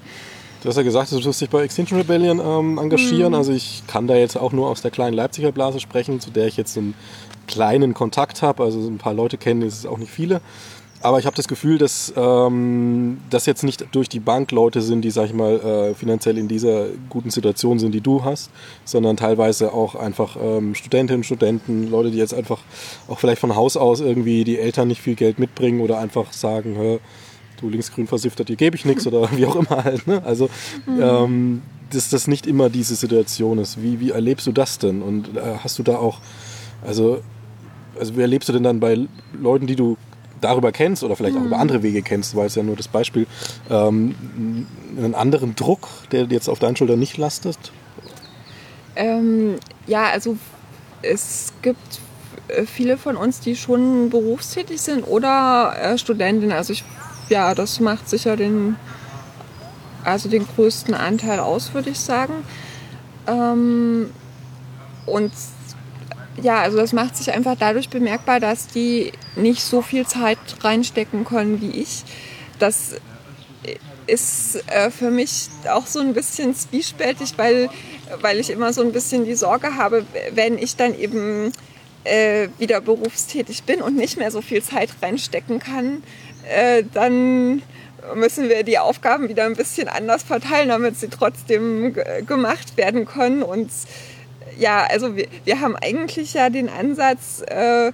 Du 0.62 0.70
hast 0.70 0.78
ja 0.78 0.84
gesagt, 0.84 1.12
du 1.12 1.22
wirst 1.22 1.42
dich 1.42 1.50
bei 1.50 1.64
Extinction 1.64 1.98
Rebellion 1.98 2.40
ähm, 2.40 2.78
engagieren. 2.78 3.34
Mhm. 3.34 3.38
Also 3.38 3.52
ich 3.52 3.84
kann 3.86 4.08
da 4.08 4.16
jetzt 4.16 4.38
auch 4.38 4.54
nur 4.54 4.70
aus 4.70 4.82
der 4.82 4.92
kleinen 4.92 5.14
Leipziger 5.14 5.52
Blase 5.52 5.82
sprechen, 5.82 6.22
zu 6.22 6.32
der 6.32 6.48
ich 6.48 6.56
jetzt 6.56 6.78
einen 6.78 6.94
kleinen 7.48 7.94
Kontakt 7.94 8.42
habe. 8.42 8.64
Also 8.64 8.80
ein 8.80 8.98
paar 8.98 9.14
Leute 9.14 9.38
kennen, 9.38 9.62
ist 9.62 9.80
es 9.80 9.86
auch 9.86 9.98
nicht 9.98 10.12
viele. 10.12 10.40
Aber 11.04 11.20
ich 11.20 11.26
habe 11.26 11.36
das 11.36 11.50
Gefühl, 11.50 11.78
dass 11.78 12.14
ähm, 12.16 13.18
das 13.30 13.46
jetzt 13.46 13.64
nicht 13.64 13.86
durch 13.92 14.08
die 14.08 14.22
Bank 14.22 14.52
Leute 14.54 14.82
sind, 14.82 15.02
die, 15.02 15.12
sag 15.12 15.26
ich 15.26 15.34
mal, 15.34 15.60
äh, 15.60 15.94
finanziell 15.94 16.38
in 16.38 16.48
dieser 16.48 16.86
guten 17.10 17.30
Situation 17.30 17.78
sind, 17.78 17.92
die 17.92 18.00
du 18.00 18.24
hast, 18.24 18.50
sondern 18.86 19.18
teilweise 19.18 19.74
auch 19.74 19.96
einfach 19.96 20.38
ähm, 20.42 20.76
Studentinnen, 20.76 21.26
Studenten, 21.26 21.92
Leute, 21.92 22.10
die 22.10 22.18
jetzt 22.18 22.34
einfach 22.34 22.62
auch 23.10 23.20
vielleicht 23.20 23.42
von 23.42 23.54
Haus 23.54 23.76
aus 23.76 24.00
irgendwie 24.00 24.46
die 24.46 24.58
Eltern 24.58 24.88
nicht 24.88 25.02
viel 25.02 25.16
Geld 25.16 25.40
mitbringen 25.40 25.82
oder 25.82 26.00
einfach 26.00 26.32
sagen, 26.32 26.76
hör, 26.78 27.00
du 27.60 27.68
linksgrün 27.68 28.08
versifter, 28.08 28.46
dir 28.46 28.56
gebe 28.56 28.78
ich 28.78 28.86
nichts 28.86 29.06
oder 29.06 29.30
wie 29.36 29.46
auch 29.46 29.58
immer 29.58 29.84
halt. 29.84 30.08
Ne? 30.08 30.24
Also, 30.24 30.50
mhm. 30.86 31.02
ähm, 31.02 31.62
dass 31.92 32.10
das 32.10 32.28
nicht 32.28 32.48
immer 32.48 32.70
diese 32.70 32.96
Situation 32.96 33.60
ist. 33.60 33.84
Wie, 33.84 34.00
wie 34.00 34.12
erlebst 34.12 34.48
du 34.48 34.54
das 34.54 34.80
denn? 34.80 35.02
Und 35.02 35.36
äh, 35.36 35.58
hast 35.62 35.78
du 35.80 35.84
da 35.84 35.98
auch, 35.98 36.20
also, 36.82 37.22
also 38.00 38.16
wie 38.16 38.22
erlebst 38.22 38.48
du 38.48 38.54
denn 38.54 38.64
dann 38.64 38.80
bei 38.80 38.98
Leuten, 39.34 39.68
die 39.68 39.76
du 39.76 39.98
darüber 40.44 40.72
kennst 40.72 41.04
oder 41.04 41.16
vielleicht 41.16 41.36
auch 41.36 41.42
über 41.42 41.56
mhm. 41.56 41.62
andere 41.62 41.84
Wege 41.84 42.02
kennst, 42.02 42.36
weil 42.36 42.48
es 42.48 42.56
ja 42.56 42.64
nur 42.64 42.76
das 42.76 42.88
Beispiel, 42.88 43.28
ähm, 43.70 44.16
einen 44.98 45.16
anderen 45.16 45.56
Druck, 45.56 45.88
der 46.12 46.26
jetzt 46.26 46.50
auf 46.50 46.60
deinen 46.60 46.76
Schultern 46.76 47.00
nicht 47.00 47.18
lastet? 47.18 47.58
Ähm, 48.96 49.56
ja, 49.88 50.04
also 50.06 50.38
es 51.02 51.54
gibt 51.62 52.00
äh, 52.48 52.66
viele 52.66 52.98
von 52.98 53.18
uns, 53.18 53.40
die 53.40 53.56
schon 53.56 54.10
berufstätig 54.10 54.82
sind 54.82 55.04
oder 55.04 55.76
äh, 55.82 55.98
Studentinnen. 55.98 56.56
Also 56.56 56.74
ich, 56.74 56.84
ja, 57.30 57.56
das 57.56 57.80
macht 57.80 58.10
sicher 58.10 58.36
den, 58.36 58.76
also 60.04 60.30
den 60.30 60.46
größten 60.46 60.94
Anteil 60.94 61.40
aus, 61.40 61.74
würde 61.74 61.90
ich 61.90 62.00
sagen. 62.00 62.34
Ähm, 63.28 64.12
und 65.06 65.32
ja, 66.42 66.62
also 66.62 66.78
das 66.78 66.94
macht 66.94 67.16
sich 67.16 67.32
einfach 67.32 67.56
dadurch 67.58 67.90
bemerkbar, 67.90 68.40
dass 68.40 68.68
die 68.68 69.12
nicht 69.36 69.62
so 69.62 69.82
viel 69.82 70.06
Zeit 70.06 70.38
reinstecken 70.62 71.26
können 71.26 71.62
wie 71.62 71.82
ich. 71.82 72.04
Das 72.60 72.96
ist 74.08 74.64
äh, 74.68 74.90
für 74.90 75.12
mich 75.12 75.50
auch 75.70 75.88
so 75.88 76.00
ein 76.00 76.14
bisschen 76.14 76.56
zwiespältig, 76.56 77.34
weil, 77.38 77.70
weil 78.22 78.40
ich 78.40 78.50
immer 78.50 78.74
so 78.74 78.82
ein 78.82 78.92
bisschen 78.92 79.26
die 79.26 79.36
Sorge 79.36 79.76
habe, 79.76 80.06
wenn 80.34 80.58
ich 80.58 80.76
dann 80.76 80.98
eben 80.98 81.52
äh, 82.04 82.50
wieder 82.58 82.82
berufstätig 82.82 83.64
bin 83.64 83.82
und 83.82 83.96
nicht 83.96 84.18
mehr 84.18 84.32
so 84.32 84.42
viel 84.42 84.62
Zeit 84.62 84.90
reinstecken 85.02 85.60
kann, 85.60 86.04
äh, 86.50 86.84
dann 86.94 87.62
müssen 88.16 88.50
wir 88.50 88.64
die 88.64 88.80
Aufgaben 88.80 89.30
wieder 89.30 89.46
ein 89.46 89.56
bisschen 89.56 89.88
anders 89.88 90.24
verteilen, 90.24 90.68
damit 90.70 90.98
sie 90.98 91.08
trotzdem 91.08 91.96
gemacht 92.28 92.76
werden 92.76 93.06
können. 93.06 93.44
Und 93.44 93.72
ja, 94.58 94.86
also 94.90 95.16
wir, 95.16 95.28
wir 95.46 95.62
haben 95.62 95.76
eigentlich 95.76 96.34
ja 96.34 96.50
den 96.50 96.70
Ansatz, 96.70 97.42
äh, 97.48 97.92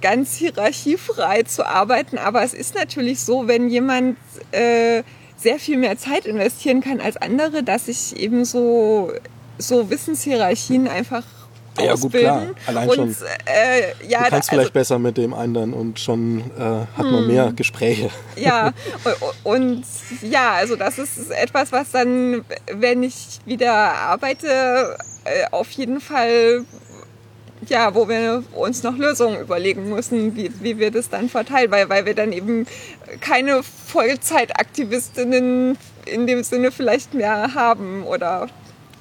ganz 0.00 0.36
hierarchiefrei 0.36 1.42
zu 1.42 1.66
arbeiten, 1.66 2.18
aber 2.18 2.42
es 2.42 2.54
ist 2.54 2.74
natürlich 2.74 3.20
so, 3.20 3.48
wenn 3.48 3.68
jemand 3.68 4.16
äh, 4.52 5.02
sehr 5.36 5.58
viel 5.58 5.76
mehr 5.76 5.98
Zeit 5.98 6.26
investieren 6.26 6.80
kann 6.80 7.00
als 7.00 7.16
andere, 7.16 7.62
dass 7.62 7.86
sich 7.86 8.16
eben 8.16 8.44
so, 8.44 9.12
so 9.58 9.90
Wissenshierarchien 9.90 10.88
einfach 10.88 11.24
ja, 11.78 11.92
ausbilden. 11.92 12.46
gut, 12.46 12.56
klar. 12.56 12.66
Allein 12.66 12.88
und, 12.88 12.96
schon. 12.96 13.26
Äh, 13.44 14.08
ja, 14.08 14.24
du 14.24 14.30
kannst 14.30 14.48
vielleicht 14.48 14.68
also, 14.68 14.72
besser 14.72 14.98
mit 14.98 15.16
dem 15.16 15.34
anderen 15.34 15.74
und 15.74 16.00
schon 16.00 16.40
äh, 16.58 16.62
hat 16.62 16.86
man 16.98 17.20
hm. 17.20 17.26
mehr 17.26 17.52
Gespräche. 17.54 18.10
Ja, 18.36 18.72
und 19.44 19.84
ja, 20.22 20.52
also 20.52 20.76
das 20.76 20.98
ist 20.98 21.30
etwas, 21.30 21.72
was 21.72 21.90
dann, 21.90 22.44
wenn 22.70 23.02
ich 23.02 23.38
wieder 23.46 23.72
arbeite, 23.72 24.96
auf 25.50 25.70
jeden 25.72 26.00
Fall, 26.00 26.64
ja, 27.68 27.94
wo 27.94 28.08
wir 28.08 28.42
uns 28.54 28.82
noch 28.82 28.96
Lösungen 28.96 29.40
überlegen 29.40 29.88
müssen, 29.88 30.36
wie, 30.36 30.50
wie 30.60 30.78
wir 30.78 30.90
das 30.90 31.08
dann 31.08 31.28
verteilen, 31.28 31.70
weil, 31.70 31.88
weil 31.88 32.06
wir 32.06 32.14
dann 32.14 32.32
eben 32.32 32.66
keine 33.20 33.62
Vollzeitaktivistinnen 33.62 35.78
in 36.04 36.26
dem 36.26 36.42
Sinne 36.42 36.70
vielleicht 36.70 37.14
mehr 37.14 37.54
haben 37.54 38.04
oder 38.04 38.48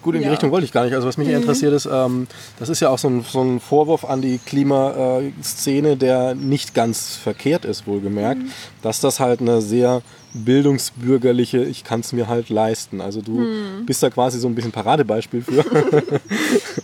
Gut, 0.05 0.13
in 0.13 0.21
die 0.21 0.25
ja. 0.25 0.33
Richtung 0.33 0.51
wollte 0.51 0.65
ich 0.65 0.71
gar 0.71 0.85
nicht. 0.85 0.93
Also 0.93 1.07
was 1.07 1.17
mich 1.17 1.29
mhm. 1.29 1.37
interessiert 1.37 1.73
ist, 1.73 1.89
ähm, 1.91 2.27
das 2.59 2.69
ist 2.69 2.79
ja 2.79 2.89
auch 2.89 2.99
so 2.99 3.07
ein, 3.07 3.25
so 3.27 3.41
ein 3.41 3.59
Vorwurf 3.59 4.05
an 4.05 4.21
die 4.21 4.37
Klimaszene, 4.37 5.97
der 5.97 6.35
nicht 6.35 6.75
ganz 6.75 7.15
verkehrt 7.15 7.65
ist, 7.65 7.87
wohlgemerkt, 7.87 8.43
mhm. 8.43 8.51
dass 8.83 8.99
das 8.99 9.19
halt 9.19 9.41
eine 9.41 9.61
sehr 9.61 10.03
bildungsbürgerliche, 10.35 11.63
ich 11.63 11.83
kann 11.83 12.01
es 12.01 12.13
mir 12.13 12.27
halt 12.27 12.49
leisten. 12.49 13.01
Also 13.01 13.21
du 13.21 13.37
hm. 13.37 13.85
bist 13.85 14.03
da 14.03 14.09
quasi 14.09 14.37
so 14.37 14.47
ein 14.47 14.53
bisschen 14.53 14.73
Paradebeispiel 14.73 15.41
für. 15.41 15.65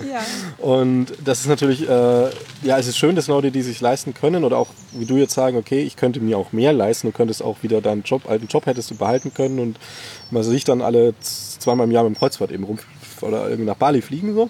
Ja. 0.09 0.25
Und 0.65 1.07
das 1.23 1.41
ist 1.41 1.47
natürlich, 1.47 1.87
äh, 1.87 2.29
ja, 2.63 2.77
es 2.77 2.87
ist 2.87 2.97
schön, 2.97 3.15
dass 3.15 3.27
Leute, 3.27 3.51
die 3.51 3.61
sich 3.61 3.79
leisten 3.79 4.13
können 4.13 4.43
oder 4.43 4.57
auch, 4.57 4.67
wie 4.93 5.05
du 5.05 5.15
jetzt 5.15 5.33
sagen, 5.33 5.57
okay, 5.57 5.83
ich 5.83 5.95
könnte 5.95 6.19
mir 6.19 6.37
auch 6.37 6.51
mehr 6.51 6.73
leisten, 6.73 7.07
du 7.07 7.13
könntest 7.13 7.41
auch 7.41 7.57
wieder 7.61 7.81
deinen 7.81 8.03
Job, 8.03 8.23
alten 8.27 8.47
Job 8.47 8.65
hättest 8.65 8.91
du 8.91 8.95
behalten 8.95 9.33
können 9.33 9.59
und 9.59 9.77
man 10.29 10.43
sich 10.43 10.65
dann 10.65 10.81
alle 10.81 11.13
zweimal 11.21 11.87
im 11.87 11.91
Jahr 11.91 12.03
mit 12.03 12.15
dem 12.15 12.19
Kreuzfahrt 12.19 12.51
eben 12.51 12.63
rum 12.63 12.79
oder 13.23 13.49
irgendwie 13.49 13.67
nach 13.67 13.75
Bali 13.75 14.01
fliegen 14.01 14.33
so. 14.33 14.49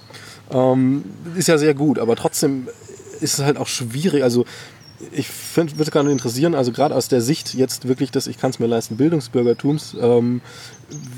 Ähm, 0.51 1.03
ist 1.35 1.47
ja 1.47 1.57
sehr 1.57 1.73
gut, 1.73 1.99
aber 1.99 2.15
trotzdem 2.15 2.67
ist 3.19 3.39
es 3.39 3.45
halt 3.45 3.57
auch 3.57 3.67
schwierig. 3.67 4.23
Also 4.23 4.45
ich 5.11 5.27
find, 5.27 5.77
würde 5.77 5.91
gerne 5.91 6.11
interessieren, 6.11 6.55
also 6.55 6.71
gerade 6.71 6.95
aus 6.95 7.07
der 7.07 7.21
Sicht 7.21 7.53
jetzt 7.53 7.87
wirklich 7.87 8.11
des, 8.11 8.27
ich 8.27 8.37
kann 8.37 8.51
es 8.51 8.59
mir 8.59 8.67
leisten, 8.67 8.97
Bildungsbürgertums, 8.97 9.95
ähm, 9.99 10.41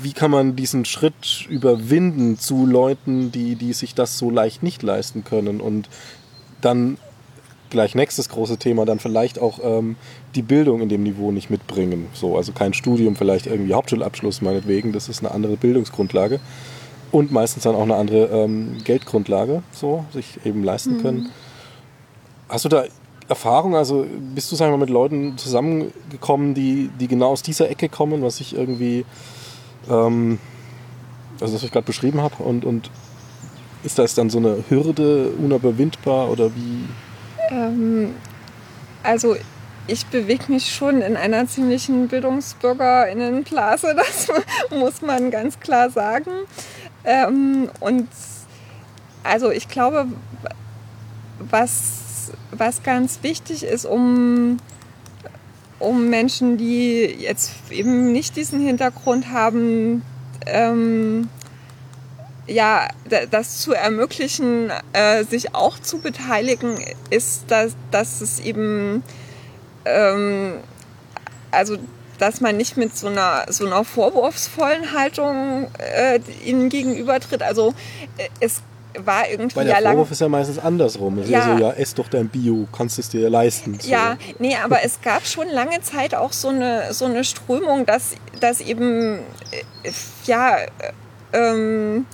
wie 0.02 0.12
kann 0.12 0.30
man 0.30 0.56
diesen 0.56 0.84
Schritt 0.84 1.46
überwinden 1.48 2.38
zu 2.38 2.66
Leuten, 2.66 3.32
die, 3.32 3.56
die 3.56 3.72
sich 3.72 3.94
das 3.94 4.18
so 4.18 4.30
leicht 4.30 4.62
nicht 4.62 4.82
leisten 4.82 5.24
können 5.24 5.60
und 5.60 5.88
dann 6.60 6.98
gleich 7.70 7.94
nächstes 7.94 8.28
große 8.28 8.56
Thema, 8.56 8.84
dann 8.84 9.00
vielleicht 9.00 9.38
auch 9.38 9.58
ähm, 9.62 9.96
die 10.34 10.42
Bildung 10.42 10.80
in 10.80 10.88
dem 10.88 11.02
Niveau 11.02 11.32
nicht 11.32 11.50
mitbringen. 11.50 12.06
So, 12.14 12.36
also 12.36 12.52
kein 12.52 12.72
Studium, 12.72 13.16
vielleicht 13.16 13.46
irgendwie 13.46 13.74
Hauptschulabschluss 13.74 14.42
meinetwegen, 14.42 14.92
das 14.92 15.08
ist 15.08 15.20
eine 15.20 15.32
andere 15.32 15.56
Bildungsgrundlage 15.56 16.40
und 17.12 17.32
meistens 17.32 17.64
dann 17.64 17.74
auch 17.74 17.82
eine 17.82 17.96
andere 17.96 18.26
ähm, 18.26 18.78
Geldgrundlage, 18.84 19.62
so 19.72 20.04
sich 20.12 20.44
eben 20.44 20.64
leisten 20.64 21.00
können. 21.00 21.24
Mhm. 21.24 21.30
Hast 22.48 22.64
du 22.64 22.68
da 22.68 22.84
Erfahrung? 23.28 23.74
Also 23.76 24.06
bist 24.34 24.50
du, 24.50 24.56
sagen 24.56 24.72
wir 24.72 24.76
mal, 24.76 24.84
mit 24.84 24.90
Leuten 24.90 25.38
zusammengekommen, 25.38 26.54
die, 26.54 26.90
die 27.00 27.08
genau 27.08 27.30
aus 27.30 27.42
dieser 27.42 27.70
Ecke 27.70 27.88
kommen, 27.88 28.22
was 28.22 28.40
ich 28.40 28.56
irgendwie, 28.56 29.04
ähm, 29.90 30.38
also 31.40 31.54
was 31.54 31.62
ich 31.62 31.72
gerade 31.72 31.86
beschrieben 31.86 32.20
habe 32.20 32.42
und, 32.42 32.64
und 32.64 32.90
ist 33.82 33.98
das 33.98 34.14
dann 34.14 34.30
so 34.30 34.38
eine 34.38 34.64
Hürde 34.68 35.30
unüberwindbar 35.30 36.30
oder 36.30 36.50
wie? 36.54 36.84
Ähm, 37.50 38.14
also 39.02 39.36
ich 39.86 40.06
bewege 40.06 40.50
mich 40.50 40.74
schon 40.74 41.02
in 41.02 41.16
einer 41.16 41.46
ziemlichen 41.46 42.08
Bildungsbürgerinnenblase, 42.08 43.94
das 43.96 44.28
muss 44.70 45.02
man 45.02 45.30
ganz 45.30 45.60
klar 45.60 45.90
sagen. 45.90 46.30
Ähm, 47.04 47.70
und 47.80 48.08
also 49.22 49.50
ich 49.50 49.68
glaube, 49.68 50.06
was 51.38 52.04
was 52.50 52.82
ganz 52.82 53.22
wichtig 53.22 53.64
ist, 53.64 53.84
um, 53.84 54.58
um 55.78 56.08
Menschen, 56.08 56.56
die 56.56 57.02
jetzt 57.02 57.52
eben 57.70 58.12
nicht 58.12 58.36
diesen 58.36 58.60
Hintergrund 58.60 59.30
haben, 59.30 60.02
ähm, 60.46 61.28
ja, 62.46 62.88
das 63.30 63.60
zu 63.60 63.72
ermöglichen, 63.72 64.70
äh, 64.92 65.24
sich 65.24 65.54
auch 65.54 65.78
zu 65.78 65.98
beteiligen, 65.98 66.78
ist, 67.10 67.44
dass, 67.50 67.74
dass 67.90 68.20
es 68.20 68.38
eben, 68.40 69.02
ähm, 69.86 70.54
also 71.50 71.78
dass 72.24 72.40
man 72.40 72.56
nicht 72.56 72.78
mit 72.78 72.96
so 72.96 73.08
einer, 73.08 73.44
so 73.50 73.66
einer 73.66 73.84
vorwurfsvollen 73.84 74.92
Haltung 74.92 75.68
äh, 75.78 76.18
ihnen 76.42 76.70
gegenübertritt. 76.70 77.42
Also 77.42 77.74
äh, 78.16 78.28
es 78.40 78.62
war 78.98 79.28
irgendwie 79.28 79.56
Weil 79.56 79.66
der 79.66 79.80
ja 79.80 79.90
Vorwurf 79.90 80.10
ist 80.10 80.22
ja 80.22 80.28
meistens 80.30 80.58
andersrum. 80.58 81.18
Es 81.18 81.28
ja. 81.28 81.40
ist 81.40 81.46
ja 81.46 81.56
so, 81.58 81.62
ja, 81.62 81.70
ess 81.72 81.94
doch 81.94 82.08
dein 82.08 82.28
Bio, 82.28 82.66
kannst 82.72 82.98
es 82.98 83.10
dir 83.10 83.28
leisten. 83.28 83.78
So. 83.78 83.90
Ja, 83.90 84.16
nee, 84.38 84.56
aber 84.56 84.82
es 84.82 85.02
gab 85.02 85.26
schon 85.26 85.48
lange 85.48 85.82
Zeit 85.82 86.14
auch 86.14 86.32
so 86.32 86.48
eine, 86.48 86.94
so 86.94 87.04
eine 87.04 87.24
Strömung, 87.24 87.84
dass, 87.84 88.14
dass 88.40 88.62
eben, 88.62 89.18
äh, 89.50 89.90
ja, 90.24 90.56
äh, 90.56 90.68
ähm, 91.34 92.06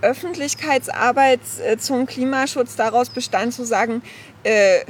Öffentlichkeitsarbeit 0.00 1.40
zum 1.78 2.06
Klimaschutz 2.06 2.76
daraus 2.76 3.08
bestand, 3.08 3.54
zu 3.54 3.64
sagen, 3.64 4.02
äh, 4.42 4.80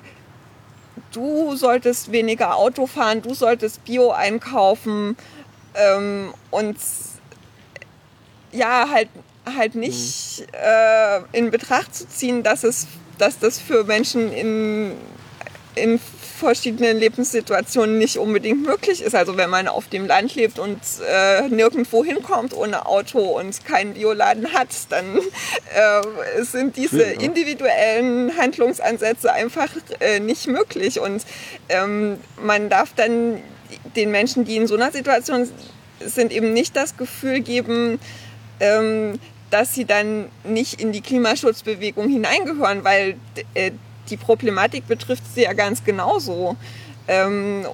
du 1.12 1.56
solltest 1.56 2.12
weniger 2.12 2.56
Auto 2.56 2.86
fahren, 2.86 3.22
du 3.22 3.34
solltest 3.34 3.84
Bio 3.84 4.10
einkaufen 4.10 5.16
ähm, 5.74 6.32
und 6.50 6.76
ja, 8.52 8.88
halt 8.90 9.08
halt 9.46 9.74
nicht 9.74 10.40
mhm. 10.40 10.46
äh, 10.52 11.20
in 11.38 11.50
Betracht 11.50 11.94
zu 11.94 12.08
ziehen, 12.08 12.42
dass, 12.42 12.64
es, 12.64 12.86
dass 13.18 13.38
das 13.38 13.58
für 13.58 13.84
Menschen 13.84 14.32
in, 14.32 14.92
in 15.74 16.00
verschiedenen 16.34 16.98
Lebenssituationen 16.98 17.98
nicht 17.98 18.18
unbedingt 18.18 18.66
möglich 18.66 19.02
ist. 19.02 19.14
Also 19.14 19.36
wenn 19.36 19.50
man 19.50 19.68
auf 19.68 19.88
dem 19.88 20.06
Land 20.06 20.34
lebt 20.34 20.58
und 20.58 20.78
äh, 21.08 21.48
nirgendwo 21.48 22.04
hinkommt 22.04 22.54
ohne 22.54 22.86
Auto 22.86 23.20
und 23.20 23.64
keinen 23.64 23.94
Bioladen 23.94 24.52
hat, 24.52 24.68
dann 24.90 25.18
äh, 25.18 26.42
sind 26.42 26.76
diese 26.76 27.02
individuellen 27.02 28.36
Handlungsansätze 28.36 29.32
einfach 29.32 29.68
äh, 30.00 30.20
nicht 30.20 30.46
möglich. 30.46 31.00
Und 31.00 31.24
ähm, 31.68 32.18
man 32.42 32.68
darf 32.68 32.92
dann 32.94 33.40
den 33.96 34.10
Menschen, 34.10 34.44
die 34.44 34.56
in 34.56 34.66
so 34.66 34.74
einer 34.74 34.90
Situation 34.90 35.48
sind, 36.00 36.32
eben 36.32 36.52
nicht 36.52 36.76
das 36.76 36.96
Gefühl 36.96 37.40
geben, 37.40 37.98
ähm, 38.60 39.18
dass 39.50 39.74
sie 39.74 39.84
dann 39.84 40.26
nicht 40.42 40.80
in 40.80 40.90
die 40.90 41.00
Klimaschutzbewegung 41.00 42.08
hineingehören, 42.08 42.82
weil 42.82 43.14
äh, 43.54 43.70
die 44.10 44.16
Problematik 44.16 44.86
betrifft 44.86 45.22
sie 45.34 45.42
ja 45.42 45.52
ganz 45.52 45.84
genauso. 45.84 46.56
Ähm, 47.08 47.66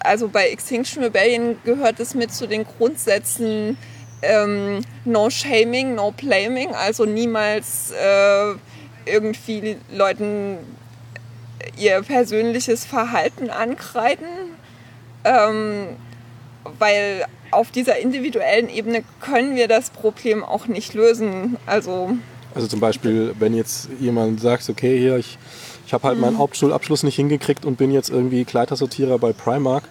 also 0.00 0.28
bei 0.28 0.48
Extinction 0.48 1.02
Rebellion 1.02 1.56
gehört 1.64 2.00
es 2.00 2.14
mit 2.14 2.32
zu 2.32 2.46
den 2.46 2.64
Grundsätzen 2.64 3.76
ähm, 4.22 4.80
No 5.04 5.30
Shaming, 5.30 5.94
No 5.94 6.12
Blaming, 6.12 6.74
also 6.74 7.04
niemals 7.04 7.92
äh, 7.92 8.54
irgendwie 9.04 9.76
Leuten 9.90 10.58
ihr 11.76 12.02
persönliches 12.02 12.84
Verhalten 12.84 13.50
ankreiden, 13.50 14.26
ähm, 15.24 15.88
weil 16.78 17.26
auf 17.50 17.70
dieser 17.70 17.98
individuellen 17.98 18.68
Ebene 18.68 19.04
können 19.20 19.56
wir 19.56 19.68
das 19.68 19.90
Problem 19.90 20.42
auch 20.42 20.66
nicht 20.66 20.94
lösen. 20.94 21.56
Also, 21.66 22.16
also 22.54 22.66
zum 22.66 22.80
Beispiel, 22.80 23.34
wenn 23.38 23.54
jetzt 23.54 23.88
jemand 24.00 24.40
sagt, 24.40 24.68
okay, 24.68 24.98
hier, 24.98 25.16
ich, 25.16 25.38
ich 25.86 25.92
habe 25.92 26.08
halt 26.08 26.18
meinen 26.18 26.34
mhm. 26.34 26.38
Hauptschulabschluss 26.38 27.02
nicht 27.02 27.16
hingekriegt 27.16 27.64
und 27.64 27.76
bin 27.76 27.90
jetzt 27.90 28.10
irgendwie 28.10 28.44
Kleidersortierer 28.44 29.18
bei 29.18 29.32
Primark. 29.32 29.84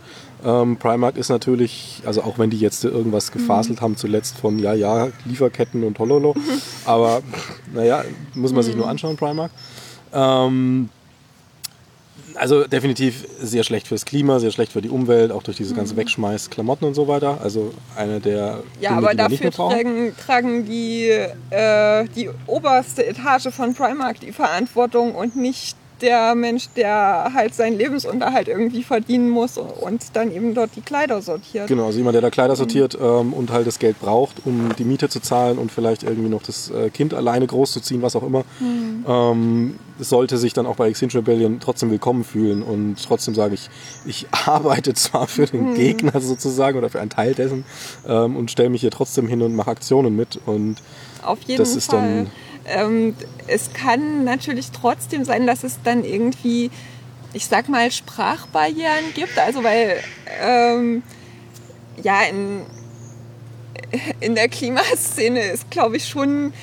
Ähm, 0.44 0.78
Primark 0.78 1.18
ist 1.18 1.30
natürlich, 1.30 2.02
also 2.06 2.24
auch 2.24 2.40
wenn 2.40 2.50
die 2.50 2.60
jetzt 2.60 2.84
irgendwas 2.84 3.30
mhm. 3.30 3.40
gefaselt 3.40 3.80
mhm. 3.80 3.84
haben, 3.84 3.98
zuletzt 3.98 4.38
von 4.38 4.60
ja, 4.60 4.74
ja, 4.74 5.10
Lieferketten 5.26 5.84
und 5.84 5.98
Hololo, 6.00 6.36
aber 6.86 7.22
naja, 7.74 8.04
muss 8.34 8.54
man 8.54 8.64
sich 8.64 8.76
nur 8.76 8.86
mhm. 8.86 8.92
anschauen, 8.92 9.18
Primark. 9.18 9.52
Ähm, 10.14 10.90
also 12.36 12.66
definitiv 12.66 13.26
sehr 13.40 13.64
schlecht 13.64 13.88
fürs 13.88 14.06
Klima, 14.06 14.40
sehr 14.40 14.52
schlecht 14.52 14.72
für 14.72 14.82
die 14.82 14.90
Umwelt, 14.90 15.32
auch 15.32 15.44
durch 15.44 15.58
diese 15.58 15.74
ganze 15.74 15.94
mhm. 15.94 16.00
Wegschmeiß, 16.00 16.50
Klamotten 16.50 16.86
und 16.86 16.94
so 16.94 17.08
weiter. 17.08 17.40
Also 17.42 17.74
eine 17.96 18.20
der 18.20 18.64
ja, 18.80 18.90
Dinge, 18.90 18.98
aber 18.98 19.12
die 19.12 19.18
dafür 19.18 19.52
tragen, 19.52 20.16
tragen 20.18 20.66
die, 20.66 21.10
äh, 21.50 22.06
die 22.16 22.30
oberste 22.48 23.06
Etage 23.06 23.50
von 23.52 23.74
Primark 23.74 24.20
die 24.20 24.32
Verantwortung 24.32 25.16
und 25.16 25.36
nicht 25.36 25.78
der 26.02 26.36
Mensch, 26.36 26.70
der 26.76 27.32
halt 27.34 27.54
seinen 27.54 27.78
Lebensunterhalt 27.78 28.48
irgendwie 28.48 28.84
verdienen 28.84 29.30
muss 29.30 29.58
und 29.58 30.16
dann 30.16 30.32
eben 30.32 30.54
dort 30.54 30.72
die 30.76 30.82
Kleider 30.82 31.22
sortiert. 31.22 31.68
Genau, 31.68 31.86
also 31.86 31.98
jemand, 31.98 32.16
der 32.16 32.22
da 32.22 32.30
Kleider 32.30 32.56
sortiert 32.56 32.98
ähm, 33.02 33.34
und 33.34 33.52
halt 33.52 33.68
das 33.68 33.80
Geld 33.80 34.00
braucht, 34.00 34.46
um 34.46 34.72
die 34.78 34.84
Miete 34.84 35.10
zu 35.10 35.20
zahlen 35.20 35.58
und 35.58 35.72
vielleicht 35.72 36.04
irgendwie 36.04 36.30
noch 36.30 36.44
das 36.44 36.72
äh, 36.72 36.90
Kind 36.90 37.14
alleine 37.14 37.48
großzuziehen, 37.48 38.02
was 38.02 38.16
auch 38.16 38.24
immer, 38.24 38.44
mhm. 38.60 39.06
ähm, 39.08 39.80
sollte 40.00 40.38
sich 40.38 40.54
dann 40.54 40.66
auch 40.66 40.76
bei 40.76 40.90
Extinction 40.90 41.20
Rebellion 41.20 41.60
trotzdem 41.60 41.92
willkommen 41.92 42.24
fühlen 42.24 42.64
und 42.64 42.98
trotzdem 43.04 43.36
sage 43.36 43.54
ich, 43.54 43.70
ich 44.06 44.28
arbeite 44.46 44.94
zwar 44.94 45.28
für 45.28 45.46
den 45.46 45.72
mhm. 45.72 45.76
Gegner 45.76 46.20
sozusagen 46.20 46.78
oder 46.78 46.90
für 46.90 47.00
einen 47.00 47.10
Teil 47.10 47.34
dessen 47.34 47.66
ähm, 48.08 48.36
und 48.36 48.52
stelle 48.52 48.70
mich 48.70 48.82
hier 48.82 48.92
trotzdem 48.92 49.28
hin 49.28 49.42
und 49.42 49.56
mache 49.56 49.72
Aktionen 49.72 50.16
mit 50.16 50.40
und 50.46 50.78
Auf 51.24 51.42
jeden 51.44 51.60
das 51.60 51.76
ist 51.76 51.92
Fall. 51.92 52.00
dann 52.00 52.32
ähm, 52.72 53.16
es 53.48 53.74
kann 53.74 54.24
natürlich 54.24 54.72
trotzdem 54.72 55.26
sein, 55.26 55.48
dass 55.48 55.64
es 55.64 55.80
dann 55.84 56.04
irgendwie, 56.04 56.72
ich 57.34 57.46
sag 57.46 57.70
mal, 57.70 57.92
Sprachbarrieren 57.92 59.14
gibt. 59.14 59.38
Also 59.38 59.64
weil 59.64 59.98
ähm, 60.42 61.04
ja 62.02 62.24
in, 62.24 62.66
in 64.20 64.36
der 64.36 64.48
Klimaszene 64.48 65.42
ist, 65.52 65.70
glaube 65.70 65.98
ich, 65.98 66.08
schon, 66.08 66.54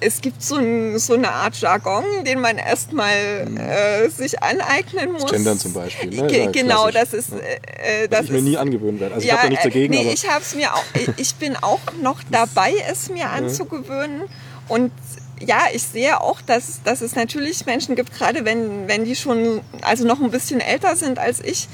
es 0.00 0.20
gibt 0.20 0.42
so, 0.42 0.56
ein, 0.56 0.98
so, 0.98 1.14
eine 1.14 1.30
Art 1.30 1.60
Jargon, 1.60 2.04
den 2.24 2.40
man 2.40 2.56
erstmal 2.58 3.46
mhm. 3.46 3.56
äh, 3.58 4.08
sich 4.08 4.42
aneignen 4.42 5.12
muss. 5.12 5.22
Das 5.22 5.32
Gendern 5.32 5.58
zum 5.58 5.72
Beispiel. 5.74 6.10
Ne? 6.10 6.32
Ja, 6.36 6.50
genau, 6.50 6.90
das 6.90 7.12
ist. 7.12 7.32
Äh, 7.32 8.04
äh 8.04 8.08
das 8.08 8.24
ich 8.24 8.30
mir 8.30 8.42
nie 8.42 8.56
angewöhnen 8.56 9.00
werde. 9.00 9.16
Also 9.16 9.26
ja, 9.26 9.34
ich 9.34 9.38
habe 9.38 9.46
da 9.46 9.50
nichts 9.50 9.64
dagegen. 9.64 9.94
Nee, 9.94 10.10
ich 10.12 10.28
habe 10.28 10.42
es 10.42 10.54
mir 10.54 10.74
auch, 10.74 10.84
ich 11.16 11.34
bin 11.34 11.56
auch 11.56 11.80
noch 12.00 12.20
dabei, 12.30 12.72
es 12.90 13.10
mir 13.10 13.30
anzugewöhnen. 13.30 14.22
Und 14.68 14.92
ja, 15.40 15.66
ich 15.72 15.82
sehe 15.82 16.20
auch, 16.20 16.40
dass, 16.40 16.82
dass 16.82 17.00
es 17.00 17.14
natürlich 17.14 17.66
Menschen 17.66 17.96
gibt, 17.96 18.12
gerade 18.12 18.44
wenn, 18.44 18.88
wenn 18.88 19.04
die 19.04 19.16
schon 19.16 19.60
also 19.82 20.06
noch 20.06 20.20
ein 20.20 20.30
bisschen 20.30 20.60
älter 20.60 20.96
sind 20.96 21.18
als 21.18 21.40
ich, 21.40 21.68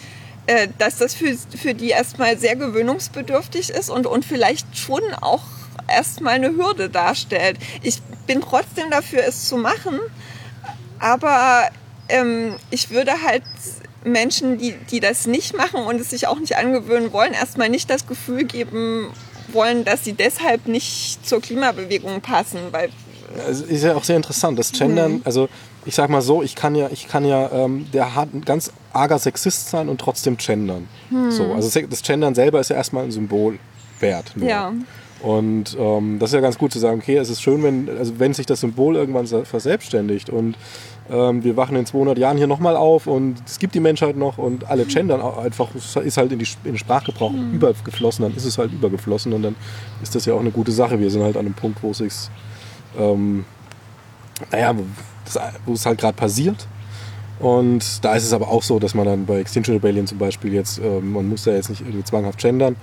äh, 0.46 0.68
dass 0.78 0.98
das 0.98 1.14
für, 1.14 1.36
für 1.56 1.74
die 1.74 1.90
erstmal 1.90 2.38
sehr 2.38 2.56
gewöhnungsbedürftig 2.56 3.70
ist 3.70 3.90
und, 3.90 4.06
und 4.06 4.24
vielleicht 4.24 4.76
schon 4.76 5.02
auch 5.20 5.42
erstmal 5.88 6.34
eine 6.34 6.50
Hürde 6.50 6.90
darstellt. 6.90 7.58
Ich 7.82 8.02
bin 8.26 8.40
trotzdem 8.40 8.90
dafür, 8.90 9.22
es 9.26 9.48
zu 9.48 9.56
machen, 9.56 10.00
aber 10.98 11.68
ähm, 12.08 12.56
ich 12.70 12.90
würde 12.90 13.12
halt 13.22 13.42
Menschen, 14.04 14.58
die, 14.58 14.72
die 14.90 15.00
das 15.00 15.26
nicht 15.26 15.56
machen 15.56 15.80
und 15.84 16.00
es 16.00 16.10
sich 16.10 16.26
auch 16.26 16.38
nicht 16.38 16.56
angewöhnen 16.56 17.12
wollen, 17.12 17.32
erstmal 17.32 17.68
nicht 17.70 17.88
das 17.88 18.06
Gefühl 18.06 18.44
geben 18.44 19.10
wollen, 19.48 19.84
dass 19.84 20.04
sie 20.04 20.12
deshalb 20.12 20.66
nicht 20.66 21.26
zur 21.26 21.40
Klimabewegung 21.40 22.20
passen, 22.20 22.60
weil 22.70 22.90
es 23.48 23.62
ist 23.62 23.84
ja 23.84 23.94
auch 23.94 24.04
sehr 24.04 24.16
interessant. 24.16 24.58
Das 24.58 24.72
Gendern, 24.72 25.14
mhm. 25.14 25.22
also 25.24 25.48
ich 25.86 25.94
sag 25.94 26.08
mal 26.10 26.22
so, 26.22 26.42
ich 26.42 26.54
kann 26.54 26.74
ja, 26.74 26.88
ich 26.90 27.08
kann 27.08 27.24
ja, 27.24 27.50
ähm, 27.52 27.86
der 27.92 28.14
hat 28.14 28.32
ein 28.32 28.44
ganz 28.44 28.72
arger 28.92 29.18
Sexist 29.18 29.70
sein 29.70 29.88
und 29.88 30.00
trotzdem 30.00 30.36
gendern. 30.36 30.88
Mhm. 31.10 31.30
So, 31.30 31.52
also 31.52 31.80
das 31.88 32.02
Gendern 32.02 32.34
selber 32.34 32.60
ist 32.60 32.70
ja 32.70 32.76
erstmal 32.76 33.04
ein 33.04 33.12
Symbol 33.12 33.58
wert. 34.00 34.32
Nur. 34.36 34.48
Ja. 34.48 34.72
Und 35.20 35.76
ähm, 35.78 36.18
das 36.18 36.30
ist 36.30 36.34
ja 36.34 36.40
ganz 36.40 36.58
gut 36.58 36.72
zu 36.72 36.78
sagen, 36.78 37.00
okay, 37.00 37.16
es 37.16 37.30
ist 37.30 37.40
schön, 37.40 37.62
wenn, 37.62 37.88
also 37.88 38.18
wenn 38.18 38.34
sich 38.34 38.44
das 38.44 38.60
Symbol 38.60 38.94
irgendwann 38.94 39.26
verselbstständigt 39.26 40.28
und 40.28 40.56
ähm, 41.10 41.42
wir 41.42 41.56
wachen 41.56 41.76
in 41.76 41.86
200 41.86 42.18
Jahren 42.18 42.36
hier 42.36 42.46
nochmal 42.46 42.76
auf 42.76 43.06
und 43.06 43.36
es 43.46 43.58
gibt 43.58 43.74
die 43.74 43.80
Menschheit 43.80 44.16
noch 44.16 44.36
und 44.36 44.68
alle 44.68 44.84
gendern 44.84 45.22
einfach, 45.22 45.74
ist 45.74 46.16
halt 46.16 46.32
in, 46.32 46.38
die, 46.38 46.46
in 46.64 46.72
den 46.72 46.78
Sprachgebrauch 46.78 47.32
mhm. 47.32 47.54
übergeflossen, 47.54 48.22
dann 48.22 48.36
ist 48.36 48.44
es 48.44 48.58
halt 48.58 48.72
übergeflossen 48.72 49.32
und 49.32 49.42
dann 49.42 49.56
ist 50.02 50.14
das 50.14 50.26
ja 50.26 50.34
auch 50.34 50.40
eine 50.40 50.50
gute 50.50 50.72
Sache. 50.72 51.00
Wir 51.00 51.10
sind 51.10 51.22
halt 51.22 51.36
an 51.36 51.46
einem 51.46 51.54
Punkt, 51.54 51.82
wo 51.82 51.92
es 51.92 51.98
sich, 51.98 52.12
ähm, 52.98 53.44
naja, 54.50 54.74
wo 55.66 55.72
es 55.72 55.86
halt 55.86 55.98
gerade 55.98 56.16
passiert. 56.16 56.66
Und 57.40 58.04
da 58.04 58.14
ist 58.14 58.24
es 58.24 58.32
aber 58.32 58.48
auch 58.48 58.62
so, 58.62 58.78
dass 58.78 58.94
man 58.94 59.06
dann 59.06 59.26
bei 59.26 59.40
Extinction 59.40 59.74
Rebellion 59.74 60.06
zum 60.06 60.18
Beispiel 60.18 60.52
jetzt, 60.52 60.78
ähm, 60.78 61.12
man 61.12 61.28
muss 61.28 61.44
da 61.44 61.52
jetzt 61.52 61.68
nicht 61.68 61.80
irgendwie 61.80 62.04
zwanghaft 62.04 62.38
gendern. 62.38 62.76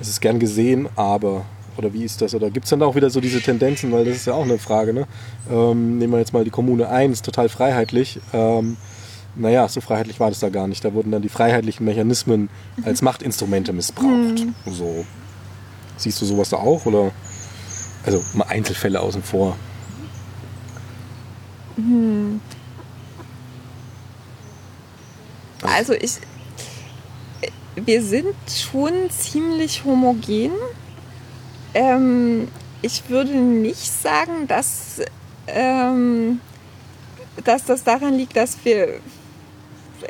Es 0.00 0.08
ist 0.08 0.20
gern 0.20 0.38
gesehen, 0.38 0.88
aber 0.96 1.44
oder 1.76 1.92
wie 1.92 2.04
ist 2.04 2.20
das? 2.20 2.34
Oder 2.34 2.50
gibt 2.50 2.64
es 2.64 2.70
dann 2.70 2.82
auch 2.82 2.96
wieder 2.96 3.08
so 3.08 3.20
diese 3.20 3.40
Tendenzen? 3.40 3.92
Weil 3.92 4.04
das 4.04 4.16
ist 4.16 4.26
ja 4.26 4.34
auch 4.34 4.42
eine 4.42 4.58
Frage. 4.58 4.92
Ne? 4.92 5.06
Ähm, 5.50 5.98
nehmen 5.98 6.12
wir 6.12 6.18
jetzt 6.18 6.32
mal 6.32 6.44
die 6.44 6.50
Kommune 6.50 6.88
1, 6.88 7.22
total 7.22 7.48
freiheitlich. 7.48 8.20
Ähm, 8.32 8.76
naja, 9.36 9.68
so 9.68 9.80
freiheitlich 9.80 10.18
war 10.18 10.30
das 10.30 10.40
da 10.40 10.48
gar 10.48 10.66
nicht. 10.66 10.84
Da 10.84 10.92
wurden 10.92 11.12
dann 11.12 11.22
die 11.22 11.28
freiheitlichen 11.28 11.86
Mechanismen 11.86 12.48
als 12.84 13.02
Machtinstrumente 13.02 13.72
missbraucht. 13.72 14.08
Mhm. 14.08 14.54
So. 14.66 15.04
Siehst 15.96 16.20
du 16.20 16.26
sowas 16.26 16.50
da 16.50 16.56
auch? 16.56 16.84
Oder? 16.86 17.12
Also 18.08 18.24
mal 18.32 18.46
Einzelfälle 18.46 19.00
außen 19.00 19.22
vor. 19.22 19.54
Hm. 21.76 22.40
Also 25.60 25.92
ich, 25.92 26.12
wir 27.76 28.02
sind 28.02 28.34
schon 28.48 29.10
ziemlich 29.10 29.84
homogen. 29.84 30.52
Ähm, 31.74 32.48
ich 32.80 33.10
würde 33.10 33.34
nicht 33.34 33.92
sagen, 33.92 34.46
dass, 34.46 35.02
ähm, 35.46 36.40
dass 37.44 37.66
das 37.66 37.84
daran 37.84 38.14
liegt, 38.14 38.38
dass 38.38 38.56
wir 38.64 39.00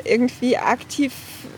irgendwie 0.05 0.57
aktiv 0.57 1.11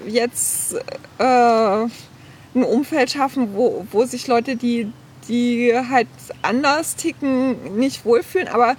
jetzt 0.07 0.73
äh, 1.19 1.23
ein 1.23 2.63
Umfeld 2.63 3.11
schaffen, 3.11 3.53
wo, 3.53 3.85
wo 3.91 4.05
sich 4.05 4.25
Leute, 4.25 4.55
die, 4.55 4.91
die 5.31 5.73
halt 5.73 6.07
anders 6.43 6.95
ticken, 6.95 7.77
nicht 7.77 8.05
wohlfühlen. 8.05 8.47
Aber 8.47 8.75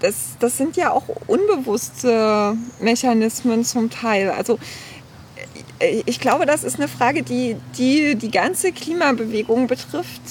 das, 0.00 0.36
das 0.40 0.56
sind 0.56 0.76
ja 0.78 0.92
auch 0.92 1.04
unbewusste 1.26 2.56
Mechanismen 2.80 3.62
zum 3.64 3.90
Teil. 3.90 4.30
Also 4.30 4.58
ich 6.06 6.20
glaube, 6.20 6.46
das 6.46 6.64
ist 6.64 6.76
eine 6.76 6.88
Frage, 6.88 7.22
die 7.22 7.56
die, 7.76 8.14
die 8.14 8.30
ganze 8.30 8.72
Klimabewegung 8.72 9.66
betrifft 9.66 10.22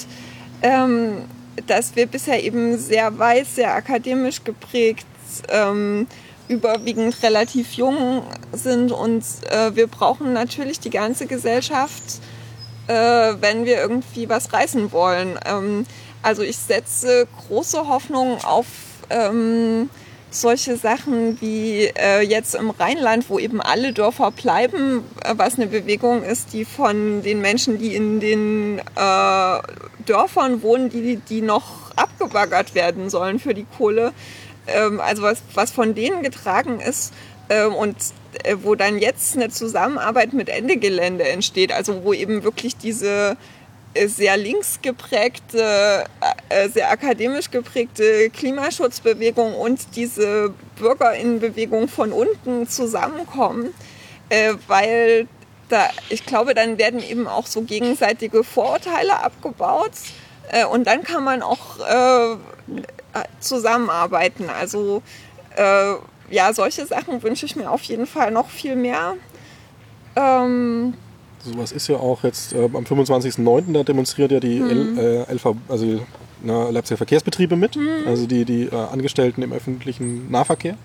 ähm, 0.62 1.24
dass 1.66 1.96
wir 1.96 2.06
bisher 2.06 2.42
eben 2.42 2.78
sehr 2.78 3.18
weiß, 3.18 3.56
sehr 3.56 3.74
akademisch 3.74 4.44
geprägt, 4.44 5.06
ähm, 5.48 6.06
überwiegend 6.48 7.22
relativ 7.22 7.72
jung 7.72 8.22
sind 8.52 8.92
und 8.92 9.24
äh, 9.50 9.74
wir 9.74 9.86
brauchen 9.86 10.32
natürlich 10.32 10.78
die 10.78 10.90
ganze 10.90 11.26
Gesellschaft, 11.26 12.20
äh, 12.88 13.34
wenn 13.40 13.64
wir 13.64 13.76
irgendwie 13.76 14.28
was 14.28 14.52
reißen 14.52 14.92
wollen. 14.92 15.38
Ähm, 15.44 15.86
also 16.22 16.42
ich 16.42 16.56
setze 16.56 17.26
große 17.46 17.88
Hoffnung 17.88 18.42
auf 18.44 18.66
ähm, 19.10 19.88
solche 20.30 20.76
Sachen 20.76 21.40
wie 21.40 21.86
äh, 21.96 22.20
jetzt 22.20 22.54
im 22.54 22.70
Rheinland, 22.70 23.30
wo 23.30 23.38
eben 23.38 23.60
alle 23.60 23.92
Dörfer 23.92 24.30
bleiben, 24.30 25.04
äh, 25.22 25.34
was 25.36 25.56
eine 25.56 25.66
Bewegung 25.66 26.22
ist, 26.22 26.52
die 26.52 26.64
von 26.64 27.22
den 27.22 27.40
Menschen, 27.40 27.78
die 27.78 27.94
in 27.94 28.20
den 28.20 28.78
äh, 28.78 29.58
Dörfern 30.04 30.62
wohnen, 30.62 30.90
die, 30.90 31.16
die 31.16 31.42
noch 31.42 31.92
abgebaggert 31.96 32.74
werden 32.74 33.08
sollen 33.08 33.38
für 33.38 33.54
die 33.54 33.66
Kohle, 33.76 34.12
ähm, 34.66 35.00
also 35.00 35.22
was, 35.22 35.42
was 35.54 35.70
von 35.70 35.94
denen 35.94 36.22
getragen 36.22 36.80
ist 36.80 37.12
ähm, 37.48 37.74
und 37.74 37.96
wo 38.62 38.74
dann 38.74 38.98
jetzt 38.98 39.36
eine 39.36 39.48
Zusammenarbeit 39.48 40.32
mit 40.32 40.48
Ende 40.48 40.76
Gelände 40.76 41.24
entsteht, 41.24 41.72
also 41.72 42.04
wo 42.04 42.12
eben 42.12 42.42
wirklich 42.42 42.76
diese 42.76 43.36
sehr 44.06 44.36
links 44.36 44.80
geprägte, 44.82 46.04
äh, 46.48 46.68
sehr 46.68 46.90
akademisch 46.90 47.50
geprägte 47.50 48.30
Klimaschutzbewegung 48.30 49.54
und 49.54 49.96
diese 49.96 50.52
Bürgerinnenbewegung 50.78 51.88
von 51.88 52.12
unten 52.12 52.68
zusammenkommen, 52.68 53.72
äh, 54.28 54.52
weil 54.66 55.28
da, 55.68 55.88
ich 56.10 56.26
glaube, 56.26 56.54
dann 56.54 56.78
werden 56.78 57.02
eben 57.02 57.26
auch 57.26 57.46
so 57.46 57.62
gegenseitige 57.62 58.44
Vorurteile 58.44 59.22
abgebaut 59.22 59.92
äh, 60.52 60.64
und 60.64 60.86
dann 60.86 61.02
kann 61.02 61.24
man 61.24 61.42
auch 61.42 61.76
zusammenarbeiten. 63.40 64.50
Also 64.50 65.02
ja, 66.30 66.52
solche 66.52 66.86
Sachen 66.86 67.22
wünsche 67.22 67.46
ich 67.46 67.56
mir 67.56 67.70
auf 67.70 67.82
jeden 67.84 68.06
Fall 68.06 68.30
noch 68.30 68.48
viel 68.48 68.76
mehr. 68.76 69.14
Ähm, 70.16 70.94
sowas 71.44 71.72
ist 71.72 71.88
ja 71.88 71.96
auch 71.96 72.24
jetzt 72.24 72.52
äh, 72.52 72.64
am 72.64 72.84
25.09. 72.84 73.72
da 73.72 73.82
demonstriert 73.82 74.32
ja 74.32 74.40
die 74.40 74.60
mhm. 74.60 74.98
L, 74.98 75.26
äh, 75.28 75.34
LV, 75.34 75.54
also 75.68 76.00
na, 76.42 76.68
Leipziger 76.70 76.96
Verkehrsbetriebe 76.96 77.56
mit, 77.56 77.76
mhm. 77.76 78.06
also 78.06 78.26
die, 78.26 78.44
die 78.44 78.64
äh, 78.64 78.74
Angestellten 78.74 79.42
im 79.42 79.52
öffentlichen 79.52 80.30
Nahverkehr. 80.30 80.76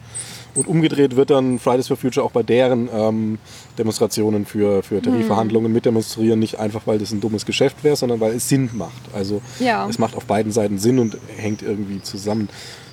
Und 0.54 0.68
umgedreht 0.68 1.16
wird 1.16 1.30
dann 1.30 1.60
Fridays 1.60 1.88
for 1.88 1.96
Future 1.96 2.26
auch 2.26 2.32
bei 2.32 2.44
deren 2.44 2.90
ähm, 2.94 3.40
Demonstrationen 3.78 4.46
für, 4.46 4.84
für 4.84 5.02
Tarifverhandlungen 5.02 5.70
mhm. 5.70 5.76
mitdemonstrieren, 5.76 6.40
nicht 6.40 6.60
einfach, 6.60 6.82
weil 6.86 7.00
das 7.00 7.12
ein 7.12 7.22
dummes 7.22 7.46
Geschäft 7.46 7.84
wäre, 7.84 7.96
sondern 7.96 8.20
weil 8.20 8.34
es 8.34 8.50
Sinn 8.50 8.70
macht. 8.74 9.02
Also 9.14 9.42
ja. 9.60 9.88
es 9.88 9.98
macht 9.98 10.16
auf 10.16 10.26
beiden 10.26 10.52
Seiten 10.52 10.78
Sinn 10.78 11.00
und 11.00 11.18
hängt 11.38 11.62
irgendwie 11.62 12.02
zusammen. 12.02 12.50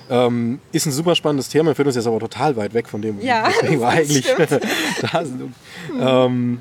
Ähm, 0.09 0.59
ist 0.71 0.85
ein 0.85 0.91
super 0.91 1.15
spannendes 1.15 1.49
Thema, 1.49 1.75
führt 1.75 1.87
uns 1.87 1.95
jetzt 1.95 2.07
aber 2.07 2.19
total 2.19 2.55
weit 2.55 2.73
weg 2.73 2.87
von 2.89 3.01
dem, 3.01 3.21
ja, 3.21 3.49
wir 3.61 3.87
eigentlich 3.87 4.25
da 5.01 5.23
sind. 5.23 5.53
Ähm, 5.99 6.59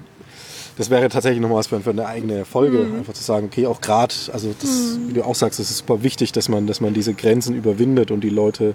das 0.78 0.90
wäre 0.90 1.08
tatsächlich 1.08 1.40
nochmal 1.40 1.58
was 1.58 1.66
für, 1.66 1.80
eine 1.84 2.06
eigene 2.06 2.44
Folge, 2.44 2.78
mhm. 2.78 2.98
einfach 2.98 3.12
zu 3.12 3.24
sagen, 3.24 3.46
okay, 3.46 3.66
auch 3.66 3.80
gerade, 3.80 4.14
also 4.32 4.54
das, 4.60 4.70
mhm. 4.70 5.08
wie 5.08 5.12
du 5.14 5.24
auch 5.24 5.34
sagst, 5.34 5.58
es 5.58 5.70
ist 5.70 5.78
super 5.78 6.04
wichtig, 6.04 6.30
dass 6.30 6.48
man, 6.48 6.68
dass 6.68 6.80
man 6.80 6.94
diese 6.94 7.14
Grenzen 7.14 7.56
überwindet 7.56 8.12
und 8.12 8.22
die 8.22 8.30
Leute 8.30 8.74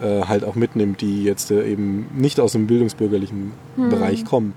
äh, 0.00 0.22
halt 0.22 0.44
auch 0.44 0.54
mitnimmt, 0.54 1.02
die 1.02 1.24
jetzt 1.24 1.50
äh, 1.50 1.70
eben 1.70 2.06
nicht 2.16 2.40
aus 2.40 2.52
dem 2.52 2.66
bildungsbürgerlichen 2.66 3.52
mhm. 3.76 3.88
Bereich 3.90 4.24
kommen. 4.24 4.54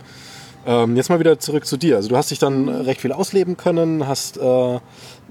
Ähm, 0.66 0.96
jetzt 0.96 1.10
mal 1.10 1.20
wieder 1.20 1.38
zurück 1.38 1.66
zu 1.66 1.76
dir. 1.76 1.98
Also 1.98 2.08
du 2.08 2.16
hast 2.16 2.32
dich 2.32 2.40
dann 2.40 2.70
recht 2.70 3.02
viel 3.02 3.12
ausleben 3.12 3.58
können, 3.58 4.08
hast, 4.08 4.38
äh, 4.38 4.80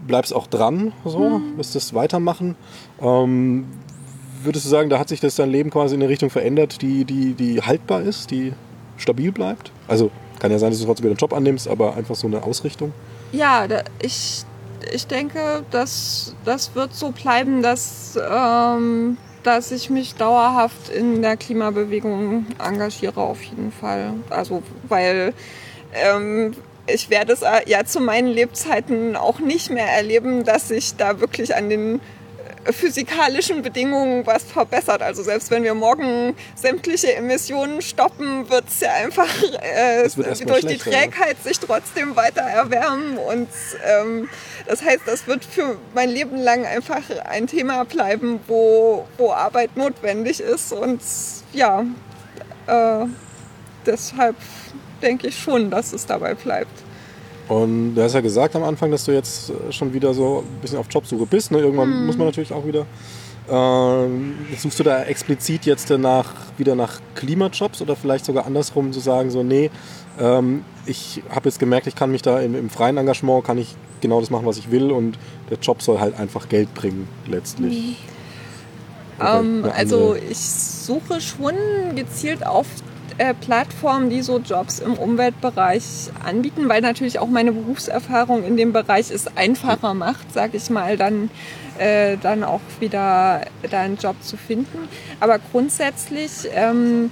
bleibst 0.07 0.35
auch 0.35 0.47
dran, 0.47 0.93
so, 1.05 1.39
mhm. 1.39 1.57
wirst 1.57 1.75
das 1.75 1.95
weitermachen. 1.95 2.57
Ähm, 3.01 3.65
würdest 4.45 4.65
du 4.65 4.69
sagen, 4.69 4.91
da 4.91 4.99
hat 4.99 5.09
sich 5.09 5.21
das 5.21 5.37
dein 5.37 5.51
Leben 5.51 5.71
quasi 5.71 5.95
in 5.95 6.03
eine 6.03 6.11
Richtung 6.11 6.31
verändert, 6.31 6.83
die, 6.83 7.05
die, 7.05 7.35
die 7.35 7.63
haltbar 7.63 8.03
ist, 8.03 8.31
die 8.31 8.53
stabil 8.97 9.33
bleibt? 9.33 9.73
Also 9.89 10.11
kann 10.39 10.51
ja 10.51 10.59
sein, 10.59 10.71
dass 10.71 10.81
du 10.81 10.87
trotzdem 10.87 11.05
wieder 11.05 11.13
einen 11.13 11.19
Job 11.19 11.33
annimmst, 11.33 11.69
aber 11.69 11.97
einfach 11.97 12.15
so 12.15 12.27
eine 12.27 12.43
Ausrichtung. 12.43 12.93
Ja, 13.33 13.67
ich, 14.01 14.45
ich 14.93 15.07
denke, 15.07 15.65
dass 15.71 16.35
das 16.45 16.75
wird 16.75 16.95
so 16.95 17.11
bleiben, 17.11 17.63
dass, 17.63 18.19
ähm, 18.31 19.17
dass 19.43 19.73
ich 19.73 19.91
mich 19.91 20.15
dauerhaft 20.15 20.91
in 20.91 21.23
der 21.23 21.37
Klimabewegung 21.37 22.47
engagiere, 22.59 23.21
auf 23.21 23.43
jeden 23.43 23.73
Fall. 23.73 24.13
Also, 24.31 24.63
weil 24.89 25.33
ähm, 25.95 26.53
ich 26.87 27.11
werde 27.11 27.33
es 27.33 27.43
ja 27.67 27.85
zu 27.85 28.01
meinen 28.01 28.29
Lebzeiten 28.29 29.17
auch 29.17 29.39
nicht 29.39 29.71
mehr 29.71 29.89
erleben, 29.89 30.45
dass 30.45 30.71
ich 30.71 30.97
da 30.97 31.21
wirklich 31.21 31.57
an 31.57 31.71
den 31.71 32.01
physikalischen 32.73 33.63
Bedingungen 33.63 34.27
was 34.27 34.45
verbessert. 34.45 35.03
Also 35.03 35.23
selbst 35.23 35.51
wenn 35.51 35.63
wir 35.63 35.75
morgen 35.75 36.35
sämtliche 36.55 37.15
Emissionen 37.15 37.83
stoppen, 37.83 38.49
wird 38.49 38.69
es 38.69 38.81
ja 38.81 38.93
einfach 38.93 39.29
äh, 39.43 40.09
durch 40.47 40.67
die 40.67 40.79
Trägheit 40.79 41.43
sich 41.43 41.59
trotzdem 41.59 42.17
weiter 42.17 42.43
erwärmen. 42.43 43.19
Und 43.19 43.49
ähm, 43.87 44.29
das 44.67 44.83
heißt, 44.83 45.03
das 45.07 45.27
wird 45.27 45.45
für 45.45 45.77
mein 45.95 46.11
Leben 46.11 46.39
lang 46.39 46.65
einfach 46.65 47.03
ein 47.25 47.47
Thema 47.47 47.85
bleiben, 47.85 48.41
wo, 48.47 49.07
wo 49.19 49.33
Arbeit 49.33 49.77
notwendig 49.77 50.41
ist. 50.41 50.73
Und 50.73 51.01
ja, 51.53 51.85
äh, 52.67 53.07
deshalb 53.85 54.37
denke 55.03 55.29
ich 55.29 55.39
schon, 55.39 55.71
dass 55.71 55.93
es 55.93 56.07
dabei 56.07 56.35
bleibt. 56.35 56.84
Und 57.49 57.95
du 57.95 58.03
hast 58.03 58.15
ja 58.15 58.21
gesagt 58.21 58.57
am 58.57 58.65
Anfang, 58.65 58.91
dass 58.91 59.05
du 59.05 59.13
jetzt 59.13 59.53
schon 59.71 59.93
wieder 59.93 60.15
so 60.15 60.45
ein 60.47 60.61
bisschen 60.61 60.79
auf 60.79 60.87
Jobsuche 60.91 61.27
bist. 61.27 61.51
Ne? 61.51 61.59
Irgendwann 61.59 61.93
hm. 61.93 62.07
muss 62.07 62.17
man 62.17 62.27
natürlich 62.27 62.53
auch 62.53 62.67
wieder. 62.67 62.87
Ähm, 63.47 64.37
suchst 64.57 64.81
du 64.81 64.85
da 64.85 65.05
explizit 65.05 65.67
jetzt 65.67 65.91
nach, 65.91 66.33
wieder 66.57 66.75
nach 66.75 67.01
Klimajobs 67.15 67.83
oder 67.83 67.95
vielleicht 67.95 68.25
sogar 68.25 68.47
andersrum 68.47 68.91
zu 68.93 69.01
sagen, 69.01 69.31
so, 69.31 69.43
nee, 69.43 69.71
ähm, 70.19 70.65
ich 70.87 71.23
habe 71.29 71.49
jetzt 71.49 71.59
gemerkt, 71.59 71.87
ich 71.87 71.95
kann 71.95 72.11
mich 72.11 72.23
da 72.23 72.41
im, 72.41 72.55
im, 72.55 72.71
freien 72.71 72.97
Engagement, 72.97 73.45
kann 73.45 73.59
ich 73.59 73.77
genau 74.01 74.21
das 74.21 74.31
machen, 74.31 74.47
was 74.47 74.57
ich 74.57 74.71
will 74.71 74.91
und 74.91 75.19
der 75.51 75.59
Job 75.59 75.83
soll 75.83 76.01
halt 76.01 76.19
einfach 76.19 76.49
Geld 76.49 76.73
bringen 76.73 77.07
letztlich. 77.27 77.75
Mhm. 77.75 77.97
Ähm, 79.21 79.65
also 79.77 80.15
ich 80.15 80.39
suche 80.39 81.21
schon 81.21 81.55
gezielt 81.95 82.47
auf 82.47 82.67
äh, 83.19 83.35
Plattformen, 83.35 84.11
die 84.11 84.23
so 84.23 84.39
Jobs 84.39 84.79
im 84.81 84.95
Umweltbereich 84.95 85.83
anbieten, 86.25 86.69
weil 86.69 86.81
natürlich 86.81 87.19
auch 87.19 87.29
meine 87.29 87.53
Berufserfahrung 87.53 88.45
in 88.45 88.57
dem 88.57 88.73
Bereich 88.73 89.11
es 89.11 89.37
einfacher 89.37 89.95
macht, 89.95 90.33
sage 90.33 90.57
ich 90.57 90.71
mal, 90.71 90.97
dann, 90.97 91.31
äh, 91.79 92.17
dann 92.17 92.45
auch 92.45 92.61
wieder 92.81 93.43
da 93.71 93.81
einen 93.81 93.97
Job 93.97 94.17
zu 94.23 94.37
finden. 94.37 94.89
Aber 95.21 95.39
grundsätzlich 95.39 96.49
ähm, 96.55 97.11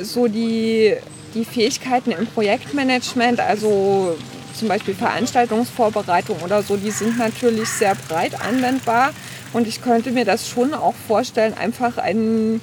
so 0.00 0.28
die 0.28 0.96
die 1.34 1.44
Fähigkeiten 1.44 2.10
im 2.10 2.26
Projektmanagement, 2.26 3.40
also 3.40 4.16
zum 4.54 4.68
Beispiel 4.68 4.94
Veranstaltungsvorbereitung 4.94 6.38
oder 6.44 6.62
so, 6.62 6.76
die 6.76 6.90
sind 6.90 7.18
natürlich 7.18 7.68
sehr 7.68 7.94
breit 7.94 8.32
anwendbar. 8.40 9.12
Und 9.52 9.66
ich 9.66 9.80
könnte 9.82 10.10
mir 10.10 10.24
das 10.24 10.48
schon 10.48 10.74
auch 10.74 10.94
vorstellen, 11.06 11.54
einfach 11.54 11.96
einen, 11.96 12.60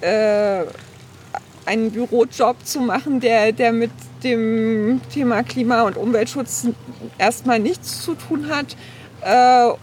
äh, 0.00 0.64
einen 1.66 1.90
Bürojob 1.90 2.64
zu 2.64 2.80
machen, 2.80 3.20
der, 3.20 3.52
der 3.52 3.72
mit 3.72 3.90
dem 4.22 5.00
Thema 5.12 5.42
Klima- 5.42 5.82
und 5.82 5.96
Umweltschutz 5.96 6.68
erstmal 7.18 7.58
nichts 7.58 8.02
zu 8.02 8.14
tun 8.14 8.48
hat. 8.48 8.76
Äh, 9.22 9.74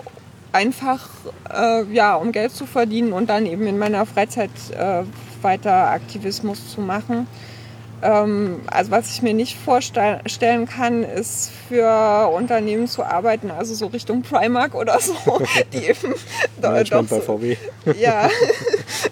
einfach 0.52 1.08
äh, 1.54 1.84
ja, 1.94 2.16
um 2.16 2.32
Geld 2.32 2.52
zu 2.52 2.66
verdienen 2.66 3.14
und 3.14 3.30
dann 3.30 3.46
eben 3.46 3.68
in 3.68 3.78
meiner 3.78 4.06
Freizeit 4.06 4.50
äh, 4.78 5.04
weiter 5.42 5.92
Aktivismus 5.92 6.72
zu 6.74 6.82
machen. 6.82 7.28
Ähm, 8.02 8.62
also 8.68 8.92
was 8.92 9.14
ich 9.14 9.22
mir 9.22 9.34
nicht 9.34 9.58
vorstellen 9.58 10.68
kann, 10.68 11.04
ist 11.04 11.52
für 11.68 12.30
Unternehmen 12.34 12.88
zu 12.88 13.04
arbeiten, 13.04 13.52
also 13.52 13.74
so 13.74 13.88
Richtung 13.88 14.22
Primark 14.22 14.74
oder 14.74 15.00
so, 15.00 15.14
die 15.74 15.86
eben 15.86 16.16
doch 16.62 17.04
bei 17.06 17.22
VW. 17.22 17.58
Ja. 17.98 18.30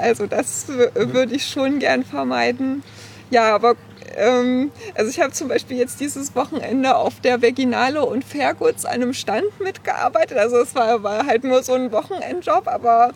also 0.00 0.26
das 0.26 0.66
würde 0.68 1.34
ich 1.34 1.46
schon 1.46 1.78
gern 1.78 2.04
vermeiden. 2.04 2.82
Ja, 3.30 3.54
aber 3.54 3.76
ähm, 4.16 4.72
also 4.94 5.10
ich 5.10 5.20
habe 5.20 5.32
zum 5.32 5.48
Beispiel 5.48 5.76
jetzt 5.76 6.00
dieses 6.00 6.34
Wochenende 6.34 6.96
auf 6.96 7.20
der 7.20 7.42
Veginale 7.42 8.04
und 8.04 8.24
Fairgoods 8.24 8.84
einem 8.84 9.12
Stand 9.12 9.60
mitgearbeitet. 9.60 10.36
Also 10.36 10.56
es 10.58 10.74
war, 10.74 11.02
war 11.02 11.26
halt 11.26 11.44
nur 11.44 11.62
so 11.62 11.74
ein 11.74 11.92
Wochenendjob, 11.92 12.66
aber 12.66 13.12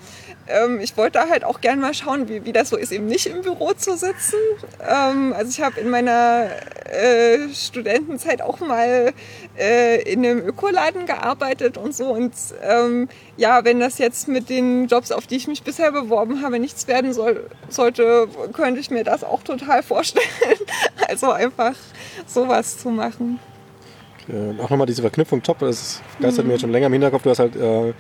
ähm, 0.47 0.81
ich 0.81 0.97
wollte 0.97 1.29
halt 1.29 1.45
auch 1.45 1.61
gern 1.61 1.81
mal 1.81 1.95
schauen, 1.95 2.29
wie, 2.29 2.45
wie 2.45 2.53
das 2.53 2.69
so 2.69 2.77
ist, 2.77 2.93
eben 2.93 3.07
nicht 3.07 3.27
im 3.27 3.43
Büro 3.43 3.73
zu 3.73 3.97
sitzen. 3.97 4.39
Ähm, 4.81 5.33
also 5.33 5.51
ich 5.51 5.61
habe 5.61 5.81
in 5.81 5.91
meiner 5.91 6.49
äh, 6.85 7.49
Studentenzeit 7.53 8.43
auch 8.43 8.61
mal 8.61 9.13
äh, 9.59 10.03
in 10.03 10.25
einem 10.25 10.47
Ökoladen 10.47 11.07
gearbeitet 11.07 11.77
und 11.77 11.95
so. 11.95 12.07
Und 12.07 12.35
ähm, 12.63 13.09
ja, 13.37 13.65
wenn 13.65 13.81
das 13.81 13.99
jetzt 13.99 14.29
mit 14.29 14.49
den 14.49 14.87
Jobs, 14.87 15.11
auf 15.11 15.27
die 15.27 15.37
ich 15.37 15.49
mich 15.49 15.63
bisher 15.63 15.93
beworben 15.93 16.43
habe, 16.43 16.59
nichts 16.59 16.87
werden 16.87 17.13
soll, 17.13 17.49
sollte, 17.69 18.29
könnte 18.53 18.81
ich 18.81 18.91
mir 18.91 19.05
das 19.05 19.25
auch 19.25 19.43
total 19.43 19.83
vorstellen. 19.83 20.25
Also 21.07 21.31
einfach 21.31 21.75
sowas 22.27 22.79
zu 22.79 22.89
machen. 22.89 23.39
Äh, 24.29 24.61
auch 24.61 24.71
nochmal 24.71 24.87
diese 24.87 25.03
Verknüpfung 25.03 25.43
Job, 25.43 25.59
das 25.59 26.01
geistert 26.19 26.47
mhm. 26.47 26.53
mir 26.53 26.59
schon 26.59 26.73
länger 26.73 26.87
im 26.87 26.93
Hinterkopf. 26.93 27.23
Du 27.23 27.31
hast 27.31 27.41
halt 27.41 27.55
äh, 27.57 27.93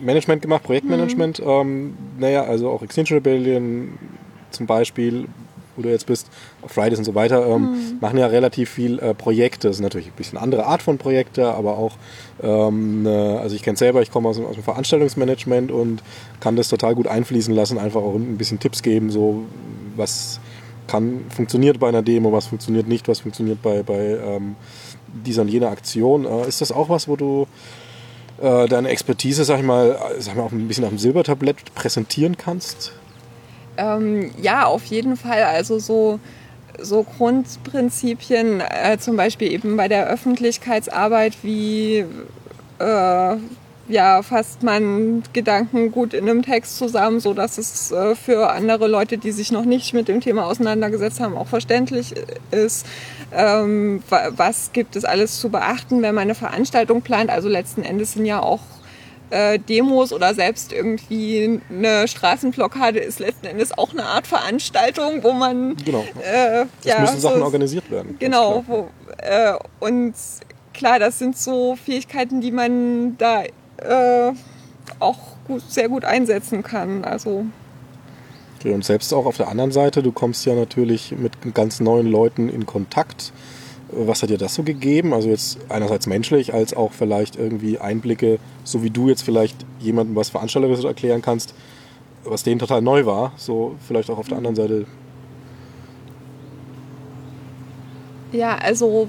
Management 0.00 0.42
gemacht, 0.42 0.62
Projektmanagement. 0.62 1.40
Mhm. 1.40 1.48
Ähm, 1.48 1.98
naja, 2.18 2.44
also 2.44 2.70
auch 2.70 2.82
Extinction 2.82 3.16
Rebellion 3.16 3.98
zum 4.50 4.66
Beispiel, 4.66 5.26
wo 5.76 5.82
du 5.82 5.90
jetzt 5.90 6.06
bist, 6.06 6.28
Fridays 6.66 6.98
und 6.98 7.04
so 7.04 7.14
weiter, 7.14 7.46
ähm, 7.46 7.62
mhm. 7.62 7.98
machen 8.00 8.18
ja 8.18 8.26
relativ 8.26 8.70
viel 8.70 8.98
äh, 8.98 9.14
Projekte. 9.14 9.68
Das 9.68 9.76
ist 9.76 9.82
natürlich 9.82 10.08
ein 10.08 10.16
bisschen 10.16 10.38
andere 10.38 10.66
Art 10.66 10.82
von 10.82 10.98
Projekte, 10.98 11.52
aber 11.52 11.78
auch, 11.78 11.96
ähm, 12.42 13.02
ne, 13.02 13.38
also 13.40 13.54
ich 13.54 13.62
kenne 13.62 13.76
selber, 13.76 14.02
ich 14.02 14.10
komme 14.10 14.28
aus, 14.28 14.38
aus, 14.38 14.54
dem 14.54 14.64
Veranstaltungsmanagement 14.64 15.70
und 15.70 16.02
kann 16.40 16.56
das 16.56 16.68
total 16.68 16.94
gut 16.94 17.06
einfließen 17.06 17.54
lassen, 17.54 17.78
einfach 17.78 18.02
auch 18.02 18.14
ein 18.14 18.38
bisschen 18.38 18.58
Tipps 18.58 18.82
geben, 18.82 19.10
so 19.10 19.44
was 19.96 20.40
kann, 20.86 21.24
funktioniert 21.34 21.78
bei 21.78 21.88
einer 21.88 22.02
Demo, 22.02 22.32
was 22.32 22.46
funktioniert 22.46 22.88
nicht, 22.88 23.08
was 23.08 23.20
funktioniert 23.20 23.62
bei, 23.62 23.82
bei 23.82 24.18
ähm, 24.24 24.56
dieser 25.24 25.42
und 25.42 25.48
jener 25.48 25.70
Aktion. 25.70 26.24
Äh, 26.24 26.48
ist 26.48 26.60
das 26.60 26.72
auch 26.72 26.88
was, 26.88 27.08
wo 27.08 27.16
du 27.16 27.46
äh, 28.40 28.68
deine 28.68 28.88
Expertise, 28.88 29.44
sag 29.44 29.58
ich 29.58 29.64
mal, 29.64 29.98
sag 30.18 30.36
mal, 30.36 30.42
auch 30.42 30.52
ein 30.52 30.68
bisschen 30.68 30.84
auf 30.84 30.90
dem 30.90 30.98
Silbertablett 30.98 31.74
präsentieren 31.74 32.36
kannst? 32.36 32.92
Ähm, 33.76 34.30
ja, 34.40 34.64
auf 34.66 34.84
jeden 34.84 35.16
Fall. 35.16 35.42
Also 35.44 35.78
so, 35.78 36.20
so 36.80 37.02
Grundprinzipien, 37.02 38.60
äh, 38.60 38.98
zum 38.98 39.16
Beispiel 39.16 39.52
eben 39.52 39.76
bei 39.76 39.88
der 39.88 40.06
Öffentlichkeitsarbeit, 40.08 41.38
wie 41.42 42.04
äh, 42.78 43.36
ja, 43.88 44.22
fasst 44.22 44.62
man 44.62 45.22
Gedanken 45.32 45.92
gut 45.92 46.12
in 46.12 46.28
einem 46.28 46.42
Text 46.42 46.76
zusammen, 46.76 47.20
so 47.20 47.34
dass 47.34 47.56
es 47.58 47.92
äh, 47.92 48.14
für 48.14 48.50
andere 48.50 48.88
Leute, 48.88 49.16
die 49.16 49.30
sich 49.30 49.52
noch 49.52 49.64
nicht 49.64 49.94
mit 49.94 50.08
dem 50.08 50.20
Thema 50.20 50.46
auseinandergesetzt 50.46 51.20
haben, 51.20 51.36
auch 51.36 51.46
verständlich 51.46 52.14
ist. 52.50 52.86
Ähm, 53.32 54.02
was 54.08 54.72
gibt 54.72 54.96
es 54.96 55.04
alles 55.04 55.40
zu 55.40 55.50
beachten, 55.50 56.02
wenn 56.02 56.14
man 56.14 56.22
eine 56.22 56.34
Veranstaltung 56.34 57.02
plant? 57.02 57.30
Also 57.30 57.48
letzten 57.48 57.82
Endes 57.82 58.14
sind 58.14 58.26
ja 58.26 58.40
auch 58.40 58.60
äh, 59.30 59.58
Demos 59.58 60.12
oder 60.12 60.34
selbst 60.34 60.72
irgendwie 60.72 61.60
eine 61.70 62.06
Straßenblockade 62.08 62.98
ist 62.98 63.18
letzten 63.18 63.46
Endes 63.46 63.76
auch 63.76 63.92
eine 63.92 64.04
Art 64.04 64.26
Veranstaltung, 64.26 65.22
wo 65.22 65.32
man 65.32 65.76
genau. 65.76 66.04
Äh, 66.22 66.62
es 66.62 66.84
ja, 66.84 67.00
müssen 67.00 67.20
Sachen 67.20 67.38
so, 67.38 67.44
organisiert 67.44 67.90
werden. 67.90 68.16
Genau, 68.18 68.64
wo, 68.66 68.88
äh, 69.18 69.54
und 69.80 70.14
klar, 70.72 70.98
das 70.98 71.18
sind 71.18 71.36
so 71.36 71.76
Fähigkeiten, 71.76 72.40
die 72.40 72.52
man 72.52 73.16
da 73.18 73.42
äh, 73.42 74.32
auch 75.00 75.18
gut, 75.46 75.62
sehr 75.68 75.88
gut 75.88 76.04
einsetzen 76.04 76.62
kann. 76.62 77.04
Also 77.04 77.46
okay, 78.58 78.72
und 78.72 78.84
selbst 78.84 79.12
auch 79.12 79.26
auf 79.26 79.36
der 79.36 79.48
anderen 79.48 79.72
Seite, 79.72 80.02
du 80.02 80.12
kommst 80.12 80.46
ja 80.46 80.54
natürlich 80.54 81.12
mit 81.12 81.32
ganz 81.54 81.80
neuen 81.80 82.06
Leuten 82.06 82.48
in 82.48 82.66
Kontakt. 82.66 83.32
Was 83.88 84.22
hat 84.22 84.30
dir 84.30 84.38
das 84.38 84.54
so 84.54 84.64
gegeben? 84.64 85.14
Also 85.14 85.28
jetzt 85.28 85.58
einerseits 85.68 86.06
menschlich, 86.06 86.52
als 86.52 86.74
auch 86.74 86.92
vielleicht 86.92 87.36
irgendwie 87.36 87.78
Einblicke, 87.78 88.38
so 88.64 88.82
wie 88.82 88.90
du 88.90 89.08
jetzt 89.08 89.22
vielleicht 89.22 89.56
jemandem 89.78 90.16
was 90.16 90.28
Veranstalterisches 90.28 90.84
erklären 90.84 91.22
kannst, 91.22 91.54
was 92.24 92.42
denen 92.42 92.58
total 92.58 92.82
neu 92.82 93.06
war. 93.06 93.32
So 93.36 93.76
vielleicht 93.86 94.10
auch 94.10 94.18
auf 94.18 94.28
der 94.28 94.38
anderen 94.38 94.56
Seite. 94.56 94.86
Ja, 98.32 98.56
also, 98.56 99.08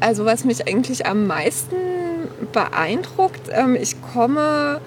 also 0.00 0.26
was 0.26 0.44
mich 0.44 0.68
eigentlich 0.68 1.06
am 1.06 1.26
meisten 1.26 1.76
beeindruckt. 2.52 3.48
Ähm, 3.50 3.76
ich 3.76 3.96
komme 4.12 4.80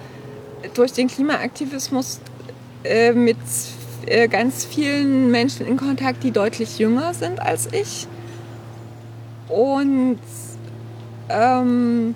durch 0.74 0.92
den 0.92 1.08
Klimaaktivismus 1.08 2.20
äh, 2.84 3.12
mit 3.12 3.36
äh, 4.10 4.28
ganz 4.28 4.64
vielen 4.64 5.30
Menschen 5.30 5.66
in 5.66 5.76
Kontakt, 5.76 6.24
die 6.24 6.32
deutlich 6.32 6.78
jünger 6.78 7.14
sind 7.14 7.40
als 7.40 7.68
ich. 7.72 8.08
Und 9.48 10.18
ähm, 11.28 12.14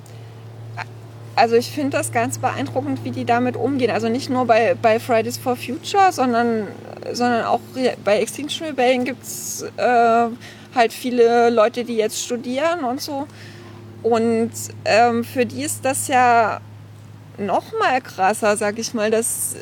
also 1.36 1.55
ich 1.57 1.70
finde 1.70 1.97
das 1.97 2.12
ganz 2.12 2.38
beeindruckend, 2.38 3.05
wie 3.05 3.11
die 3.11 3.24
damit 3.24 3.57
umgehen. 3.57 3.90
Also 3.90 4.09
nicht 4.09 4.28
nur 4.28 4.45
bei, 4.45 4.76
bei 4.80 4.99
Fridays 4.99 5.38
for 5.38 5.57
Future, 5.57 6.12
sondern, 6.12 6.68
sondern 7.12 7.45
auch 7.45 7.61
bei 8.05 8.18
Extinction 8.18 8.66
Rebellion 8.66 9.05
gibt 9.05 9.22
es 9.22 9.64
äh, 9.76 10.26
halt 10.74 10.92
viele 10.92 11.51
Leute, 11.51 11.84
die 11.84 11.97
jetzt 11.97 12.24
studieren 12.24 12.84
und 12.84 13.01
so. 13.01 13.26
Und 14.03 14.51
ähm, 14.84 15.24
für 15.24 15.47
die 15.47 15.62
ist 15.62 15.84
das 15.84 16.09
ja 16.09 16.61
noch 17.38 17.64
mal 17.78 18.01
krasser, 18.01 18.57
sag 18.57 18.78
ich 18.78 18.95
mal, 18.95 19.11
dass 19.11 19.57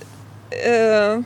äh, 0.51 1.19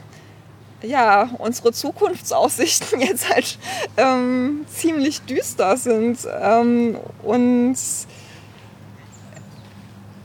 ja, 0.83 1.31
unsere 1.39 1.73
Zukunftsaussichten 1.73 3.01
jetzt 3.01 3.29
halt 3.29 3.59
ähm, 3.97 4.67
ziemlich 4.69 5.23
düster 5.23 5.77
sind. 5.77 6.19
Ähm, 6.41 6.99
und 7.23 7.77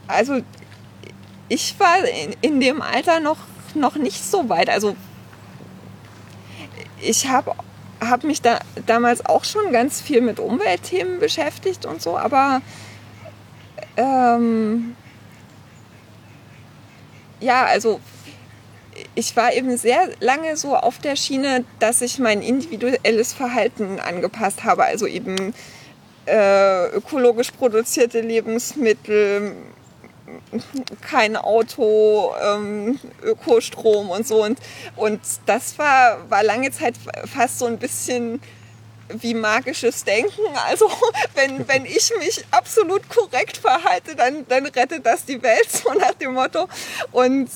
also 0.06 0.40
ich 1.48 1.78
war 1.78 1.98
in, 1.98 2.36
in, 2.40 2.60
dem 2.60 2.82
Alter 2.82 3.20
noch, 3.20 3.38
noch 3.74 3.96
nicht 3.96 4.24
so 4.24 4.48
weit. 4.48 4.68
Also 4.68 4.96
ich 7.00 7.28
habe 7.28 7.52
habe 8.00 8.26
mich 8.26 8.42
da 8.42 8.58
damals 8.86 9.24
auch 9.24 9.44
schon 9.44 9.72
ganz 9.72 10.00
viel 10.00 10.22
mit 10.22 10.40
Umweltthemen 10.40 11.20
beschäftigt 11.20 11.86
und 11.86 12.02
so, 12.02 12.18
aber 12.18 12.60
ähm, 13.96 14.96
ja, 17.40 17.64
also 17.64 18.00
ich 19.14 19.36
war 19.36 19.52
eben 19.52 19.76
sehr 19.76 20.08
lange 20.20 20.56
so 20.56 20.76
auf 20.76 20.98
der 20.98 21.16
Schiene, 21.16 21.64
dass 21.78 22.00
ich 22.00 22.18
mein 22.18 22.42
individuelles 22.42 23.32
Verhalten 23.32 24.00
angepasst 24.00 24.64
habe. 24.64 24.84
Also 24.84 25.06
eben 25.06 25.54
äh, 26.26 26.86
ökologisch 26.88 27.50
produzierte 27.50 28.20
Lebensmittel, 28.20 29.56
kein 31.00 31.36
Auto, 31.36 32.32
ähm, 32.42 32.98
Ökostrom 33.22 34.10
und 34.10 34.26
so. 34.26 34.42
Und, 34.44 34.58
und 34.96 35.20
das 35.46 35.78
war, 35.78 36.30
war 36.30 36.42
lange 36.42 36.70
Zeit 36.70 36.94
fast 37.26 37.58
so 37.58 37.66
ein 37.66 37.78
bisschen 37.78 38.40
wie 39.08 39.34
magisches 39.34 40.04
Denken. 40.04 40.40
Also 40.66 40.90
wenn, 41.34 41.66
wenn 41.68 41.84
ich 41.84 42.12
mich 42.18 42.44
absolut 42.50 43.08
korrekt 43.08 43.56
verhalte, 43.56 44.16
dann, 44.16 44.46
dann 44.48 44.66
rettet 44.66 45.04
das 45.04 45.24
die 45.24 45.42
Welt, 45.42 45.70
so 45.84 45.92
nach 45.92 46.14
dem 46.14 46.34
Motto. 46.34 46.68
Und 47.10 47.50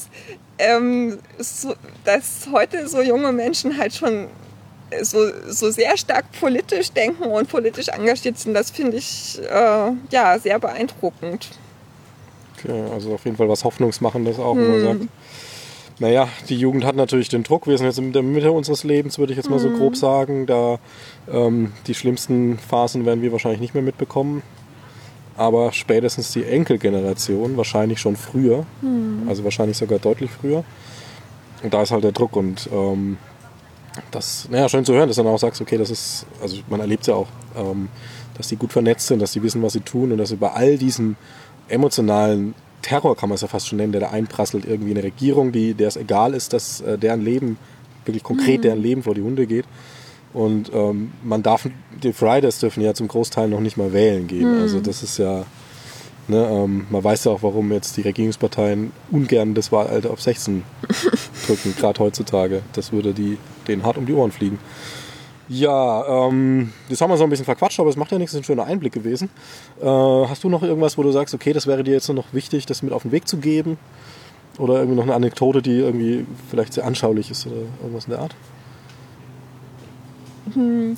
ähm, 0.59 1.19
so, 1.39 1.75
dass 2.05 2.49
heute 2.53 2.89
so 2.89 3.03
junge 3.03 3.33
Menschen 3.33 3.77
halt 3.77 3.95
schon 3.95 4.29
so, 5.03 5.19
so 5.49 5.71
sehr 5.71 5.97
stark 5.97 6.27
politisch 6.39 6.91
denken 6.93 7.25
und 7.25 7.49
politisch 7.49 7.89
engagiert 7.89 8.39
sind, 8.39 8.55
das 8.55 8.71
finde 8.71 8.97
ich 8.97 9.41
äh, 9.43 9.93
ja 10.11 10.39
sehr 10.39 10.59
beeindruckend. 10.59 11.49
Okay, 12.59 12.83
also 12.93 13.15
auf 13.15 13.25
jeden 13.25 13.37
Fall 13.37 13.49
was 13.49 13.65
Hoffnungsmachendes 13.65 14.39
auch, 14.39 14.55
hm. 14.55 14.61
wenn 14.61 14.71
man 14.71 14.91
hm. 14.91 14.99
sagt. 15.01 15.11
Naja, 15.99 16.29
die 16.51 16.57
Jugend 16.59 16.85
hat 16.85 16.95
natürlich 16.95 17.31
den 17.31 17.43
Druck. 17.43 17.67
Wir 17.67 17.79
sind 17.79 17.87
jetzt 17.87 17.99
in 17.99 18.13
der 18.13 18.23
Mitte 18.23 18.53
unseres 18.53 18.85
Lebens, 18.85 19.19
würde 19.19 19.33
ich 19.33 19.39
jetzt 19.39 19.49
mal 19.49 19.59
so 19.59 19.69
hm. 19.69 19.79
grob 19.79 19.97
sagen. 19.97 20.47
Da 20.47 20.79
ähm, 21.31 21.73
die 21.87 21.95
schlimmsten 21.95 22.59
Phasen 22.59 23.07
werden 23.07 23.23
wir 23.23 23.33
wahrscheinlich 23.33 23.61
nicht 23.61 23.73
mehr 23.73 23.83
mitbekommen. 23.83 24.43
Aber 25.37 25.72
spätestens 25.72 26.32
die 26.32 26.45
Enkelgeneration, 26.45 27.57
wahrscheinlich 27.57 28.01
schon 28.01 28.16
früher, 28.16 28.64
mhm. 28.80 29.28
also 29.28 29.45
wahrscheinlich 29.45 29.76
sogar 29.76 29.99
deutlich 29.99 30.30
früher. 30.30 30.64
Und 31.62 31.74
da 31.74 31.82
ist 31.82 31.91
halt 31.91 32.05
der 32.05 32.12
Druck 32.12 32.37
und 32.37 32.68
ähm, 32.72 33.18
das, 34.11 34.49
naja, 34.51 34.68
schön 34.68 34.84
zu 34.84 34.95
hören, 34.95 35.09
dass 35.09 35.16
du 35.16 35.22
dann 35.22 35.32
auch 35.32 35.39
sagst, 35.39 35.61
okay, 35.61 35.78
das 35.78 35.91
ist, 35.91 36.26
also 36.41 36.57
man 36.68 36.80
erlebt 36.80 37.03
es 37.03 37.09
ja 37.09 37.14
auch, 37.14 37.28
ähm, 37.57 37.89
dass 38.37 38.49
die 38.49 38.57
gut 38.57 38.72
vernetzt 38.72 39.07
sind, 39.07 39.20
dass 39.20 39.32
sie 39.32 39.43
wissen, 39.43 39.62
was 39.62 39.72
sie 39.72 39.80
tun 39.80 40.12
und 40.12 40.18
dass 40.18 40.30
über 40.30 40.55
all 40.55 40.76
diesen 40.76 41.16
emotionalen 41.68 42.55
Terror, 42.82 43.16
kann 43.16 43.28
man 43.28 43.34
es 43.34 43.43
ja 43.43 43.49
fast 43.49 43.68
schon 43.68 43.78
nennen, 43.78 43.93
der 43.93 44.03
da 44.03 44.11
einprasselt, 44.11 44.64
irgendwie 44.64 44.93
eine 44.93 45.03
Regierung, 45.03 45.51
die, 45.53 45.74
der 45.74 45.89
es 45.89 45.97
egal 45.97 46.34
ist, 46.34 46.53
dass 46.53 46.80
äh, 46.82 46.99
deren 46.99 47.22
Leben, 47.22 47.59
wirklich 48.05 48.22
konkret 48.22 48.59
mhm. 48.59 48.62
deren 48.62 48.82
Leben 48.82 49.03
vor 49.03 49.14
die 49.14 49.22
Hunde 49.22 49.47
geht. 49.47 49.64
Und 50.33 50.70
ähm, 50.74 51.12
man 51.22 51.43
darf, 51.43 51.68
die 52.03 52.12
Fridays 52.12 52.59
dürfen 52.59 52.83
ja 52.83 52.95
zum 52.95 53.09
Großteil 53.09 53.49
noch 53.49 53.61
nicht 53.61 53.77
mal 53.77 53.93
wählen 53.93 54.27
gehen. 54.27 54.57
Mhm. 54.57 54.61
Also 54.61 54.81
das 54.81 55.03
ist 55.03 55.18
ja, 55.18 55.45
ne, 56.29 56.47
ähm, 56.51 56.87
man 56.91 57.03
weiß 57.03 57.24
ja 57.24 57.33
auch, 57.33 57.43
warum 57.43 57.72
jetzt 57.72 57.97
die 57.97 58.03
Regierungsparteien 58.03 58.93
ungern 59.11 59.55
das 59.55 59.72
Wahlalter 59.72 60.11
auf 60.11 60.20
16 60.20 60.62
drücken, 61.47 61.74
gerade 61.79 62.01
heutzutage. 62.01 62.62
Das 62.74 62.93
würde 62.93 63.14
die, 63.14 63.39
denen 63.66 63.83
hart 63.83 63.97
um 63.97 64.07
die 64.07 64.12
Ohren 64.12 64.33
fliegen. 64.33 64.59
Ja, 65.49 66.27
ähm, 66.27 66.72
das 66.89 67.01
haben 67.01 67.11
wir 67.11 67.16
so 67.16 67.24
ein 67.24 67.31
bisschen 67.31 67.45
verquatscht, 67.45 67.79
aber 67.79 67.89
es 67.89 67.97
macht 67.97 68.11
ja 68.11 68.18
nichts, 68.18 68.33
das 68.33 68.41
ist 68.41 68.45
ein 68.45 68.47
schöner 68.47 68.64
Einblick 68.64 68.93
gewesen. 68.93 69.31
Äh, 69.81 69.87
hast 69.87 70.43
du 70.43 70.49
noch 70.49 70.62
irgendwas, 70.62 70.99
wo 70.99 71.03
du 71.03 71.12
sagst, 71.12 71.35
okay, 71.35 71.53
das 71.53 71.68
wäre 71.68 71.85
dir 71.85 71.95
jetzt 71.95 72.09
noch 72.09 72.33
wichtig, 72.33 72.66
das 72.66 72.83
mit 72.83 72.93
auf 72.93 73.03
den 73.03 73.12
Weg 73.12 73.29
zu 73.29 73.37
geben? 73.37 73.79
Oder 74.59 74.77
irgendwie 74.77 74.97
noch 74.97 75.05
eine 75.05 75.14
Anekdote, 75.14 75.62
die 75.62 75.79
irgendwie 75.79 76.27
vielleicht 76.51 76.72
sehr 76.72 76.85
anschaulich 76.85 77.31
ist 77.31 77.47
oder 77.47 77.57
irgendwas 77.81 78.07
in 78.07 78.11
der 78.11 78.20
Art? 78.20 78.35
Hm, 80.55 80.97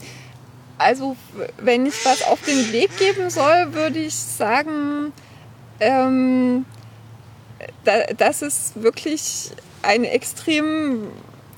also, 0.79 1.17
wenn 1.59 1.87
ich 1.87 2.05
was 2.05 2.23
auf 2.23 2.41
den 2.43 2.73
Weg 2.73 2.97
geben 2.99 3.31
soll, 3.31 3.75
würde 3.75 3.99
ich 3.99 4.15
sagen, 4.15 5.13
ähm, 5.81 6.65
da, 7.85 8.05
dass 8.17 8.43
es 8.43 8.73
wirklich 8.77 9.51
ein 9.83 10.05
extrem 10.05 11.09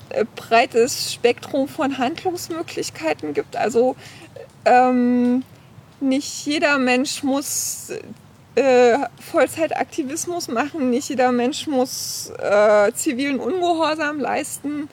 äh, 0.09 0.25
breites 0.35 1.13
Spektrum 1.13 1.67
von 1.67 1.97
Handlungsmöglichkeiten 1.97 3.33
gibt. 3.33 3.55
Also 3.55 3.95
ähm, 4.65 5.43
nicht 5.99 6.45
jeder 6.45 6.77
Mensch 6.79 7.23
muss 7.23 7.91
äh, 8.55 8.97
Vollzeitaktivismus 9.31 10.47
machen, 10.47 10.89
nicht 10.89 11.09
jeder 11.09 11.31
Mensch 11.31 11.67
muss 11.67 12.31
äh, 12.39 12.91
zivilen 12.93 13.39
Ungehorsam 13.39 14.19
leisten. 14.19 14.89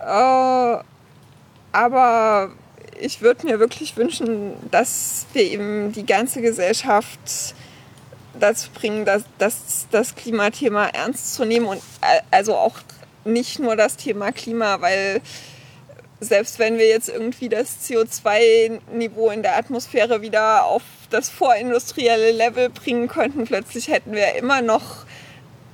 Äh, 0.00 0.76
aber 1.72 2.50
ich 3.00 3.22
würde 3.22 3.46
mir 3.46 3.58
wirklich 3.58 3.96
wünschen, 3.96 4.52
dass 4.70 5.26
wir 5.32 5.42
eben 5.42 5.92
die 5.92 6.06
ganze 6.06 6.40
Gesellschaft 6.40 7.54
dazu 8.38 8.70
bringen, 8.70 9.04
dass, 9.04 9.24
dass 9.38 9.86
das 9.90 10.14
Klimathema 10.14 10.86
ernst 10.86 11.34
zu 11.34 11.44
nehmen 11.44 11.66
und 11.66 11.78
äh, 12.00 12.20
also 12.30 12.54
auch 12.54 12.76
nicht 13.24 13.58
nur 13.58 13.76
das 13.76 13.96
Thema 13.96 14.32
Klima, 14.32 14.80
weil 14.80 15.20
selbst 16.20 16.58
wenn 16.58 16.78
wir 16.78 16.88
jetzt 16.88 17.08
irgendwie 17.08 17.48
das 17.48 17.88
CO2-Niveau 17.88 19.30
in 19.30 19.42
der 19.42 19.56
Atmosphäre 19.56 20.22
wieder 20.22 20.64
auf 20.64 20.82
das 21.10 21.28
vorindustrielle 21.28 22.30
Level 22.30 22.70
bringen 22.70 23.08
könnten, 23.08 23.44
plötzlich 23.44 23.88
hätten 23.88 24.12
wir 24.12 24.34
immer 24.36 24.62
noch 24.62 25.04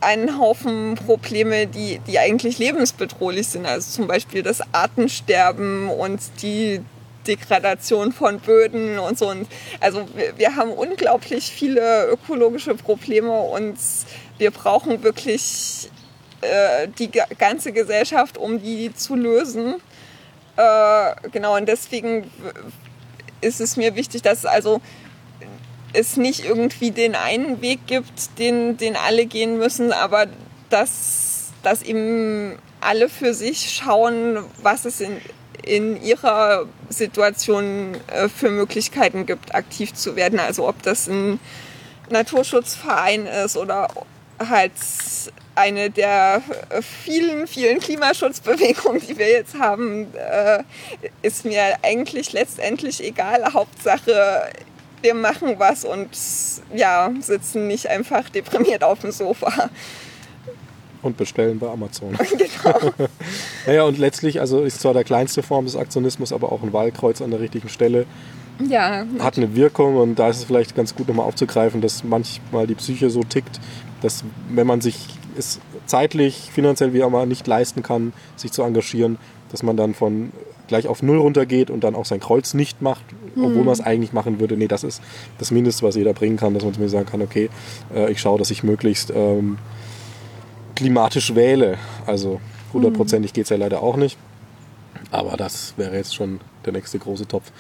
einen 0.01 0.38
Haufen 0.38 0.94
Probleme, 0.94 1.66
die, 1.66 1.99
die 2.07 2.18
eigentlich 2.18 2.59
lebensbedrohlich 2.59 3.49
sind. 3.49 3.66
Also 3.66 3.90
zum 3.90 4.07
Beispiel 4.07 4.42
das 4.42 4.61
Artensterben 4.72 5.88
und 5.88 6.20
die 6.42 6.80
Degradation 7.26 8.12
von 8.12 8.40
Böden 8.40 8.99
und 8.99 9.18
so. 9.18 9.28
Und 9.28 9.46
also 9.80 10.07
wir, 10.14 10.36
wir 10.38 10.57
haben 10.57 10.70
unglaublich 10.70 11.51
viele 11.51 12.07
ökologische 12.07 12.74
Probleme 12.74 13.32
und 13.32 13.76
wir 14.38 14.51
brauchen 14.51 15.03
wirklich 15.03 15.90
äh, 16.40 16.88
die 16.99 17.11
ganze 17.38 17.72
Gesellschaft, 17.72 18.38
um 18.38 18.62
die 18.62 18.94
zu 18.94 19.16
lösen. 19.16 19.76
Äh, 20.57 21.14
genau, 21.30 21.57
und 21.57 21.68
deswegen 21.68 22.30
ist 23.40 23.61
es 23.61 23.76
mir 23.76 23.94
wichtig, 23.94 24.22
dass 24.22 24.44
also 24.44 24.80
es 25.93 26.16
nicht 26.16 26.45
irgendwie 26.45 26.91
den 26.91 27.14
einen 27.14 27.61
Weg 27.61 27.86
gibt, 27.86 28.39
den, 28.39 28.76
den 28.76 28.97
alle 28.97 29.26
gehen 29.26 29.59
müssen, 29.59 29.93
aber 29.93 30.26
dass, 30.70 31.51
dass 31.62 31.82
eben 31.82 32.59
alle 32.80 33.09
für 33.09 33.34
sich 33.34 33.70
schauen, 33.70 34.39
was 34.62 34.84
es 34.84 35.01
in, 35.01 35.20
in 35.62 36.03
ihrer 36.03 36.66
Situation 36.89 37.97
äh, 38.09 38.28
für 38.28 38.51
Möglichkeiten 38.51 39.26
gibt, 39.26 39.55
aktiv 39.55 39.95
zu 39.95 40.16
werden. 40.16 40.39
Also 40.39 40.68
ob 40.68 40.82
das 40.82 41.09
ein 41.09 41.41
Naturschutzverein 42.11 43.26
ist 43.26 43.57
oder 43.57 43.89
halt 44.39 44.72
eine 45.55 45.91
der 45.91 46.41
vielen, 47.05 47.49
vielen 47.49 47.80
Klimaschutzbewegungen, 47.80 49.03
die 49.07 49.18
wir 49.18 49.28
jetzt 49.28 49.59
haben, 49.59 50.07
äh, 50.14 50.62
ist 51.22 51.45
mir 51.45 51.76
eigentlich 51.82 52.32
letztendlich 52.32 53.03
egal. 53.03 53.53
Hauptsache, 53.53 54.49
wir 55.03 55.14
machen 55.14 55.55
was 55.59 55.84
und 55.84 56.09
ja, 56.74 57.11
sitzen 57.20 57.66
nicht 57.66 57.88
einfach 57.88 58.28
deprimiert 58.28 58.84
auf 58.84 59.01
dem 59.01 59.12
Sofa. 59.12 59.70
Und 61.03 61.16
bestellen 61.16 61.59
bei 61.59 61.68
Amazon. 61.68 62.16
Genau. 62.30 62.92
naja, 63.66 63.84
und 63.84 63.99
letztlich, 63.99 64.40
also 64.40 64.62
ist 64.64 64.80
zwar 64.80 64.94
der 64.94 65.05
kleinste 65.05 65.42
Form 65.42 65.64
des 65.64 65.76
Aktionismus, 65.76 66.32
aber 66.32 66.51
auch 66.51 66.62
ein 66.62 66.72
Wahlkreuz 66.72 67.22
an 67.22 67.30
der 67.30 67.40
richtigen 67.40 67.68
Stelle. 67.68 68.07
Ja. 68.68 69.07
Hat 69.20 69.36
eine 69.36 69.55
Wirkung 69.55 69.96
und 69.96 70.18
da 70.18 70.28
ist 70.28 70.38
es 70.38 70.44
vielleicht 70.44 70.74
ganz 70.74 70.94
gut 70.94 71.07
nochmal 71.09 71.26
aufzugreifen, 71.26 71.80
dass 71.80 72.03
manchmal 72.03 72.66
die 72.66 72.74
Psyche 72.74 73.11
so 73.11 73.22
tickt, 73.22 73.61
dass 74.01 74.24
wenn 74.49 74.66
man 74.66 74.80
sich 74.80 75.07
es 75.36 75.61
zeitlich, 75.86 76.51
finanziell 76.53 76.92
wie 76.92 77.03
auch 77.03 77.09
immer 77.09 77.26
nicht 77.26 77.46
leisten 77.46 77.82
kann, 77.82 78.12
sich 78.36 78.51
zu 78.51 78.62
engagieren, 78.62 79.18
dass 79.51 79.62
man 79.62 79.76
dann 79.76 79.94
von 79.94 80.32
gleich 80.69 80.87
auf 80.87 81.03
Null 81.03 81.19
runtergeht 81.19 81.71
und 81.71 81.83
dann 81.83 81.95
auch 81.95 82.05
sein 82.05 82.21
Kreuz 82.21 82.55
nicht 82.55 82.81
macht, 82.83 83.03
obwohl 83.37 83.51
mhm. 83.51 83.64
man 83.64 83.73
es 83.73 83.81
eigentlich 83.81 84.12
machen 84.12 84.39
würde. 84.39 84.57
Nee, 84.57 84.69
das 84.69 84.85
ist 84.85 85.03
das 85.39 85.51
Mindeste, 85.51 85.85
was 85.85 85.97
jeder 85.97 86.12
bringen 86.12 86.37
kann, 86.37 86.55
dass 86.55 86.64
man 86.64 86.75
mir 86.79 86.89
sagen 86.89 87.07
kann, 87.07 87.23
okay, 87.23 87.51
äh, 87.95 88.11
ich 88.12 88.21
schaue, 88.21 88.39
dass 88.39 88.51
ich 88.51 88.62
möglichst 88.62 89.11
ähm, 89.14 89.59
klimatisch 90.77 91.35
wähle. 91.35 91.79
Also 92.07 92.41
hundertprozentig 92.73 93.33
mhm. 93.33 93.35
geht 93.35 93.45
es 93.45 93.51
ja 93.51 93.57
leider 93.57 93.83
auch 93.83 93.97
nicht. 93.97 94.16
Aber 95.11 95.37
das 95.37 95.75
wäre 95.77 95.97
jetzt 95.97 96.14
schon 96.14 96.41
der 96.64 96.73
nächste 96.73 96.99
große 96.99 97.27
Topf. 97.27 97.51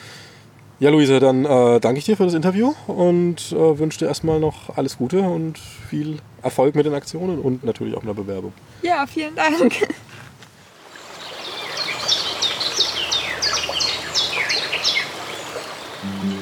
Ja, 0.80 0.90
Luise, 0.90 1.18
dann 1.18 1.44
äh, 1.44 1.80
danke 1.80 1.98
ich 1.98 2.04
dir 2.04 2.16
für 2.16 2.24
das 2.24 2.34
Interview 2.34 2.72
und 2.86 3.50
äh, 3.50 3.78
wünsche 3.78 3.98
dir 3.98 4.06
erstmal 4.06 4.38
noch 4.38 4.76
alles 4.76 4.96
Gute 4.96 5.22
und 5.22 5.58
viel 5.58 6.18
Erfolg 6.40 6.76
mit 6.76 6.86
den 6.86 6.94
Aktionen 6.94 7.40
und 7.40 7.64
natürlich 7.64 7.96
auch 7.96 8.02
in 8.02 8.06
der 8.06 8.14
Bewerbung. 8.14 8.52
Ja, 8.82 9.04
vielen 9.06 9.34
Dank. 9.34 9.72
Mm-hmm. 16.08 16.37